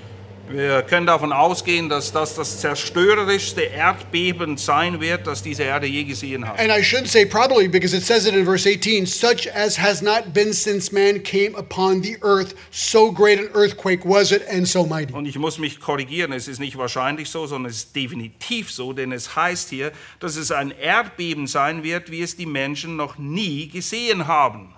Wir 0.50 0.82
können 0.84 1.06
davon 1.06 1.34
ausgehen, 1.34 1.90
dass 1.90 2.14
das 2.14 2.36
das 2.36 2.62
zerstörerischste 2.62 3.64
Erdbeben 3.64 4.56
sein 4.56 5.02
wird, 5.02 5.28
das 5.28 5.44
diese 5.44 5.64
Erde 5.64 5.88
je 5.88 6.06
gesehen 6.06 6.48
hat. 6.48 6.58
And 6.58 6.70
I 6.70 6.82
should 6.82 7.06
say 7.06 7.26
probably 7.26 7.68
because 7.68 7.94
it 7.94 8.04
says 8.04 8.26
it 8.26 8.34
in 8.34 8.46
verse 8.46 8.66
18 8.66 9.06
such 9.06 9.50
as 9.54 9.78
has 9.78 10.02
not 10.02 10.34
been 10.34 10.54
since 10.54 10.94
man 10.94 11.22
came 11.22 11.54
upon 11.58 12.02
the 12.02 12.16
earth, 12.22 12.56
so 12.72 13.12
great 13.12 13.40
an 13.40 13.50
earthquake 13.54 14.06
was 14.06 14.32
it 14.32 14.42
and 14.50 14.66
so 14.66 14.86
mighty. 14.86 15.14
Und 15.14 15.26
ich 15.26 15.38
muss 15.38 15.60
mich 15.60 15.82
korrigieren, 15.82 16.32
es 16.32 16.48
ist 16.48 16.60
nicht 16.60 16.78
wahrscheinlich 16.78 17.30
so, 17.30 17.46
sondern 17.46 17.70
es 17.70 17.80
ist 17.80 17.96
definitiv 17.98 18.72
so, 18.72 18.94
denn 18.94 19.12
es 19.12 19.36
heißt 19.36 19.70
hier, 19.70 19.92
dass 20.22 20.38
es 20.38 20.52
ein 20.52 20.72
Erdbeben 20.72 21.48
sein 21.48 21.84
wird, 21.84 22.10
wie 22.10 22.22
es 22.22 22.38
die 22.38 22.46
Menschen 22.46 22.96
noch 22.96 23.18
nie 23.18 23.68
gesehen 23.68 24.28
haben. 24.28 24.74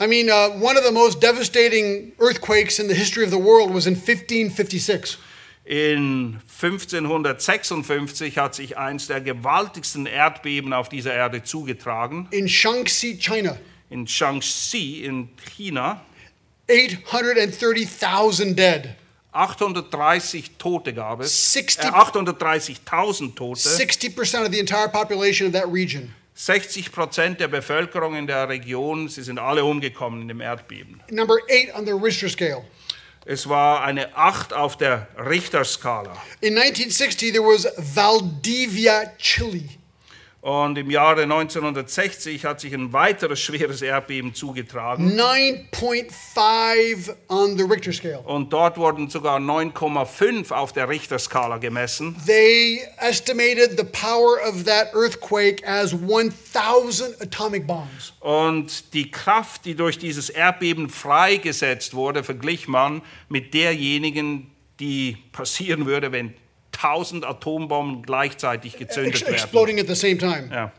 I 0.00 0.06
mean, 0.06 0.28
uh, 0.30 0.48
one 0.60 0.76
of 0.76 0.84
the 0.84 0.92
most 0.92 1.20
devastating 1.20 2.12
earthquakes 2.18 2.78
in 2.78 2.88
the 2.88 2.94
history 2.94 3.24
of 3.24 3.30
the 3.30 3.38
world 3.38 3.72
was 3.72 3.86
in 3.86 3.94
1556. 3.94 5.18
In 5.64 6.40
1556 6.60 8.36
hat 8.36 8.54
sich 8.54 8.76
eins 8.76 9.06
der 9.06 9.20
gewaltigsten 9.20 10.06
Erdbeben 10.06 10.72
auf 10.72 10.88
dieser 10.88 11.14
Erde 11.14 11.44
zugetragen. 11.44 12.26
In 12.32 12.48
Shaanxi, 12.48 13.16
China, 13.18 13.56
In 13.88 14.06
Shaanxi 14.06 15.04
in 15.04 15.28
China. 15.56 16.00
830,000 16.68 18.56
dead. 18.56 18.96
830 19.32 20.58
Tote 20.58 20.92
gab 20.92 21.20
es. 21.20 21.52
60 21.52 21.84
Äh, 21.84 21.88
830.000 21.92 23.34
Tote. 23.34 23.60
60% 23.60 24.42
of 24.44 24.50
the 24.50 24.58
entire 24.58 24.88
population 24.88 25.46
of 25.46 25.52
that 25.54 25.70
region. 25.72 26.14
60 26.34 26.92
Prozent 26.92 27.40
der 27.40 27.48
Bevölkerung 27.48 28.16
in 28.16 28.26
der 28.26 28.48
Region, 28.48 29.08
sie 29.08 29.22
sind 29.22 29.38
alle 29.38 29.64
umgekommen 29.64 30.22
in 30.22 30.28
dem 30.28 30.40
Erdbeben. 30.40 31.02
Number 31.10 31.36
eight 31.48 31.74
on 31.74 31.84
the 31.84 31.92
Richter 31.92 32.28
scale. 32.28 32.64
Es 33.24 33.48
war 33.48 33.84
eine 33.84 34.16
8 34.16 34.52
auf 34.52 34.76
der 34.76 35.06
Richterskala. 35.16 36.10
In 36.40 36.58
1960, 36.58 37.32
there 37.32 37.44
was 37.44 37.68
Valdivia, 37.94 39.12
Chile. 39.18 39.68
Und 40.42 40.76
im 40.76 40.90
Jahre 40.90 41.22
1960 41.22 42.44
hat 42.44 42.58
sich 42.58 42.74
ein 42.74 42.92
weiteres 42.92 43.38
schweres 43.38 43.80
Erdbeben 43.80 44.34
zugetragen. 44.34 45.16
9.5 45.16 47.14
on 47.28 47.56
the 47.56 47.62
Richter 47.62 47.92
scale. 47.92 48.18
Und 48.18 48.52
dort 48.52 48.76
wurden 48.76 49.08
sogar 49.08 49.38
9,5 49.38 50.50
auf 50.50 50.72
der 50.72 50.88
Richterskala 50.88 51.58
gemessen. 51.58 52.16
They 52.26 52.80
estimated 52.98 53.78
the 53.78 53.84
power 53.84 54.40
of 54.44 54.64
that 54.64 54.92
earthquake 54.96 55.64
as 55.64 55.92
1,000 55.92 57.22
atomic 57.22 57.64
bombs. 57.64 58.12
Und 58.18 58.94
die 58.94 59.12
Kraft, 59.12 59.64
die 59.64 59.76
durch 59.76 59.96
dieses 59.96 60.28
Erdbeben 60.28 60.88
freigesetzt 60.88 61.94
wurde, 61.94 62.24
verglich 62.24 62.66
man 62.66 63.02
mit 63.28 63.54
derjenigen, 63.54 64.50
die 64.80 65.18
passieren 65.30 65.86
würde, 65.86 66.10
wenn 66.10 66.34
1000 66.72 67.24
Atombomben 67.24 68.02
gleichzeitig 68.02 68.76
gezündet 68.76 69.14
Ex- 69.14 69.22
werden. 69.22 69.34
exploding 69.34 69.80
at 69.80 69.86
the 69.86 69.94
same 69.94 70.18
time. 70.18 70.48
Ja. 70.52 70.72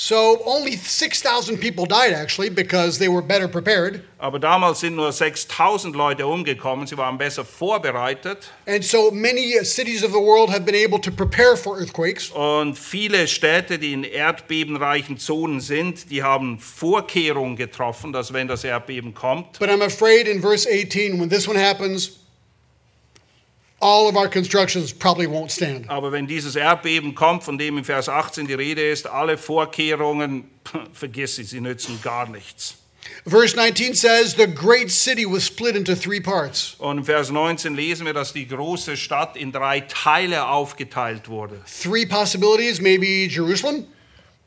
So 0.00 0.38
only 0.44 0.76
6,000 0.76 1.58
people 1.58 1.84
died 1.84 2.12
actually 2.12 2.50
because 2.50 3.00
they 3.00 3.08
were 3.08 3.20
better 3.20 3.48
prepared. 3.48 4.04
Aber 4.18 4.38
damals 4.38 4.78
sind 4.78 4.94
nur 4.94 5.10
6000 5.10 5.96
Leute 5.96 6.24
umgekommen, 6.24 6.86
sie 6.86 6.96
waren 6.96 7.18
besser 7.18 7.44
vorbereitet. 7.44 8.48
And 8.66 8.84
so 8.84 9.10
many 9.10 9.58
uh, 9.60 9.64
cities 9.64 10.04
of 10.04 10.12
the 10.12 10.20
world 10.20 10.50
have 10.50 10.60
been 10.64 10.76
able 10.76 11.00
to 11.00 11.10
prepare 11.10 11.56
for 11.56 11.80
earthquakes. 11.80 12.30
Und 12.30 12.78
viele 12.78 13.26
Städte, 13.26 13.80
die 13.80 13.92
in 13.92 14.04
erdbebenreichen 14.04 15.18
Zonen 15.18 15.58
sind, 15.60 16.12
die 16.12 16.22
haben 16.22 16.60
Vorkehrungen 16.60 17.56
getroffen, 17.56 18.12
dass 18.12 18.32
wenn 18.32 18.46
das 18.46 18.62
Erdbeben 18.62 19.14
kommt, 19.14 19.58
But 19.58 19.68
I'm 19.68 19.82
afraid 19.84 20.28
in 20.28 20.40
verse 20.40 20.68
18, 20.70 21.20
when 21.20 21.28
this 21.28 21.48
one 21.48 21.58
happens, 21.58 22.17
all 23.80 24.08
of 24.08 24.16
our 24.16 24.28
constructions 24.28 24.92
probably 24.92 25.26
won't 25.26 25.50
stand. 25.52 25.88
aber 25.88 26.10
wenn 26.12 26.26
dieses 26.26 26.56
Erdbeben 26.56 27.14
kommt, 27.14 27.44
von 27.44 27.58
dem 27.58 27.78
in 27.78 27.84
Vers 27.84 28.08
18 28.08 28.46
die 28.46 28.54
Rede 28.54 28.82
ist, 28.88 29.06
alle 29.06 29.38
Vorkehrungen, 29.38 30.50
vergiss 30.92 31.36
sie, 31.36 31.44
sie 31.44 31.60
nützen 31.60 32.00
gar 32.02 32.28
nichts. 32.28 32.74
Verse 33.26 33.56
19 33.56 33.94
says, 33.94 34.34
The 34.34 34.46
great 34.46 34.90
city 34.90 35.24
was 35.24 35.44
split 35.46 35.76
into 35.76 35.94
three 35.94 36.20
parts. 36.20 36.74
Und 36.78 36.98
in 36.98 37.04
Vers 37.04 37.30
19 37.30 37.74
lesen 37.74 38.04
wir, 38.06 38.12
dass 38.12 38.32
die 38.32 38.46
große 38.46 38.96
Stadt 38.96 39.36
in 39.36 39.50
drei 39.52 39.80
Teile 39.80 40.48
aufgeteilt 40.48 41.28
wurde. 41.28 41.60
Three 41.82 42.04
possibilities 42.06 42.80
maybe 42.80 43.26
Jerusalem, 43.30 43.86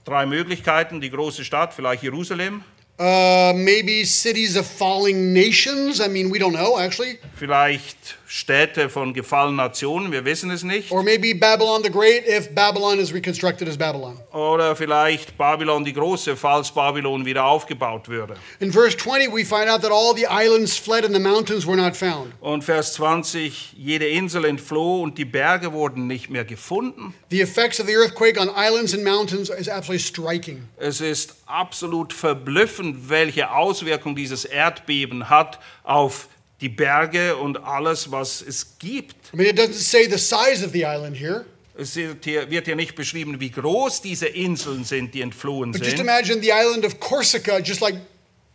Drei 0.06 0.26
Möglichkeiten, 0.26 1.00
die 1.00 1.10
große 1.12 1.44
Stadt, 1.46 1.74
vielleicht 1.76 2.02
Jerusalem, 2.04 2.64
uh, 3.00 3.54
maybe 3.54 4.04
cities 4.04 4.58
of 4.58 4.66
falling 4.66 5.32
nations. 5.32 6.00
I 6.00 6.08
mean, 6.08 6.32
we 6.32 6.40
don't 6.40 6.56
know 6.56 6.78
actually. 6.80 7.20
vielleicht 7.36 8.18
Städte 8.34 8.88
von 8.88 9.14
gefallenen 9.14 9.58
Nationen, 9.58 10.14
wir 10.14 10.24
wissen 10.24 10.52
es 10.52 10.64
nicht. 10.64 10.90
Or 10.90 11.04
maybe 11.04 11.36
Babylon 11.36 11.84
the 11.84 11.92
Great 11.92 12.26
if 12.26 12.56
Babylon 12.56 12.98
is 12.98 13.14
reconstructed 13.14 13.68
as 13.68 13.78
Babylon. 13.78 14.18
Oder 14.32 14.74
vielleicht 14.78 15.38
Babylon 15.38 15.84
die 15.84 15.92
Große, 15.92 16.38
falls 16.38 16.72
Babylon 16.72 17.26
wieder 17.26 17.44
aufgebaut 17.44 18.08
würde. 18.08 18.36
In 18.62 18.72
verse 18.72 18.96
20, 18.96 19.34
we 19.34 19.44
find 19.44 19.68
out 19.68 19.82
that 19.82 19.92
all 19.92 20.16
the 20.16 20.28
islands 20.28 20.78
fled 20.78 21.04
and 21.04 21.14
the 21.14 21.20
mountains 21.20 21.68
were 21.68 21.76
not 21.76 21.94
found. 21.98 22.32
Und 22.40 22.64
Vers 22.64 22.94
20, 22.94 23.74
jede 23.74 24.08
Insel 24.08 24.46
entfloh 24.46 25.02
und 25.02 25.18
die 25.18 25.26
Berge 25.26 25.74
wurden 25.74 26.08
nicht 26.08 26.30
mehr 26.30 26.46
gefunden. 26.46 27.14
The 27.32 27.42
effects 27.42 27.82
of 27.82 27.88
the 27.88 27.96
earthquake 27.96 28.40
on 28.40 28.48
islands 28.48 28.94
and 28.94 29.04
mountains 29.04 29.50
is 29.50 29.68
absolutely 29.68 30.00
striking. 30.00 30.70
Es 30.78 31.02
ist 31.02 31.36
absolut 31.48 32.14
verblüffend, 32.14 33.10
welche 33.10 33.52
Auswirkung 33.52 34.16
dieses 34.16 34.46
Erdbeben 34.46 35.30
hat 35.30 35.60
auf 35.84 36.30
die 36.62 36.70
Berge 36.70 37.36
und 37.36 37.64
alles, 37.64 38.12
was 38.12 38.42
es 38.42 38.78
gibt. 38.78 39.34
I 39.34 39.38
mean, 39.38 39.48
it 39.50 39.58
doesn't 39.60 39.74
say 39.74 40.08
the 40.08 40.18
size 40.18 40.64
of 40.64 40.72
the 40.72 40.84
island 40.86 41.18
here, 41.18 41.46
Es 41.78 41.96
wird 41.96 42.24
hier, 42.26 42.76
nicht 42.76 42.96
beschrieben, 42.96 43.40
wie 43.40 43.50
groß 43.50 44.02
diese 44.02 44.28
Inseln 44.28 44.84
sind, 44.84 45.14
die 45.14 45.22
entflohen 45.22 45.72
but 45.72 45.82
just 45.82 45.98
sind. 45.98 46.02
imagine 46.02 46.42
the 46.42 46.52
island 46.52 46.86
of 46.86 47.00
Corsica 47.00 47.60
just 47.60 47.82
like 47.82 47.96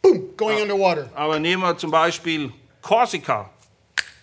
boom, 0.02 0.36
going 0.36 0.61
underwater. 0.62 1.11
Aber 1.14 1.38
nehmen 1.40 1.62
wir 1.62 1.76
zum 1.76 1.90
Beispiel 1.90 2.52
Korsika, 2.82 3.50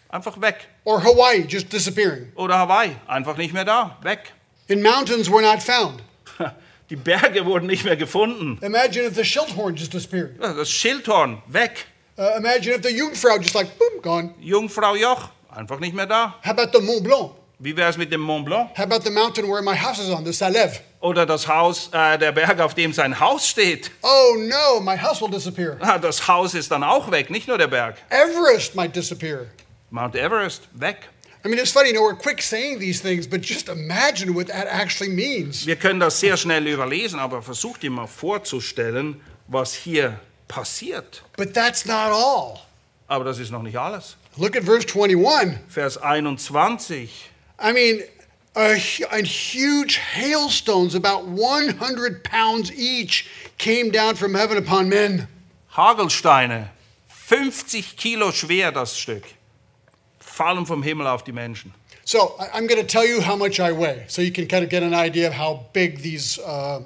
einfach 0.10 0.40
weg. 0.40 0.68
Or 0.86 1.04
Hawaii 1.04 1.46
just 1.48 1.72
disappearing. 1.74 2.32
Oder 2.36 2.58
Hawaii, 2.60 2.96
einfach 3.08 3.36
nicht 3.36 3.54
mehr 3.54 3.66
da, 3.66 3.98
weg. 4.02 4.32
And 4.70 4.82
mountains 4.82 5.30
were 5.30 5.42
not 5.42 5.62
found. 5.62 6.02
Die 6.90 6.96
Berge 6.96 7.46
wurden 7.46 7.66
nicht 7.68 7.84
mehr 7.86 7.96
gefunden. 7.96 8.60
Imagine 8.62 9.08
if 9.08 9.16
the 9.16 9.26
Schildhorn 9.26 9.76
just 9.76 9.94
disappeared. 9.94 10.36
Das 10.40 10.70
Schildhorn, 10.70 11.42
weg. 11.48 11.88
Uh, 12.18 12.38
imagine 12.38 12.74
if 12.74 12.82
the 12.84 12.92
Jungfrau 12.92 13.38
just 13.40 13.56
like 13.56 13.78
boom, 13.80 14.02
gone. 14.02 14.34
Jungfrau 14.40 14.96
Joch, 14.96 15.30
einfach 15.50 15.80
nicht 15.80 15.96
mehr 15.96 16.06
da. 16.06 16.36
How 16.44 16.52
about 16.52 16.72
the 16.78 16.80
Mont 16.84 17.04
Blanc? 17.04 17.32
Wie 17.60 17.76
wäre 17.76 17.90
es 17.90 17.98
mit 17.98 18.12
dem 18.12 18.22
Mont 18.22 18.46
Blanc? 18.46 18.70
How 18.78 18.84
about 18.84 19.04
the 19.04 19.10
mountain 19.12 19.48
where 19.50 19.62
my 19.64 19.76
house 19.76 19.98
is 20.00 20.10
on, 20.10 20.24
the 20.26 20.32
Salève? 20.32 20.80
Oder 21.00 21.26
das 21.26 21.48
Haus, 21.48 21.90
äh, 21.92 22.18
der 22.18 22.32
Berg, 22.32 22.60
auf 22.60 22.74
dem 22.76 22.94
sein 22.94 23.20
Haus 23.20 23.48
steht. 23.48 23.90
Oh 24.02 24.36
no, 24.38 24.80
my 24.82 24.96
house 24.98 25.22
will 25.22 25.30
disappear. 25.30 25.78
Ah, 25.82 25.98
Das 25.98 26.28
Haus 26.28 26.54
ist 26.54 26.70
dann 26.72 26.84
auch 26.84 27.10
weg, 27.10 27.30
nicht 27.30 27.48
nur 27.48 27.58
der 27.58 27.68
Berg. 27.68 27.96
Everest 28.10 28.76
might 28.76 28.96
disappear. 28.96 29.48
Mount 29.90 30.16
Everest, 30.16 30.68
weg. 30.74 31.10
I 31.46 31.50
mean, 31.50 31.58
it's 31.60 31.72
funny, 31.72 31.90
you 31.90 31.94
know, 31.96 32.04
we're 32.04 32.16
quick 32.16 32.42
saying 32.42 32.80
these 32.80 33.02
things, 33.02 33.28
but 33.28 33.42
just 33.42 33.68
imagine 33.70 34.34
what 34.34 34.48
that 34.48 34.66
actually 34.68 35.10
means. 35.12 35.66
Wir 35.66 35.76
können 35.76 36.00
das 36.00 36.20
sehr 36.20 36.38
schnell 36.38 36.66
überlesen, 36.68 37.20
aber 37.20 37.42
versucht 37.42 37.82
dir 37.84 37.92
mal 37.92 38.08
vorzustellen, 38.08 39.20
was 39.48 39.74
hier 39.74 40.20
passiert. 40.48 41.22
But 41.38 41.54
that's 41.54 41.86
not 41.86 42.12
all. 42.12 42.62
Aber 43.08 43.24
das 43.24 43.40
ist 43.40 43.52
noch 43.52 43.62
nicht 43.62 43.78
alles. 43.78 44.16
Look 44.38 44.56
at 44.56 44.64
verse 44.64 44.86
21. 44.86 45.60
Vers 45.68 45.98
21. 45.98 47.10
I 47.60 47.72
mean, 47.72 48.04
a, 48.56 48.74
a 49.12 49.22
huge 49.22 49.98
hailstones, 49.98 50.96
about 50.96 51.28
100 51.28 52.24
pounds 52.24 52.72
each, 52.72 53.28
came 53.58 53.92
down 53.92 54.16
from 54.16 54.34
heaven 54.34 54.58
upon 54.58 54.90
men. 54.90 55.28
Hagelsteine, 55.76 56.70
50 57.08 57.96
Kilo 57.98 58.32
schwer 58.32 58.72
das 58.72 58.98
Stück, 58.98 59.24
fallen 60.20 60.66
vom 60.66 60.84
Himmel 60.84 61.08
auf 61.08 61.24
die 61.24 61.32
Menschen. 61.32 61.74
So 62.06 62.36
I'm 62.54 62.68
going 62.68 62.82
to 62.82 62.88
tell 62.88 63.06
you 63.06 63.22
how 63.22 63.36
much 63.36 63.60
I 63.60 63.72
weigh, 63.72 64.06
so 64.08 64.22
you 64.22 64.32
can 64.32 64.48
kind 64.48 64.64
of 64.64 64.70
get 64.70 64.84
an 64.84 64.94
idea 64.94 65.28
of 65.28 65.34
how 65.34 65.66
big 65.72 66.02
these 66.02 66.38
uh, 66.40 66.82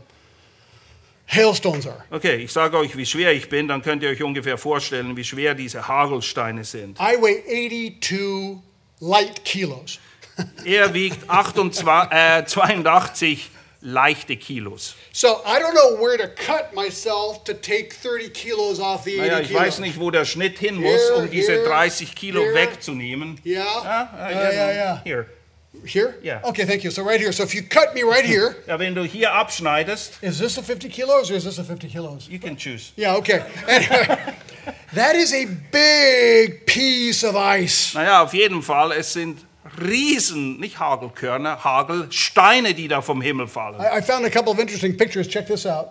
hailstones 1.28 1.86
are. 1.88 2.04
Okay, 2.10 2.38
ich 2.38 2.52
sage 2.52 2.78
euch, 2.78 2.96
wie 2.98 3.06
schwer 3.06 3.34
ich 3.34 3.50
bin, 3.50 3.68
dann 3.68 3.82
könnt 3.82 4.02
ihr 4.04 4.10
euch 4.10 4.24
ungefähr 4.24 4.58
vorstellen, 4.58 5.16
wie 5.18 5.24
schwer 5.24 5.54
diese 5.56 5.88
Hagelsteine 5.88 6.64
sind. 6.64 7.00
I 7.00 7.16
weigh 7.22 7.44
82 7.46 8.58
light 9.00 9.44
kilos. 9.46 10.00
Er 10.66 10.94
wiegt 10.94 11.28
28, 11.30 12.12
äh, 12.12 12.46
82 12.46 13.50
leichte 13.82 14.38
Kilos. 14.38 14.96
So 15.12 15.42
I 15.46 15.60
don't 15.60 15.72
know 15.74 16.00
where 16.00 16.18
to 16.18 16.28
cut 16.28 16.74
myself 16.76 17.44
to 17.46 17.54
take 17.54 17.90
30 18.04 18.30
kilos 18.34 18.80
off 18.80 19.04
the 19.04 19.20
80 19.20 19.22
Naja, 19.22 19.40
ich 19.40 19.48
kilos. 19.48 19.62
weiß 19.64 19.80
nicht, 19.80 20.00
wo 20.00 20.12
der 20.12 20.26
Schnitt 20.26 20.60
hin 20.60 20.76
muss, 20.76 20.92
Here, 21.10 21.16
um 21.16 21.30
diese 21.32 21.54
here, 21.54 21.64
30 21.64 22.14
Kilo 22.16 22.42
here. 22.42 22.54
wegzunehmen. 22.54 23.40
Yeah. 23.46 23.64
Ja, 23.66 24.30
yeah, 24.30 24.72
yeah. 24.74 25.02
Hier. 25.04 25.26
Here? 25.86 26.16
Yeah. 26.22 26.42
Okay, 26.44 26.66
thank 26.66 26.84
you. 26.84 26.92
So 26.92 27.04
right 27.04 27.20
here. 27.20 27.32
So 27.32 27.44
if 27.44 27.54
you 27.54 27.62
cut 27.64 27.94
me 27.94 28.04
right 28.04 28.26
here, 28.26 28.56
Ja, 28.68 28.78
wenn 28.78 28.94
du 28.96 29.04
hier 29.04 29.32
abschneidest, 29.32 30.22
is 30.22 30.38
this 30.40 30.58
a 30.58 30.62
50 30.64 30.90
kilos 30.90 31.30
or 31.32 31.36
is 31.36 31.44
this 31.44 31.58
a 31.60 31.64
50 31.64 31.88
kilos? 31.88 32.28
you 32.30 32.40
can 32.40 32.56
choose. 32.58 32.92
Yeah, 32.96 33.16
okay. 33.18 33.44
Anyway, 33.68 34.18
that 34.94 35.16
is 35.16 35.34
a 35.34 35.46
big 35.72 36.66
piece 36.66 37.24
of 37.24 37.36
ice. 37.36 37.94
Naja, 37.94 38.22
auf 38.24 38.34
jeden 38.34 38.62
Fall, 38.62 38.92
es 38.94 39.14
sind 39.14 39.40
Riesen, 39.80 40.60
nicht 40.60 40.80
Hagelkörner, 40.80 41.64
Hagelsteine, 41.64 42.74
die 42.74 42.88
da 42.88 43.02
vom 43.02 43.22
Himmel 43.22 43.48
fallen. 43.48 43.80
I, 43.80 44.00
I 44.00 44.02
found 44.02 44.26
a 44.26 44.30
couple 44.30 44.52
of 44.52 44.60
interesting 44.60 44.96
pictures. 44.98 45.28
Check 45.28 45.48
this 45.48 45.66
out. 45.66 45.90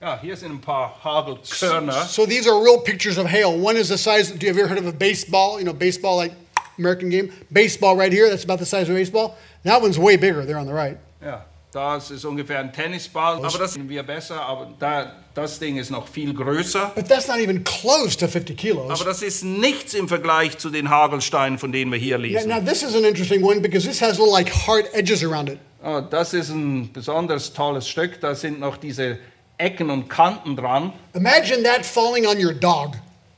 Ja, 0.00 0.18
hier 0.20 0.34
sind 0.34 0.50
ein 0.52 0.60
paar 0.60 0.98
Hagelkörner. 1.04 2.06
So 2.08 2.24
these 2.26 2.48
are 2.48 2.58
real 2.62 2.78
pictures 2.78 3.18
of 3.18 3.26
hail. 3.26 3.52
One 3.52 3.76
is 3.76 3.88
the 3.88 3.98
size. 3.98 4.32
Do 4.32 4.46
you 4.46 4.52
ever 4.52 4.66
heard 4.66 4.78
of 4.78 4.86
a 4.86 4.92
baseball? 4.92 5.58
You 5.58 5.66
know, 5.66 5.74
baseball 5.74 6.16
like 6.16 6.32
American 6.80 7.10
game. 7.10 7.30
Baseball 7.50 7.96
right 7.96 8.12
here. 8.12 8.28
That's 8.30 8.44
about 8.44 8.58
the 8.58 8.66
size 8.66 8.88
of 8.88 8.90
a 8.90 8.98
baseball. 8.98 9.36
That 9.64 9.80
one's 9.82 9.98
way 9.98 10.16
bigger. 10.16 10.44
There 10.44 10.58
on 10.58 10.66
the 10.66 10.72
right. 10.72 10.96
Ja, 11.22 11.44
das 11.72 12.10
ist 12.10 12.24
ungefähr 12.24 12.58
ein 12.60 12.72
Tennisball, 12.72 13.36
aber 13.36 13.58
das 13.58 13.74
sehen 13.74 13.88
wir 13.88 14.02
besser, 14.02 14.40
aber 14.40 14.70
da, 14.80 15.12
das 15.34 15.58
Ding 15.58 15.76
ist 15.76 15.90
noch 15.90 16.08
viel 16.08 16.32
größer. 16.34 16.92
But 16.96 17.08
that's 17.08 17.28
not 17.28 17.38
even 17.38 17.62
close 17.62 18.16
to 18.18 18.26
50 18.26 18.56
kilos. 18.56 18.90
Aber 18.90 19.04
das 19.04 19.22
ist 19.22 19.44
nichts 19.44 19.94
im 19.94 20.08
Vergleich 20.08 20.58
zu 20.58 20.70
den 20.70 20.90
Hagelsteinen, 20.90 21.58
von 21.58 21.70
denen 21.70 21.92
wir 21.92 21.98
hier 21.98 22.16
Now, 22.18 22.24
lesen. 22.24 22.48
now 22.48 22.60
this 22.60 22.82
is 22.82 22.96
an 22.96 23.04
interesting 23.04 23.44
one 23.44 23.60
because 23.60 23.86
this 23.86 24.00
has 24.00 24.18
little 24.18 24.32
like 24.32 24.50
hard 24.66 24.86
edges 24.94 25.22
around 25.22 25.48
it. 25.50 25.58
Oh, 25.84 26.00
das 26.00 26.34
ist 26.34 26.50
ein 26.50 26.90
besonders 26.92 27.52
tolles 27.52 27.88
Stück, 27.88 28.20
da 28.20 28.34
sind 28.34 28.58
noch 28.58 28.76
diese 28.76 29.18
Ecken 29.58 29.90
und 29.90 30.08
Kanten 30.08 30.56
dran. 30.56 30.92
Imagine 31.14 31.62
that 31.62 31.84
falling 31.86 32.26
on 32.26 32.42
your 32.44 32.52
dog, 32.54 32.94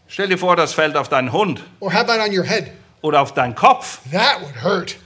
Stell 0.09 0.28
dir 0.28 0.38
vor, 0.38 0.57
das 0.57 0.72
fällt 0.74 0.97
auf 0.97 1.09
deinen 1.09 1.32
Hund 1.32 1.62
or 1.80 1.93
how 1.93 2.01
about 2.01 2.20
on 2.22 2.36
your 2.36 2.45
head? 2.45 2.70
Oder 3.03 3.20
auf 3.20 3.34
deinen 3.34 3.55
Kopf. 3.55 4.00
That 4.11 4.40
would 4.40 4.62
hurt. 4.62 4.96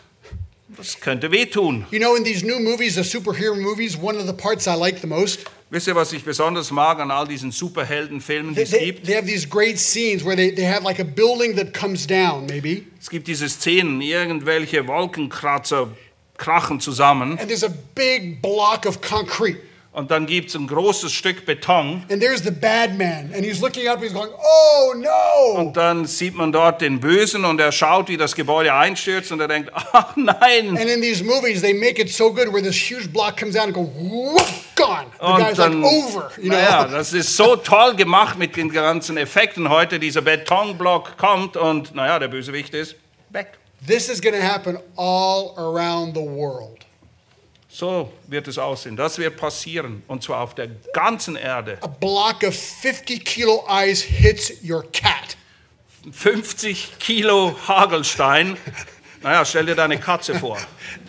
Das 0.76 1.00
könnte 1.00 1.30
wehtun. 1.32 1.86
You 1.90 1.98
know, 1.98 2.14
in 2.14 2.24
these 2.24 2.44
new 2.44 2.60
movies, 2.60 2.94
the 2.94 3.02
superhero 3.02 3.56
movies, 3.56 3.96
one 3.96 4.16
of 4.18 4.26
the 4.26 4.32
parts 4.32 4.66
I 4.66 4.74
like 4.74 5.00
the 5.00 5.06
most, 5.06 5.46
Wisst 5.68 5.88
ihr, 5.88 5.96
was 5.96 6.12
ich 6.12 6.22
besonders 6.24 6.70
mag 6.70 7.00
an 7.00 7.10
all 7.10 7.26
diesen 7.26 7.50
Superheldenfilmen, 7.50 8.54
die 8.54 8.62
they, 8.62 8.78
es 8.78 8.84
gibt? 8.84 9.06
they 9.06 9.16
have 9.16 9.26
these 9.26 9.48
great 9.48 9.80
scenes 9.80 10.24
where 10.24 10.36
they, 10.36 10.52
they 10.54 10.64
have 10.64 10.84
like 10.84 11.00
a 11.00 11.04
building 11.04 11.56
that 11.56 11.74
comes 11.74 12.06
down, 12.06 12.46
maybe, 12.46 12.86
Es 13.00 13.10
gibt 13.10 13.26
diese 13.26 13.48
Szenen, 13.48 14.00
irgendwelche 14.00 14.86
Wolkenkratzer 14.86 15.88
krachen 16.36 16.78
zusammen 16.80 17.36
and 17.38 17.48
there's 17.48 17.64
a 17.64 17.72
big 17.96 18.40
block 18.42 18.86
of 18.86 19.00
concrete. 19.00 19.58
Und 19.96 20.10
dann 20.10 20.26
gibt 20.26 20.50
es 20.50 20.54
ein 20.54 20.66
großes 20.66 21.10
Stück 21.10 21.46
Beton 21.46 22.04
And 22.10 22.20
there's 22.20 22.42
the 22.42 22.50
bad 22.50 22.98
man, 22.98 23.32
and 23.34 23.44
he's 23.44 23.60
looking 23.60 23.88
up, 23.88 24.02
he's 24.02 24.12
going, 24.12 24.28
Oh 24.30 24.94
no! 24.94 25.58
und 25.58 25.76
dann 25.76 26.04
sieht 26.04 26.34
man 26.34 26.52
dort 26.52 26.82
den 26.82 27.00
Bösen 27.00 27.44
und 27.46 27.58
er 27.60 27.72
schaut, 27.72 28.08
wie 28.08 28.16
das 28.18 28.34
Gebäude 28.34 28.74
einstürzt 28.74 29.32
und 29.32 29.40
er 29.40 29.48
denkt, 29.48 29.70
ach 29.92 30.14
nein. 30.14 30.76
And 30.76 30.80
in 30.88 31.00
these 31.00 31.24
movies, 31.24 31.62
they 31.62 31.72
make 31.72 32.00
it 32.00 32.10
so 32.10 32.30
good 32.32 32.52
where 32.52 32.62
this 32.62 32.76
huge 32.76 33.10
block 33.12 33.38
comes 33.38 33.54
down 33.54 33.64
and 33.68 33.74
go, 33.74 33.82
whoop, 33.96 34.46
gone. 34.76 35.06
The 35.18 35.24
Und 35.24 35.38
guy's 35.38 35.56
dann, 35.56 35.80
like 35.80 35.92
over, 35.92 36.30
you 36.36 36.50
know. 36.50 36.56
naja, 36.58 36.84
das 36.84 37.12
ist 37.14 37.34
so 37.34 37.56
toll 37.56 37.96
gemacht 37.96 38.38
mit 38.38 38.54
den 38.56 38.70
ganzen 38.70 39.16
Effekten 39.16 39.70
heute. 39.70 39.98
Dieser 39.98 40.20
Betonblock 40.20 41.16
kommt 41.16 41.56
und, 41.56 41.94
naja, 41.94 42.18
der 42.18 42.28
Bösewicht 42.28 42.74
ist 42.74 42.96
weg. 43.30 43.58
This 43.86 44.08
is 44.08 44.20
going 44.20 44.34
to 44.34 44.42
happen 44.42 44.78
all 44.96 45.52
around 45.56 46.14
the 46.14 46.22
world. 46.22 46.85
So 47.78 48.10
wird 48.26 48.48
es 48.48 48.56
aussehen. 48.56 48.96
Das 48.96 49.18
wird 49.18 49.36
passieren. 49.36 50.02
Und 50.06 50.22
zwar 50.22 50.40
auf 50.40 50.54
der 50.54 50.68
ganzen 50.94 51.36
Erde. 51.36 51.76
A 51.82 51.86
block 51.86 52.42
of 52.42 52.56
50 52.56 53.22
kilo 53.22 53.66
ice 53.68 54.02
hits 54.02 54.50
your 54.66 54.82
cat. 54.92 55.36
50 56.10 56.98
Kilo 56.98 57.54
Hagelstein. 57.68 58.56
Naja, 59.22 59.44
stell 59.44 59.66
dir 59.66 59.74
deine 59.74 59.98
Katze 59.98 60.38
vor. 60.38 60.56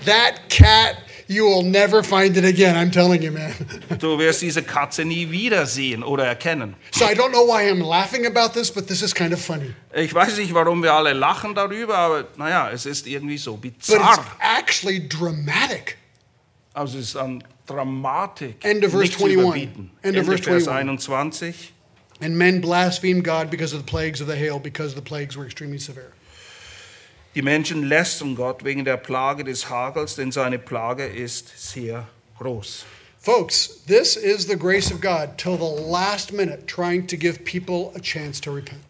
That 0.05 0.49
cat, 0.49 0.97
you 1.27 1.45
will 1.45 1.63
never 1.63 2.03
find 2.03 2.35
it 2.35 2.45
again, 2.45 2.75
I'm 2.75 2.91
telling 2.91 3.21
you, 3.21 3.31
man. 3.31 3.53
Du 3.99 4.17
wirst 4.17 4.41
diese 4.41 4.63
Katze 4.63 5.05
nie 5.05 5.29
wiedersehen 5.29 6.03
oder 6.03 6.25
erkennen. 6.25 6.75
So 6.91 7.05
I 7.05 7.13
don't 7.13 7.31
know 7.31 7.45
why 7.45 7.69
I'm 7.69 7.83
laughing 7.87 8.25
about 8.25 8.53
this, 8.53 8.71
but 8.71 8.87
this 8.87 9.01
is 9.03 9.13
kind 9.13 9.33
of 9.33 9.39
funny. 9.39 9.73
Ich 9.93 10.13
weiß 10.13 10.37
nicht, 10.37 10.53
warum 10.53 10.81
wir 10.81 10.93
alle 10.93 11.13
lachen 11.13 11.53
darüber, 11.53 11.97
aber 11.97 12.27
naja, 12.37 12.71
es 12.71 12.85
ist 12.87 13.05
irgendwie 13.07 13.37
so 13.37 13.55
But 13.55 13.73
it's 13.73 13.87
bizarr. 13.87 14.25
actually 14.39 15.07
dramatic. 15.07 15.97
Also 16.77 16.99
es 16.99 17.05
ist 17.05 17.15
an 17.15 17.43
Dramatik 17.65 18.63
End 18.63 18.85
of 18.85 18.91
verse 18.91 19.05
nicht 19.05 19.17
zu 19.17 19.25
21. 19.25 19.33
überbieten. 19.33 19.91
End 20.03 20.15
of 20.15 20.25
verse 20.25 20.43
Vers 20.43 20.67
21. 20.67 21.09
21. 21.09 21.73
And 22.21 22.37
men 22.37 22.61
blasphemed 22.61 23.23
God 23.23 23.49
because 23.49 23.75
of 23.75 23.83
the 23.83 23.89
plagues 23.89 24.21
of 24.21 24.27
the 24.27 24.35
hail, 24.35 24.59
because 24.59 24.93
the 24.93 25.01
plagues 25.01 25.35
were 25.35 25.43
extremely 25.43 25.79
severe. 25.79 26.11
Die 27.33 27.41
Menschen 27.41 27.83
lästern 27.83 28.29
um 28.29 28.35
Gott 28.35 28.63
wegen 28.63 28.85
der 28.85 28.97
Plage 28.97 29.43
des 29.43 29.71
Hagels, 29.71 30.15
denn 30.15 30.31
seine 30.31 30.59
Plage 30.59 31.07
ist 31.07 31.51
sehr 31.57 32.07
groß. 32.37 32.85
Folks, 33.19 33.83
this 33.87 34.15
is 34.15 34.45
the 34.45 34.55
grace 34.55 34.91
of 34.91 35.01
God 35.01 35.35
till 35.37 35.57
the 35.57 35.81
last 35.91 36.31
minute 36.31 36.67
trying 36.67 37.07
to 37.07 37.17
give 37.17 37.43
people 37.43 37.91
a 37.95 37.99
chance 37.99 38.39
to 38.39 38.51
repent. 38.51 38.81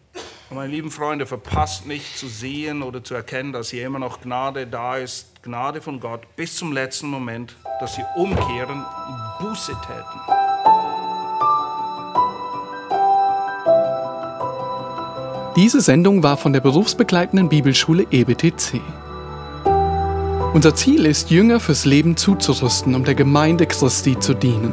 Und 0.50 0.56
meine 0.56 0.72
lieben 0.72 0.90
Freunde, 0.90 1.26
verpasst 1.26 1.86
nicht 1.86 2.16
zu 2.16 2.26
sehen 2.26 2.82
oder 2.82 3.04
zu 3.04 3.14
erkennen, 3.14 3.52
dass 3.52 3.68
hier 3.68 3.84
immer 3.86 3.98
noch 3.98 4.22
Gnade 4.22 4.66
da 4.66 4.96
ist, 4.96 5.42
Gnade 5.42 5.82
von 5.82 6.00
Gott 6.00 6.22
bis 6.36 6.56
zum 6.56 6.72
letzten 6.72 7.08
Moment, 7.08 7.54
dass 7.80 7.96
sie 7.96 8.04
umkehren 8.16 8.82
und 8.82 9.46
Buße 9.46 9.72
täten. 9.72 10.20
Diese 15.54 15.82
Sendung 15.82 16.22
war 16.22 16.38
von 16.38 16.54
der 16.54 16.60
berufsbegleitenden 16.60 17.50
Bibelschule 17.50 18.06
EBTC. 18.10 18.80
Unser 20.54 20.74
Ziel 20.74 21.04
ist, 21.04 21.30
Jünger 21.30 21.60
fürs 21.60 21.84
Leben 21.84 22.16
zuzurüsten, 22.16 22.94
um 22.94 23.04
der 23.04 23.14
Gemeinde 23.14 23.66
Christi 23.66 24.18
zu 24.18 24.32
dienen. 24.32 24.72